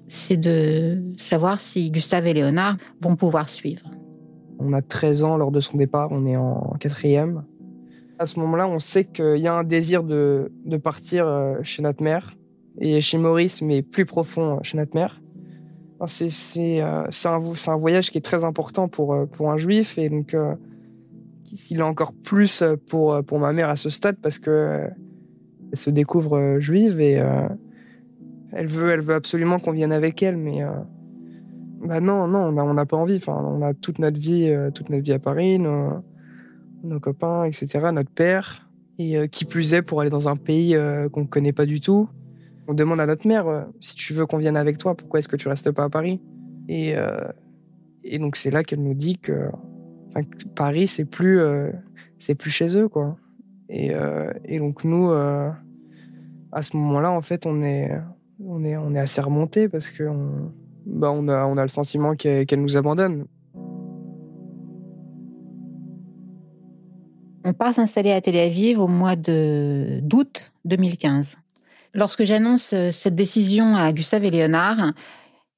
c'est 0.07 0.37
de 0.37 1.01
savoir 1.17 1.59
si 1.59 1.89
Gustave 1.89 2.27
et 2.27 2.33
Léonard 2.33 2.77
vont 3.01 3.15
pouvoir 3.15 3.49
suivre. 3.49 3.89
On 4.59 4.73
a 4.73 4.83
13 4.83 5.23
ans 5.23 5.35
lors 5.35 5.49
de 5.49 5.61
son 5.61 5.77
départ, 5.77 6.09
on 6.11 6.27
est 6.27 6.37
en 6.37 6.75
quatrième. 6.79 7.43
À 8.19 8.27
ce 8.27 8.39
moment-là, 8.39 8.67
on 8.67 8.77
sait 8.77 9.05
qu'il 9.05 9.37
y 9.37 9.47
a 9.47 9.55
un 9.55 9.63
désir 9.63 10.03
de, 10.03 10.51
de 10.63 10.77
partir 10.77 11.25
euh, 11.25 11.55
chez 11.63 11.81
notre 11.81 12.03
mère 12.03 12.35
et 12.79 13.01
chez 13.01 13.17
Maurice, 13.17 13.63
mais 13.63 13.81
plus 13.81 14.05
profond 14.05 14.59
chez 14.61 14.77
notre 14.77 14.93
mère. 14.93 15.19
C'est 16.07 16.81
un, 16.81 17.77
voyage 17.77 18.09
qui 18.09 18.17
est 18.17 18.21
très 18.21 18.43
important 18.43 18.87
pour, 18.87 19.13
euh, 19.13 19.25
un 19.41 19.57
juif 19.57 19.97
et 19.97 20.09
donc 20.09 20.33
euh, 20.33 20.55
s'il 21.45 21.79
est 21.79 21.83
encore 21.83 22.13
plus 22.13 22.63
pour, 22.87 23.23
pour 23.23 23.39
ma 23.39 23.53
mère 23.53 23.69
à 23.69 23.75
ce 23.75 23.89
stade 23.89 24.17
parce 24.21 24.39
que 24.39 24.87
elle 25.71 25.77
se 25.77 25.89
découvre 25.89 26.59
juive 26.59 26.99
et 26.99 27.21
elle 28.51 28.67
veut 28.67 28.91
elle 28.91 29.01
veut 29.01 29.13
absolument 29.13 29.59
qu'on 29.59 29.71
vienne 29.71 29.91
avec 29.91 30.23
elle 30.23 30.37
mais 30.37 30.61
bah 31.83 31.99
non 31.99 32.27
non 32.27 32.57
on 32.57 32.73
n'a 32.73 32.85
pas 32.85 32.97
envie. 32.97 33.17
Enfin 33.17 33.33
on 33.33 33.61
a 33.61 33.73
toute 33.73 33.99
notre 33.99 34.19
vie 34.19 34.53
toute 34.73 34.89
notre 34.89 35.03
vie 35.03 35.13
à 35.13 35.19
Paris 35.19 35.59
nos, 35.59 36.03
nos 36.83 36.99
copains 36.99 37.43
etc 37.43 37.89
notre 37.93 38.11
père 38.11 38.69
et 38.97 39.27
qui 39.29 39.45
plus 39.45 39.73
est 39.73 39.81
pour 39.81 40.01
aller 40.01 40.09
dans 40.09 40.29
un 40.29 40.35
pays 40.35 40.77
qu'on 41.11 41.21
ne 41.21 41.27
connaît 41.27 41.53
pas 41.53 41.65
du 41.65 41.79
tout 41.79 42.09
on 42.71 42.73
demande 42.73 43.01
à 43.01 43.05
notre 43.05 43.27
mère 43.27 43.49
euh, 43.49 43.63
si 43.81 43.95
tu 43.95 44.13
veux 44.13 44.25
qu'on 44.25 44.37
vienne 44.37 44.55
avec 44.55 44.77
toi, 44.77 44.95
pourquoi 44.95 45.19
est-ce 45.19 45.27
que 45.27 45.35
tu 45.35 45.49
restes 45.49 45.71
pas 45.71 45.83
à 45.83 45.89
Paris? 45.89 46.21
Et, 46.69 46.95
euh, 46.95 47.27
et 48.05 48.17
donc 48.17 48.37
c'est 48.37 48.49
là 48.49 48.63
qu'elle 48.63 48.81
nous 48.81 48.93
dit 48.93 49.17
que, 49.17 49.49
Paris 50.55 50.87
c'est 50.87 51.05
plus 51.05 51.39
euh, 51.39 51.71
c'est 52.17 52.35
plus 52.35 52.49
chez 52.49 52.77
eux 52.77 52.87
quoi. 52.87 53.17
Et, 53.69 53.93
donc 54.59 54.83
nous 54.85 55.11
à 55.11 56.61
ce 56.61 56.75
moment-là 56.77 57.11
en 57.11 57.21
fait 57.21 57.45
on 57.45 57.61
est 57.61 57.91
on 58.45 58.63
est 58.65 58.75
on 58.75 58.93
est 58.93 58.99
assez 58.99 59.21
remonté 59.21 59.69
parce 59.69 59.89
que 59.89 60.03
on, 60.03 60.51
bah, 60.85 61.11
on 61.11 61.27
a 61.27 61.45
on 61.45 61.57
a 61.57 61.63
le 61.63 61.69
sentiment 61.69 62.13
qu'elle 62.15 62.61
nous 62.61 62.77
abandonne. 62.77 63.25
On 67.43 67.53
part 67.53 67.73
s'installer 67.73 68.11
à 68.11 68.21
Tel 68.21 68.37
Aviv 68.37 68.79
au 68.79 68.87
mois 68.87 69.15
d'août 69.15 70.53
2015. 70.65 71.40
Lorsque 71.93 72.23
j'annonce 72.23 72.73
euh, 72.73 72.91
cette 72.91 73.15
décision 73.15 73.75
à 73.75 73.91
Gustave 73.91 74.23
et 74.23 74.29
Léonard, 74.29 74.93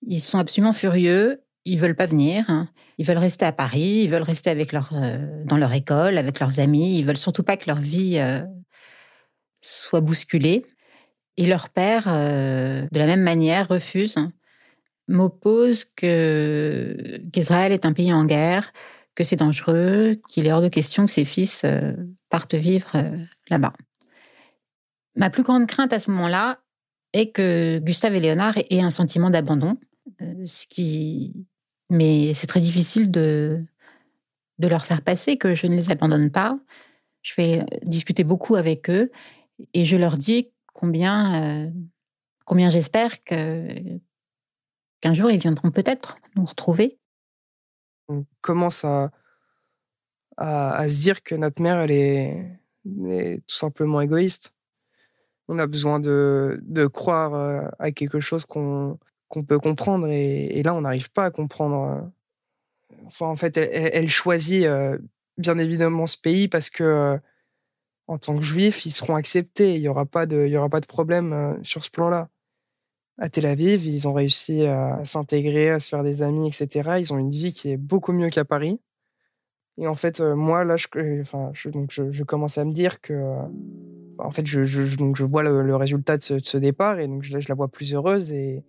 ils 0.06 0.20
sont 0.20 0.40
absolument 0.40 0.74
furieux. 0.74 1.42
Ils 1.66 1.80
veulent 1.80 1.96
pas 1.96 2.08
venir. 2.08 2.68
Ils 2.98 3.06
veulent 3.06 3.18
rester 3.18 3.46
à 3.46 3.52
Paris. 3.52 4.02
Ils 4.04 4.10
veulent 4.10 4.24
rester 4.24 4.50
avec 4.50 4.72
leur 4.72 4.92
euh, 4.94 5.44
dans 5.46 5.58
leur 5.58 5.74
école, 5.74 6.18
avec 6.18 6.40
leurs 6.40 6.60
amis. 6.60 6.98
Ils 6.98 7.06
veulent 7.06 7.18
surtout 7.18 7.44
pas 7.44 7.56
que 7.58 7.66
leur 7.68 7.80
vie 7.80 8.18
euh, 8.18 8.42
soit 9.62 10.02
bousculée. 10.02 10.66
Et 11.38 11.48
leur 11.48 11.70
père, 11.70 12.04
de 12.06 12.88
la 13.00 13.08
même 13.08 13.24
manière, 13.24 13.68
refuse, 13.68 14.20
m'oppose 15.08 15.86
que 15.96 17.20
qu'Israël 17.32 17.72
est 17.72 17.88
un 17.88 17.94
pays 17.94 18.14
en 18.14 18.24
guerre, 18.24 18.72
que 19.16 19.24
c'est 19.24 19.38
dangereux, 19.38 20.22
qu'il 20.30 20.46
est 20.46 20.54
hors 20.54 20.62
de 20.62 20.68
question 20.68 21.08
que 21.08 21.12
ses 21.12 21.26
fils 21.26 21.66
partent 22.30 22.54
vivre 22.54 22.92
là-bas. 23.50 23.74
Ma 25.16 25.30
plus 25.30 25.44
grande 25.44 25.68
crainte 25.68 25.94
à 25.94 26.00
ce 26.00 26.10
moment-là 26.12 26.60
est 27.14 27.32
que 27.32 27.80
Gustave 27.80 28.16
et 28.16 28.20
Léonard 28.20 28.58
aient 28.58 28.82
un 28.82 28.92
sentiment 28.92 29.30
d'abandon, 29.30 29.78
euh, 30.22 30.46
ce 30.46 30.66
qui, 30.68 31.34
mais 31.90 32.34
c'est 32.34 32.48
très 32.48 32.60
difficile 32.60 33.12
de 33.12 33.66
leur 34.60 34.86
faire 34.86 35.02
passer 35.02 35.38
que 35.38 35.56
je 35.56 35.68
ne 35.68 35.76
les 35.76 35.92
abandonne 35.92 36.32
pas. 36.32 36.58
Je 37.22 37.34
vais 37.36 37.66
discuter 37.84 38.24
beaucoup 38.24 38.56
avec 38.56 38.90
eux 38.90 39.12
et 39.74 39.86
je 39.86 39.96
leur 39.96 40.18
dis 40.18 40.52
combien 40.74 41.66
euh, 41.66 41.72
combien 42.46 42.70
j'espère 42.70 43.24
que 43.24 43.68
qu'un 45.00 45.14
jour 45.14 45.32
ils 45.32 45.40
viendront 45.40 45.72
peut-être 45.72 46.18
nous 46.36 46.46
retrouver. 46.46 47.00
On 48.10 48.26
commence 48.42 48.84
à, 48.84 49.12
à, 50.38 50.88
se 50.88 51.02
dire 51.02 51.24
que 51.24 51.36
notre 51.36 51.62
mère 51.62 51.80
elle 51.80 51.92
est 51.92 52.60
tout 53.48 53.56
simplement 53.56 54.02
égoïste 54.02 54.54
on 55.48 55.60
a 55.60 55.68
besoin 55.68 56.00
de, 56.00 56.60
de 56.64 56.88
croire 56.88 57.34
euh, 57.34 57.68
à 57.80 57.92
quelque 57.92 58.20
chose 58.20 58.46
qu'on 58.46 58.98
peut 59.48 59.60
comprendre 59.60 60.08
et, 60.08 60.62
là 60.64 60.74
on 60.74 60.82
n'arrive 60.82 61.12
pas 61.12 61.26
à 61.26 61.32
comprendre. 61.32 61.90
Euh. 61.90 63.06
Enfin 63.06 63.26
en 63.28 63.36
fait 63.36 63.58
elle, 63.58 64.10
choisit 64.10 64.66
euh, 64.66 64.98
bien 65.38 65.58
évidemment 65.58 66.08
ce 66.08 66.18
pays 66.18 66.48
parce 66.48 66.70
que 66.70 67.20
en 68.08 68.18
tant 68.18 68.38
que 68.38 68.44
juif 68.44 68.86
ils 68.86 68.92
seront 68.92 69.16
acceptés. 69.16 69.76
Il 69.76 69.82
y 69.82 69.88
aura 69.88 70.06
pas 70.06 70.26
de 70.26 70.56
aura 70.56 70.70
pas 70.70 70.80
de 70.80 70.86
problème 70.86 71.60
sur 71.64 71.84
ce 71.84 71.90
plan-là. 71.90 72.30
À 73.18 73.30
Tel 73.30 73.46
Aviv 73.46 73.86
ils 73.86 74.08
ont 74.08 74.14
réussi 74.14 74.66
à 74.66 75.04
s'intégrer, 75.04 75.72
à 75.72 75.80
se 75.80 75.90
faire 75.90 76.04
des 76.04 76.22
amis, 76.22 76.48
etc. 76.48 76.98
Ils 77.00 77.14
ont 77.14 77.18
une 77.18 77.32
vie 77.32 77.54
qui 77.54 77.72
est 77.72 77.78
beaucoup 77.78 78.14
mieux 78.14 78.30
qu'à 78.30 78.46
Paris. 78.46 78.80
Et 79.78 79.88
en 79.88 79.96
fait 79.96 80.22
moi 80.22 80.64
là 80.64 80.78
je 80.78 80.88
enfin 81.22 81.52
donc 81.72 81.92
je, 81.92 82.12
je 82.12 82.24
commence 82.24 82.58
à 82.58 82.64
me 82.64 82.72
dire 82.72 83.02
que 83.02 83.14
en 84.18 84.32
fait, 84.32 84.46
je, 84.46 84.98
donc 84.98 85.16
je 85.16 85.24
vois 85.24 85.44
le, 85.44 85.76
résultat 85.76 86.18
de 86.18 86.24
ce, 86.24 86.58
départ 86.58 87.00
et 87.00 87.08
donc 87.08 87.24
je, 87.24 87.38
la 87.48 87.56
vois 87.56 87.68
plus 87.68 87.94
heureuse 87.94 88.32
et 88.32 88.64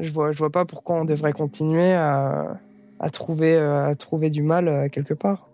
je 0.00 0.10
vois, 0.10 0.32
je 0.32 0.38
vois 0.38 0.50
pas 0.50 0.64
pourquoi 0.64 1.00
on 1.00 1.04
devrait 1.04 1.32
continuer 1.32 1.92
à, 1.92 2.58
trouver, 3.12 3.56
à 3.56 3.94
trouver 3.94 4.30
du 4.30 4.42
mal 4.42 4.68
euh, 4.68 4.88
quelque 4.88 5.14
part. 5.14 5.48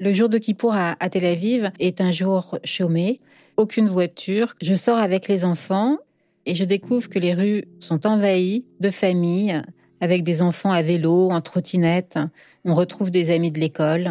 Le 0.00 0.12
jour 0.12 0.28
de 0.28 0.38
Kippour 0.38 0.74
à 0.74 1.08
Tel 1.08 1.24
Aviv 1.24 1.72
est 1.80 2.00
un 2.00 2.12
jour 2.12 2.58
chômé, 2.62 3.20
aucune 3.56 3.88
voiture. 3.88 4.54
Je 4.62 4.74
sors 4.74 4.98
avec 4.98 5.26
les 5.26 5.44
enfants 5.44 5.98
et 6.46 6.54
je 6.54 6.64
découvre 6.64 7.08
que 7.08 7.18
les 7.18 7.34
rues 7.34 7.64
sont 7.80 8.06
envahies 8.06 8.64
de 8.78 8.90
familles 8.90 9.60
avec 10.00 10.22
des 10.22 10.42
enfants 10.42 10.70
à 10.70 10.82
vélo, 10.82 11.30
en 11.30 11.40
trottinette. 11.40 12.18
On 12.64 12.74
retrouve 12.74 13.10
des 13.10 13.30
amis 13.30 13.50
de 13.50 13.58
l'école. 13.60 14.08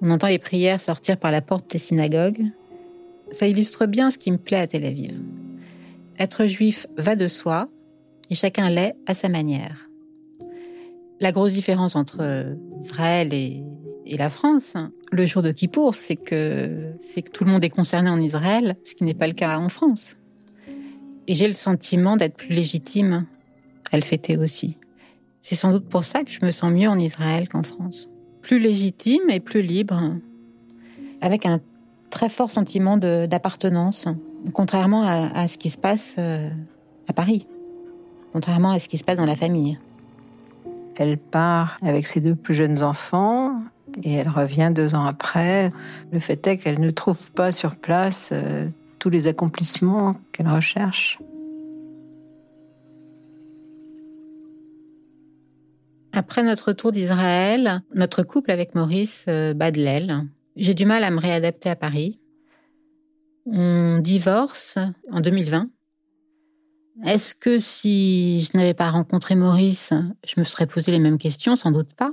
On 0.00 0.10
entend 0.10 0.28
les 0.28 0.38
prières 0.38 0.80
sortir 0.80 1.16
par 1.16 1.32
la 1.32 1.42
porte 1.42 1.70
des 1.70 1.78
synagogues. 1.78 2.46
Ça 3.32 3.46
illustre 3.46 3.86
bien 3.86 4.10
ce 4.10 4.18
qui 4.18 4.32
me 4.32 4.38
plaît 4.38 4.58
à 4.58 4.66
Tel 4.66 4.84
Aviv. 4.84 5.20
Être 6.18 6.46
juif 6.46 6.86
va 6.96 7.16
de 7.16 7.28
soi 7.28 7.68
et 8.28 8.34
chacun 8.34 8.68
l'est 8.70 8.94
à 9.06 9.14
sa 9.14 9.28
manière. 9.28 9.88
La 11.20 11.32
grosse 11.32 11.52
différence 11.52 11.96
entre 11.96 12.56
Israël 12.80 13.32
et, 13.32 13.62
la 14.06 14.30
France, 14.30 14.76
le 15.12 15.24
jour 15.26 15.42
de 15.42 15.52
Kippour, 15.52 15.94
c'est 15.94 16.16
que, 16.16 16.94
c'est 16.98 17.22
que 17.22 17.30
tout 17.30 17.44
le 17.44 17.52
monde 17.52 17.62
est 17.62 17.70
concerné 17.70 18.10
en 18.10 18.20
Israël, 18.20 18.76
ce 18.82 18.94
qui 18.94 19.04
n'est 19.04 19.14
pas 19.14 19.28
le 19.28 19.34
cas 19.34 19.56
en 19.58 19.68
France. 19.68 20.16
Et 21.28 21.34
j'ai 21.34 21.46
le 21.46 21.54
sentiment 21.54 22.16
d'être 22.16 22.36
plus 22.36 22.54
légitime 22.54 23.26
à 23.92 23.96
le 23.96 24.02
fêter 24.02 24.36
aussi. 24.36 24.78
C'est 25.40 25.54
sans 25.54 25.70
doute 25.72 25.88
pour 25.88 26.02
ça 26.02 26.24
que 26.24 26.30
je 26.30 26.44
me 26.44 26.50
sens 26.50 26.72
mieux 26.72 26.88
en 26.88 26.98
Israël 26.98 27.48
qu'en 27.48 27.62
France. 27.62 28.08
Plus 28.42 28.58
légitime 28.58 29.30
et 29.30 29.38
plus 29.38 29.62
libre, 29.62 30.16
avec 31.20 31.46
un 31.46 31.60
très 32.10 32.28
fort 32.28 32.50
sentiment 32.50 32.96
d'appartenance, 32.96 34.06
contrairement 34.52 35.02
à, 35.02 35.48
ce 35.48 35.56
qui 35.56 35.70
se 35.70 35.78
passe 35.78 36.16
euh, 36.18 36.50
à 37.08 37.12
Paris, 37.12 37.46
contrairement 38.32 38.70
à 38.70 38.78
ce 38.78 38.88
qui 38.88 38.98
se 38.98 39.04
passe 39.04 39.16
dans 39.16 39.26
la 39.26 39.36
famille. 39.36 39.78
Elle 40.96 41.16
part 41.16 41.78
avec 41.80 42.06
ses 42.06 42.20
deux 42.20 42.34
plus 42.34 42.52
jeunes 42.52 42.82
enfants 42.82 43.62
et 44.02 44.12
elle 44.12 44.28
revient 44.28 44.70
deux 44.74 44.94
ans 44.94 45.06
après. 45.06 45.70
Le 46.12 46.20
fait 46.20 46.46
est 46.46 46.58
qu'elle 46.58 46.78
ne 46.78 46.90
trouve 46.90 47.32
pas 47.32 47.52
sur 47.52 47.76
place 47.76 48.30
euh, 48.32 48.68
tous 48.98 49.08
les 49.08 49.26
accomplissements 49.26 50.16
qu'elle 50.32 50.48
recherche. 50.48 51.18
Après 56.12 56.42
notre 56.42 56.72
tour 56.72 56.92
d'Israël, 56.92 57.82
notre 57.94 58.22
couple 58.22 58.50
avec 58.50 58.74
Maurice 58.74 59.24
euh, 59.28 59.54
bat 59.54 59.70
de 59.70 59.78
l'aile. 59.78 60.26
J'ai 60.56 60.74
du 60.74 60.84
mal 60.84 61.04
à 61.04 61.10
me 61.10 61.20
réadapter 61.20 61.70
à 61.70 61.76
Paris. 61.76 62.20
On 63.46 63.98
divorce 63.98 64.78
en 65.10 65.20
2020. 65.20 65.70
Est-ce 67.04 67.34
que 67.34 67.58
si 67.58 68.42
je 68.42 68.56
n'avais 68.56 68.74
pas 68.74 68.90
rencontré 68.90 69.34
Maurice, 69.34 69.92
je 70.26 70.38
me 70.38 70.44
serais 70.44 70.66
posé 70.66 70.92
les 70.92 70.98
mêmes 70.98 71.18
questions? 71.18 71.56
Sans 71.56 71.70
doute 71.70 71.94
pas. 71.94 72.10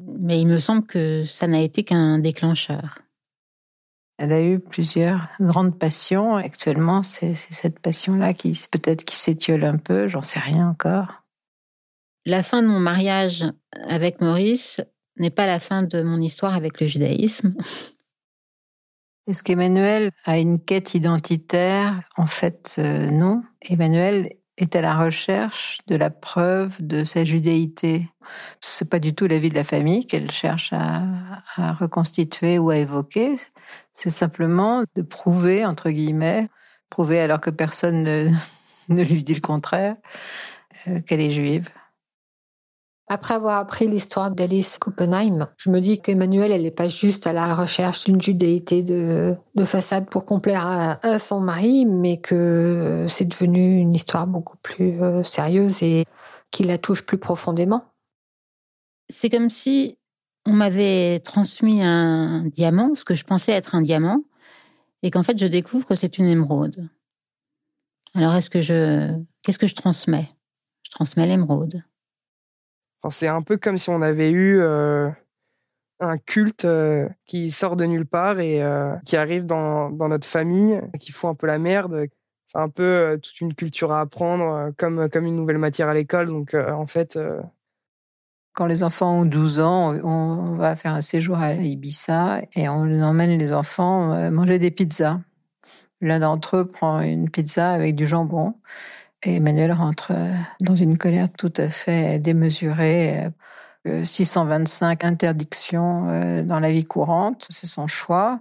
Mais 0.00 0.40
il 0.40 0.46
me 0.46 0.58
semble 0.58 0.86
que 0.86 1.24
ça 1.24 1.46
n'a 1.46 1.60
été 1.60 1.84
qu'un 1.84 2.18
déclencheur. 2.18 2.98
Elle 4.18 4.32
a 4.32 4.42
eu 4.42 4.60
plusieurs 4.60 5.28
grandes 5.40 5.78
passions. 5.78 6.36
Actuellement, 6.36 7.02
c'est 7.02 7.34
cette 7.34 7.80
passion-là 7.80 8.32
qui 8.34 8.58
peut-être 8.70 9.04
qui 9.04 9.16
s'étiole 9.16 9.64
un 9.64 9.78
peu, 9.78 10.06
j'en 10.06 10.22
sais 10.22 10.38
rien 10.38 10.68
encore. 10.68 11.24
La 12.24 12.42
fin 12.42 12.62
de 12.62 12.68
mon 12.68 12.80
mariage 12.80 13.44
avec 13.88 14.20
Maurice 14.20 14.80
n'est 15.16 15.30
pas 15.30 15.46
la 15.46 15.60
fin 15.60 15.82
de 15.82 16.02
mon 16.02 16.20
histoire 16.20 16.54
avec 16.54 16.80
le 16.80 16.86
judaïsme. 16.86 17.54
Est-ce 19.26 19.42
qu'Emmanuel 19.42 20.10
a 20.26 20.38
une 20.38 20.60
quête 20.60 20.94
identitaire? 20.94 22.02
En 22.16 22.26
fait, 22.26 22.76
euh, 22.78 23.10
non. 23.10 23.42
Emmanuel 23.62 24.34
est 24.58 24.76
à 24.76 24.82
la 24.82 24.96
recherche 24.96 25.78
de 25.86 25.96
la 25.96 26.10
preuve 26.10 26.76
de 26.80 27.04
sa 27.04 27.24
judaïté. 27.24 28.08
C'est 28.60 28.88
pas 28.88 28.98
du 28.98 29.14
tout 29.14 29.26
la 29.26 29.38
vie 29.38 29.48
de 29.48 29.54
la 29.54 29.64
famille 29.64 30.06
qu'elle 30.06 30.30
cherche 30.30 30.72
à, 30.72 31.02
reconstituer 31.80 32.58
ou 32.58 32.70
à 32.70 32.76
évoquer. 32.76 33.36
C'est 33.92 34.10
simplement 34.10 34.84
de 34.94 35.02
prouver, 35.02 35.64
entre 35.64 35.90
guillemets, 35.90 36.48
prouver 36.90 37.20
alors 37.20 37.40
que 37.40 37.50
personne 37.50 38.02
ne, 38.02 38.30
ne 38.90 39.02
lui 39.02 39.24
dit 39.24 39.34
le 39.34 39.40
contraire, 39.40 39.96
euh, 40.88 41.00
qu'elle 41.00 41.20
est 41.20 41.32
juive. 41.32 41.70
Après 43.06 43.34
avoir 43.34 43.58
appris 43.58 43.86
l'histoire 43.86 44.30
d'Alice 44.30 44.78
Kuppenheim, 44.78 45.46
je 45.58 45.68
me 45.68 45.80
dis 45.80 46.00
qu'Emmanuel, 46.00 46.52
elle 46.52 46.62
n'est 46.62 46.70
pas 46.70 46.88
juste 46.88 47.26
à 47.26 47.34
la 47.34 47.54
recherche 47.54 48.04
d'une 48.04 48.20
judéité 48.20 48.82
de, 48.82 49.34
de, 49.54 49.64
façade 49.66 50.08
pour 50.08 50.24
complaire 50.24 50.66
à, 50.66 51.18
son 51.18 51.40
mari, 51.40 51.84
mais 51.84 52.16
que 52.16 53.06
c'est 53.10 53.26
devenu 53.26 53.78
une 53.78 53.94
histoire 53.94 54.26
beaucoup 54.26 54.56
plus 54.56 55.02
euh, 55.02 55.22
sérieuse 55.22 55.82
et 55.82 56.06
qui 56.50 56.64
la 56.64 56.78
touche 56.78 57.04
plus 57.04 57.18
profondément. 57.18 57.84
C'est 59.10 59.28
comme 59.28 59.50
si 59.50 59.98
on 60.46 60.54
m'avait 60.54 61.20
transmis 61.20 61.82
un 61.82 62.44
diamant, 62.46 62.94
ce 62.94 63.04
que 63.04 63.14
je 63.14 63.24
pensais 63.24 63.52
être 63.52 63.74
un 63.74 63.82
diamant, 63.82 64.22
et 65.02 65.10
qu'en 65.10 65.22
fait 65.22 65.38
je 65.38 65.46
découvre 65.46 65.86
que 65.86 65.94
c'est 65.94 66.16
une 66.16 66.26
émeraude. 66.26 66.88
Alors 68.14 68.34
est-ce 68.34 68.48
que 68.48 68.62
je, 68.62 69.14
qu'est-ce 69.42 69.58
que 69.58 69.66
je 69.66 69.74
transmets? 69.74 70.28
Je 70.84 70.90
transmets 70.90 71.26
l'émeraude 71.26 71.82
c'est 73.10 73.28
un 73.28 73.42
peu 73.42 73.56
comme 73.56 73.78
si 73.78 73.90
on 73.90 74.02
avait 74.02 74.30
eu 74.30 74.58
euh, 74.60 75.10
un 76.00 76.18
culte 76.18 76.64
euh, 76.64 77.08
qui 77.26 77.50
sort 77.50 77.76
de 77.76 77.84
nulle 77.84 78.06
part 78.06 78.40
et 78.40 78.62
euh, 78.62 78.94
qui 79.04 79.16
arrive 79.16 79.46
dans, 79.46 79.90
notre 79.90 80.26
famille, 80.26 80.80
qui 81.00 81.12
fout 81.12 81.30
un 81.30 81.34
peu 81.34 81.46
la 81.46 81.58
merde. 81.58 82.06
C'est 82.46 82.58
un 82.58 82.68
peu 82.68 83.18
toute 83.22 83.40
une 83.40 83.54
culture 83.54 83.92
à 83.92 84.00
apprendre, 84.00 84.72
comme, 84.78 85.08
comme 85.10 85.26
une 85.26 85.36
nouvelle 85.36 85.58
matière 85.58 85.88
à 85.88 85.94
l'école. 85.94 86.28
Donc, 86.28 86.54
en 86.54 86.86
fait. 86.86 87.18
Quand 88.56 88.66
les 88.66 88.84
enfants 88.84 89.22
ont 89.22 89.24
12 89.24 89.58
ans, 89.58 89.96
on 90.04 90.54
va 90.54 90.76
faire 90.76 90.94
un 90.94 91.00
séjour 91.00 91.38
à 91.38 91.54
Ibiza 91.54 92.42
et 92.54 92.68
on 92.68 93.00
emmène 93.00 93.36
les 93.36 93.52
enfants 93.52 94.30
manger 94.30 94.60
des 94.60 94.70
pizzas. 94.70 95.18
L'un 96.00 96.20
d'entre 96.20 96.58
eux 96.58 96.64
prend 96.64 97.00
une 97.00 97.30
pizza 97.30 97.72
avec 97.72 97.96
du 97.96 98.06
jambon 98.06 98.54
et 99.26 99.36
Emmanuel 99.36 99.72
rentre 99.72 100.12
euh, 100.12 100.32
dans 100.60 100.76
une 100.76 100.98
colère 100.98 101.28
tout 101.32 101.52
à 101.56 101.68
fait 101.68 102.18
démesurée. 102.18 103.28
625 103.86 105.04
euh, 105.04 105.06
interdictions 105.06 106.08
euh, 106.08 106.42
dans 106.42 106.58
la 106.58 106.72
vie 106.72 106.84
courante, 106.84 107.46
c'est 107.50 107.66
son 107.66 107.86
choix. 107.86 108.40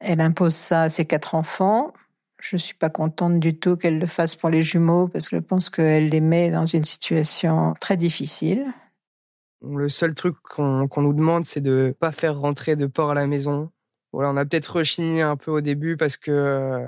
Elle 0.00 0.20
impose 0.20 0.54
ça 0.54 0.82
à 0.82 0.88
ses 0.88 1.04
quatre 1.04 1.34
enfants. 1.34 1.92
Je 2.40 2.56
suis 2.56 2.74
pas 2.74 2.88
contente 2.88 3.40
du 3.40 3.58
tout 3.58 3.76
qu'elle 3.76 3.98
le 3.98 4.06
fasse 4.06 4.36
pour 4.36 4.48
les 4.48 4.62
jumeaux 4.62 5.08
parce 5.08 5.28
que 5.28 5.36
je 5.36 5.42
pense 5.42 5.70
qu'elle 5.70 6.08
les 6.08 6.20
met 6.20 6.50
dans 6.50 6.66
une 6.66 6.84
situation 6.84 7.74
très 7.80 7.96
difficile. 7.96 8.66
Le 9.60 9.88
seul 9.88 10.14
truc 10.14 10.36
qu'on 10.42 10.88
nous 10.96 11.12
demande, 11.12 11.44
c'est 11.44 11.60
de 11.60 11.94
pas 11.98 12.12
faire 12.12 12.38
rentrer 12.38 12.76
de 12.76 12.86
porc 12.86 13.10
à 13.10 13.14
la 13.14 13.26
maison. 13.26 13.70
Voilà, 14.12 14.30
on 14.30 14.36
a 14.36 14.46
peut-être 14.46 14.76
rechigné 14.76 15.20
un 15.20 15.36
peu 15.36 15.50
au 15.50 15.60
début 15.60 15.96
parce 15.96 16.16
que, 16.16 16.86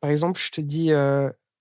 par 0.00 0.10
exemple, 0.10 0.38
je 0.38 0.50
te 0.50 0.60
dis, 0.60 0.92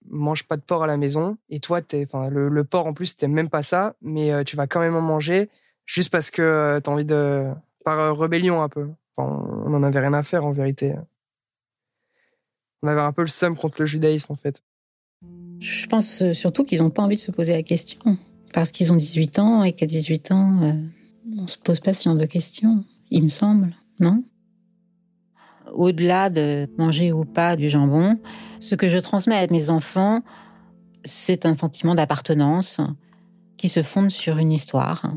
mange 0.10 0.44
pas 0.44 0.58
de 0.58 0.62
porc 0.62 0.84
à 0.84 0.88
la 0.88 0.98
maison 0.98 1.38
et 1.50 1.60
toi 1.60 1.82
t'es 1.82 2.04
enfin 2.06 2.30
le, 2.30 2.64
porc 2.64 2.88
en 2.88 2.94
plus 2.94 3.16
t'aimes 3.16 3.34
même 3.34 3.50
pas 3.50 3.64
ça 3.64 3.96
mais 4.02 4.32
euh, 4.32 4.44
tu 4.44 4.56
vas 4.56 4.68
quand 4.68 4.80
même 4.80 4.96
en 4.96 5.02
manger 5.02 5.50
juste 5.86 6.10
parce 6.10 6.32
que 6.32 6.42
euh, 6.42 6.80
t'as 6.80 6.92
envie 6.92 7.06
de 7.06 7.48
par 7.86 8.00
euh, 8.00 8.14
rébellion 8.14 8.62
un 8.62 8.70
peu. 8.70 8.90
On 9.18 9.70
n'en 9.70 9.84
avait 9.84 10.00
rien 10.00 10.14
à 10.14 10.24
faire 10.24 10.46
en 10.46 10.52
vérité. 10.52 10.96
On 12.82 12.88
avait 12.88 13.02
un 13.02 13.12
peu 13.12 13.22
le 13.22 13.28
seum 13.28 13.56
contre 13.56 13.76
le 13.80 13.86
judaïsme 13.86 14.32
en 14.32 14.36
fait. 14.36 14.64
Je 15.60 15.86
pense 15.86 16.32
surtout 16.32 16.64
qu'ils 16.64 16.82
ont 16.82 16.90
pas 16.90 17.04
envie 17.04 17.18
de 17.18 17.22
se 17.22 17.30
poser 17.30 17.52
la 17.52 17.62
question. 17.62 18.18
Parce 18.54 18.72
qu'ils 18.72 18.92
ont 18.92 18.96
18 18.96 19.38
ans 19.40 19.64
et 19.64 19.74
qu'à 19.74 19.86
18 19.86 20.32
ans 20.32 20.84
on 21.38 21.46
se 21.46 21.58
pose 21.58 21.80
pas 21.82 21.94
ce 21.94 22.06
genre 22.06 22.18
de 22.18 22.26
questions 22.26 22.84
il 23.12 23.24
me 23.24 23.30
semble 23.30 23.76
non? 24.02 24.24
Au-delà 25.72 26.30
de 26.30 26.68
manger 26.78 27.12
ou 27.12 27.26
pas 27.26 27.56
du 27.56 27.70
jambon, 27.70 28.20
ce 28.60 28.76
que 28.76 28.90
je 28.90 28.98
transmets 28.98 29.38
à 29.38 29.48
mes 29.48 29.70
enfants, 29.70 30.22
c'est 31.04 31.46
un 31.46 31.56
sentiment 31.56 31.96
d'appartenance 31.96 32.80
qui 33.58 33.70
se 33.70 33.82
fonde 33.82 34.12
sur 34.12 34.38
une 34.38 34.52
histoire 34.52 35.12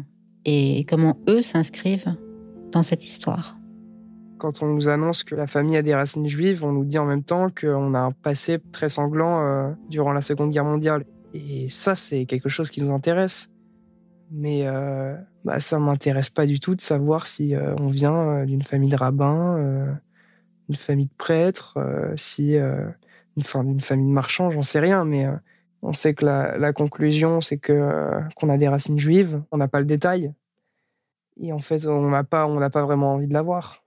et 0.44 0.84
comment 0.88 1.18
eux 1.28 1.42
s'inscrivent 1.42 2.14
dans 2.72 2.82
cette 2.82 3.04
histoire. 3.04 3.56
Quand 4.38 4.62
on 4.62 4.66
nous 4.66 4.88
annonce 4.88 5.24
que 5.24 5.34
la 5.34 5.46
famille 5.46 5.76
a 5.76 5.82
des 5.82 5.94
racines 5.94 6.26
juives, 6.26 6.64
on 6.64 6.72
nous 6.72 6.84
dit 6.84 6.98
en 6.98 7.06
même 7.06 7.22
temps 7.22 7.48
qu'on 7.48 7.94
a 7.94 8.00
un 8.00 8.10
passé 8.10 8.58
très 8.72 8.88
sanglant 8.88 9.42
euh, 9.42 9.72
durant 9.88 10.12
la 10.12 10.20
Seconde 10.20 10.50
Guerre 10.50 10.64
mondiale. 10.64 11.04
Et 11.32 11.68
ça, 11.68 11.94
c'est 11.94 12.26
quelque 12.26 12.48
chose 12.48 12.70
qui 12.70 12.82
nous 12.82 12.92
intéresse. 12.92 13.48
Mais 14.30 14.66
euh, 14.66 15.16
bah, 15.44 15.60
ça 15.60 15.78
m'intéresse 15.78 16.30
pas 16.30 16.46
du 16.46 16.60
tout 16.60 16.74
de 16.74 16.80
savoir 16.80 17.26
si 17.26 17.54
euh, 17.54 17.74
on 17.80 17.86
vient 17.86 18.16
euh, 18.16 18.44
d'une 18.44 18.62
famille 18.62 18.90
de 18.90 18.96
rabbins, 18.96 19.96
une 20.68 20.76
famille 20.76 21.06
de 21.06 21.14
prêtres, 21.16 21.74
euh, 21.76 22.12
si 22.16 22.56
euh, 22.56 22.88
une, 23.36 23.42
d'une 23.64 23.80
famille 23.80 24.06
de 24.06 24.12
marchands, 24.12 24.50
j'en 24.50 24.62
sais 24.62 24.80
rien, 24.80 25.04
mais 25.04 25.26
euh, 25.26 25.36
on 25.82 25.92
sait 25.92 26.14
que 26.14 26.24
la, 26.24 26.72
conclusion, 26.72 27.40
c'est 27.40 27.58
que 27.58 28.20
qu'on 28.36 28.48
a 28.48 28.56
des 28.56 28.68
racines 28.68 28.98
juives, 28.98 29.42
on 29.50 29.58
n'a 29.58 29.68
pas 29.68 29.80
le 29.80 29.86
détail, 29.86 30.32
et 31.38 31.52
en 31.52 31.58
fait, 31.58 31.86
on 31.86 32.08
n'a 32.08 32.24
pas, 32.24 32.48
pas 32.70 32.82
vraiment 32.84 33.14
envie 33.14 33.28
de 33.28 33.34
l'avoir. 33.34 33.84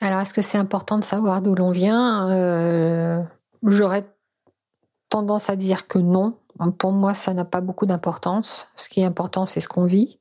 Alors, 0.00 0.20
est-ce 0.20 0.34
que 0.34 0.42
c'est 0.42 0.58
important 0.58 0.98
de 0.98 1.04
savoir 1.04 1.42
d'où 1.42 1.54
l'on 1.54 1.70
vient? 1.70 3.28
J'aurais 3.64 4.04
tendance 5.08 5.50
à 5.50 5.56
dire 5.56 5.86
que 5.86 5.98
non. 5.98 6.38
Pour 6.78 6.92
moi, 6.92 7.14
ça 7.14 7.34
n'a 7.34 7.44
pas 7.44 7.60
beaucoup 7.60 7.86
d'importance. 7.86 8.68
Ce 8.76 8.88
qui 8.88 9.00
est 9.00 9.04
important, 9.04 9.46
c'est 9.46 9.60
ce 9.60 9.68
qu'on 9.68 9.84
vit. 9.84 10.18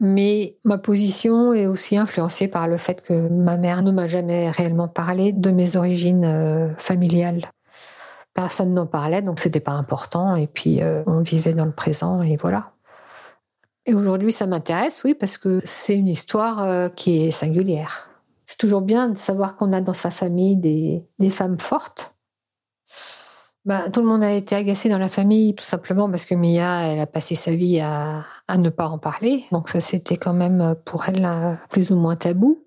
Mais 0.00 0.56
ma 0.64 0.78
position 0.78 1.52
est 1.52 1.66
aussi 1.66 1.96
influencée 1.96 2.46
par 2.46 2.68
le 2.68 2.76
fait 2.76 3.02
que 3.02 3.28
ma 3.28 3.56
mère 3.56 3.82
ne 3.82 3.90
m'a 3.90 4.06
jamais 4.06 4.50
réellement 4.50 4.86
parlé 4.86 5.32
de 5.32 5.50
mes 5.50 5.76
origines 5.76 6.24
euh, 6.24 6.74
familiales. 6.78 7.50
Personne 8.32 8.74
n'en 8.74 8.86
parlait, 8.86 9.22
donc 9.22 9.40
c'était 9.40 9.60
pas 9.60 9.72
important. 9.72 10.36
Et 10.36 10.46
puis 10.46 10.82
euh, 10.82 11.02
on 11.06 11.20
vivait 11.20 11.54
dans 11.54 11.64
le 11.64 11.72
présent 11.72 12.22
et 12.22 12.36
voilà. 12.36 12.72
Et 13.86 13.94
aujourd'hui, 13.94 14.32
ça 14.32 14.46
m'intéresse, 14.46 15.00
oui, 15.02 15.14
parce 15.14 15.38
que 15.38 15.60
c'est 15.64 15.96
une 15.96 16.08
histoire 16.08 16.62
euh, 16.62 16.88
qui 16.90 17.24
est 17.24 17.30
singulière. 17.30 18.10
C'est 18.44 18.58
toujours 18.58 18.82
bien 18.82 19.08
de 19.08 19.18
savoir 19.18 19.56
qu'on 19.56 19.72
a 19.72 19.80
dans 19.80 19.94
sa 19.94 20.10
famille 20.10 20.56
des, 20.56 21.02
des 21.18 21.30
femmes 21.30 21.58
fortes 21.58 22.14
bah, 23.68 23.90
tout 23.90 24.00
le 24.00 24.06
monde 24.06 24.22
a 24.24 24.32
été 24.32 24.54
agacé 24.54 24.88
dans 24.88 24.96
la 24.96 25.10
famille, 25.10 25.54
tout 25.54 25.62
simplement 25.62 26.08
parce 26.08 26.24
que 26.24 26.34
Mia, 26.34 26.86
elle 26.86 27.00
a 27.00 27.06
passé 27.06 27.34
sa 27.34 27.54
vie 27.54 27.80
à, 27.80 28.24
à 28.46 28.56
ne 28.56 28.70
pas 28.70 28.88
en 28.88 28.96
parler. 28.96 29.44
Donc 29.52 29.68
c'était 29.78 30.16
quand 30.16 30.32
même 30.32 30.74
pour 30.86 31.06
elle 31.06 31.28
plus 31.68 31.90
ou 31.90 31.96
moins 31.96 32.16
tabou. 32.16 32.64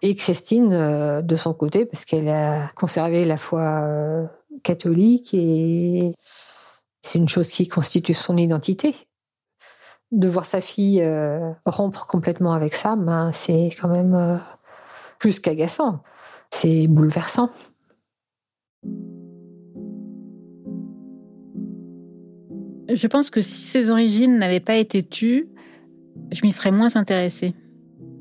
Et 0.00 0.14
Christine, 0.14 0.72
euh, 0.72 1.20
de 1.20 1.36
son 1.36 1.52
côté, 1.52 1.84
parce 1.84 2.06
qu'elle 2.06 2.30
a 2.30 2.68
conservé 2.68 3.26
la 3.26 3.36
foi 3.36 3.82
euh, 3.82 4.24
catholique 4.62 5.34
et 5.34 6.14
c'est 7.02 7.18
une 7.18 7.28
chose 7.28 7.50
qui 7.50 7.68
constitue 7.68 8.14
son 8.14 8.38
identité. 8.38 8.96
De 10.10 10.26
voir 10.26 10.46
sa 10.46 10.62
fille 10.62 11.02
euh, 11.02 11.52
rompre 11.66 12.06
complètement 12.06 12.54
avec 12.54 12.74
ça, 12.74 12.96
ben, 12.96 13.30
c'est 13.34 13.72
quand 13.78 13.88
même 13.88 14.40
plus 15.18 15.38
qu'agaçant. 15.38 16.02
C'est 16.50 16.86
bouleversant. 16.88 17.50
Je 22.92 23.06
pense 23.06 23.30
que 23.30 23.40
si 23.40 23.62
ces 23.62 23.90
origines 23.90 24.38
n'avaient 24.38 24.60
pas 24.60 24.76
été 24.76 25.02
tues, 25.02 25.46
je 26.32 26.40
m'y 26.44 26.52
serais 26.52 26.72
moins 26.72 26.96
intéressée. 26.96 27.54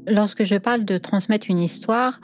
Lorsque 0.07 0.43
je 0.43 0.55
parle 0.55 0.85
de 0.85 0.97
transmettre 0.97 1.47
une 1.49 1.59
histoire, 1.59 2.19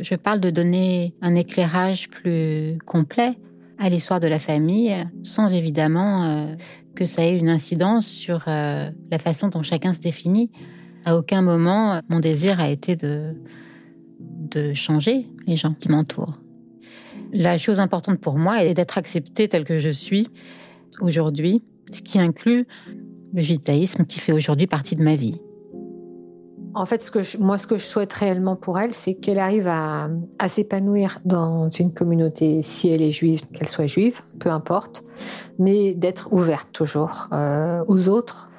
je 0.00 0.14
parle 0.14 0.40
de 0.40 0.50
donner 0.50 1.14
un 1.20 1.34
éclairage 1.34 2.08
plus 2.08 2.78
complet 2.86 3.38
à 3.78 3.90
l'histoire 3.90 4.20
de 4.20 4.26
la 4.26 4.38
famille, 4.38 4.94
sans 5.22 5.52
évidemment 5.52 6.24
euh, 6.24 6.54
que 6.94 7.04
ça 7.04 7.24
ait 7.26 7.36
une 7.36 7.50
incidence 7.50 8.06
sur 8.06 8.44
euh, 8.48 8.90
la 9.10 9.18
façon 9.18 9.48
dont 9.48 9.62
chacun 9.62 9.92
se 9.92 10.00
définit. 10.00 10.50
À 11.04 11.16
aucun 11.16 11.42
moment, 11.42 12.00
mon 12.08 12.20
désir 12.20 12.58
a 12.58 12.68
été 12.68 12.96
de 12.96 13.34
changer 14.74 15.26
les 15.46 15.56
gens 15.56 15.74
qui 15.74 15.90
m'entourent. 15.90 16.40
La 17.32 17.58
chose 17.58 17.80
importante 17.80 18.18
pour 18.18 18.38
moi 18.38 18.64
est 18.64 18.74
d'être 18.74 18.98
acceptée 18.98 19.48
telle 19.48 19.64
que 19.64 19.78
je 19.78 19.90
suis 19.90 20.28
aujourd'hui, 21.00 21.62
ce 21.92 22.02
qui 22.02 22.18
inclut 22.18 22.66
le 23.32 23.42
judaïsme 23.42 24.04
qui 24.04 24.20
fait 24.20 24.32
aujourd'hui 24.32 24.66
partie 24.66 24.96
de 24.96 25.02
ma 25.02 25.14
vie. 25.14 25.40
En 26.74 26.84
fait, 26.84 27.10
moi, 27.38 27.56
ce 27.56 27.66
que 27.66 27.78
je 27.78 27.82
souhaite 27.82 28.12
réellement 28.12 28.54
pour 28.54 28.78
elle, 28.78 28.92
c'est 28.92 29.14
qu'elle 29.14 29.38
arrive 29.38 29.66
à, 29.66 30.10
s'épanouir 30.46 31.20
dans 31.24 31.70
une 31.70 31.90
communauté, 31.90 32.60
si 32.62 32.90
elle 32.90 33.00
est 33.00 33.10
juive, 33.10 33.40
qu'elle 33.54 33.68
soit 33.68 33.86
juive, 33.86 34.20
peu 34.38 34.50
importe, 34.50 35.02
mais 35.58 35.94
d'être 35.94 36.34
ouverte 36.34 36.68
toujours 36.72 37.28
euh, 37.32 37.82
aux 37.88 38.08
autres. 38.08 38.50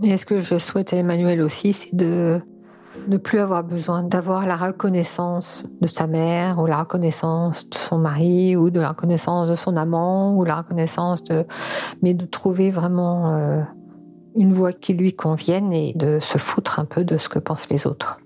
Mais 0.00 0.16
ce 0.16 0.26
que 0.26 0.40
je 0.40 0.58
souhaite 0.58 0.92
à 0.92 0.96
Emmanuel 0.96 1.40
aussi, 1.42 1.72
c'est 1.72 1.94
de 1.94 2.40
ne 3.08 3.16
plus 3.16 3.38
avoir 3.38 3.64
besoin 3.64 4.02
d'avoir 4.02 4.46
la 4.46 4.56
reconnaissance 4.56 5.66
de 5.80 5.86
sa 5.86 6.06
mère 6.06 6.58
ou 6.58 6.66
la 6.66 6.78
reconnaissance 6.78 7.68
de 7.68 7.74
son 7.74 7.98
mari 7.98 8.56
ou 8.56 8.70
de 8.70 8.80
la 8.80 8.90
reconnaissance 8.90 9.48
de 9.48 9.54
son 9.54 9.76
amant 9.76 10.36
ou 10.36 10.44
la 10.44 10.56
reconnaissance 10.56 11.22
de 11.24 11.44
mais 12.02 12.14
de 12.14 12.26
trouver 12.26 12.70
vraiment 12.70 13.34
euh, 13.34 13.62
une 14.36 14.52
voie 14.52 14.72
qui 14.72 14.94
lui 14.94 15.14
convienne 15.14 15.72
et 15.72 15.92
de 15.94 16.18
se 16.20 16.38
foutre 16.38 16.78
un 16.78 16.84
peu 16.84 17.04
de 17.04 17.18
ce 17.18 17.28
que 17.28 17.38
pensent 17.38 17.68
les 17.70 17.86
autres. 17.86 18.18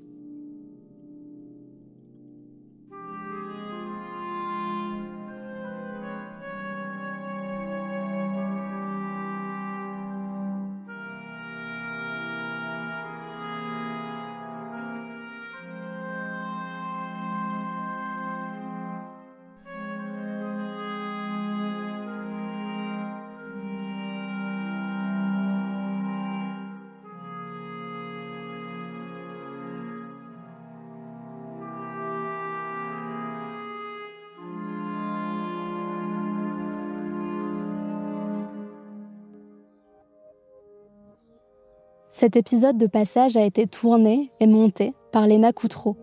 Cet 42.18 42.34
épisode 42.34 42.76
de 42.76 42.88
passage 42.88 43.36
a 43.36 43.44
été 43.44 43.68
tourné 43.68 44.32
et 44.40 44.48
monté 44.48 44.92
par 45.12 45.28
Léna 45.28 45.52
Coutreau. 45.52 45.94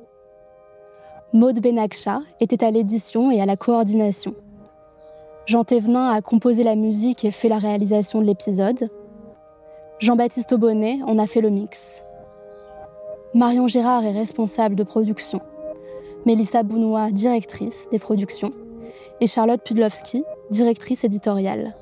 Maude 1.34 1.60
Benakcha 1.60 2.22
était 2.40 2.64
à 2.64 2.72
l'édition 2.72 3.32
et 3.32 3.42
à 3.42 3.46
la 3.46 3.58
coordination. 3.58 4.34
Jean 5.46 5.66
Thévenin 5.66 6.10
a 6.10 6.22
composé 6.22 6.64
la 6.64 6.78
musique 6.78 7.26
et 7.26 7.32
fait 7.32 7.50
la 7.50 7.58
réalisation 7.58 8.22
de 8.22 8.28
l'épisode. 8.28 8.90
Jean-Baptiste 10.00 10.54
Aubonnet 10.54 11.00
en 11.06 11.20
a 11.20 11.28
fait 11.28 11.42
le 11.42 11.50
mix. 11.50 12.06
Marion 13.34 13.68
Gérard 13.68 14.06
est 14.06 14.18
responsable 14.18 14.76
de 14.76 14.84
production. 14.84 15.42
Mélissa 16.26 16.64
Bounois, 16.64 17.12
directrice 17.12 17.90
des 17.92 18.00
productions. 18.00 18.52
Et 19.20 19.28
Charlotte 19.28 19.62
Pudlowski, 19.66 20.24
directrice 20.50 21.04
éditoriale. 21.04 21.76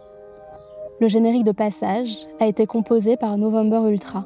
Le 1.03 1.09
générique 1.09 1.43
de 1.43 1.51
passage 1.51 2.29
a 2.39 2.47
été 2.47 2.65
composé 2.65 3.17
par 3.17 3.37
November 3.37 3.81
Ultra. 3.89 4.25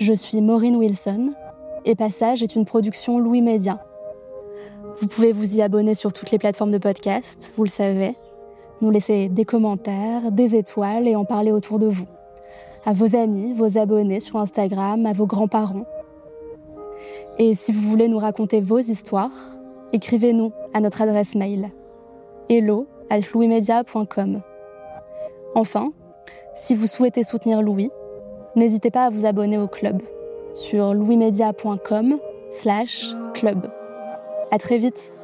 Je 0.00 0.14
suis 0.14 0.40
Maureen 0.40 0.74
Wilson 0.74 1.34
et 1.84 1.94
Passage 1.94 2.42
est 2.42 2.56
une 2.56 2.64
production 2.64 3.18
Louis 3.18 3.42
Média. 3.42 3.84
Vous 4.96 5.06
pouvez 5.06 5.32
vous 5.32 5.58
y 5.58 5.60
abonner 5.60 5.92
sur 5.92 6.14
toutes 6.14 6.30
les 6.30 6.38
plateformes 6.38 6.70
de 6.70 6.78
podcast, 6.78 7.52
vous 7.58 7.64
le 7.64 7.68
savez. 7.68 8.16
Nous 8.80 8.90
laisser 8.90 9.28
des 9.28 9.44
commentaires, 9.44 10.32
des 10.32 10.56
étoiles 10.56 11.06
et 11.06 11.14
en 11.14 11.26
parler 11.26 11.52
autour 11.52 11.78
de 11.78 11.88
vous. 11.88 12.08
À 12.86 12.94
vos 12.94 13.16
amis, 13.16 13.52
vos 13.52 13.76
abonnés 13.76 14.20
sur 14.20 14.38
Instagram, 14.38 15.04
à 15.04 15.12
vos 15.12 15.26
grands-parents. 15.26 15.84
Et 17.38 17.54
si 17.54 17.70
vous 17.70 17.86
voulez 17.86 18.08
nous 18.08 18.18
raconter 18.18 18.62
vos 18.62 18.78
histoires, 18.78 19.58
écrivez-nous 19.92 20.52
à 20.72 20.80
notre 20.80 21.02
adresse 21.02 21.34
mail 21.34 21.70
hello 22.48 22.86
at 23.10 23.20
louismedia.com. 23.34 24.40
Enfin, 25.56 25.94
si 26.54 26.74
vous 26.74 26.86
souhaitez 26.86 27.22
soutenir 27.22 27.62
Louis, 27.62 27.90
n'hésitez 28.56 28.90
pas 28.90 29.06
à 29.06 29.08
vous 29.08 29.24
abonner 29.24 29.56
au 29.56 29.68
club 29.68 30.02
sur 30.52 30.92
louismedia.com 30.92 32.18
slash 32.50 33.14
club. 33.32 33.66
À 34.50 34.58
très 34.58 34.76
vite. 34.76 35.14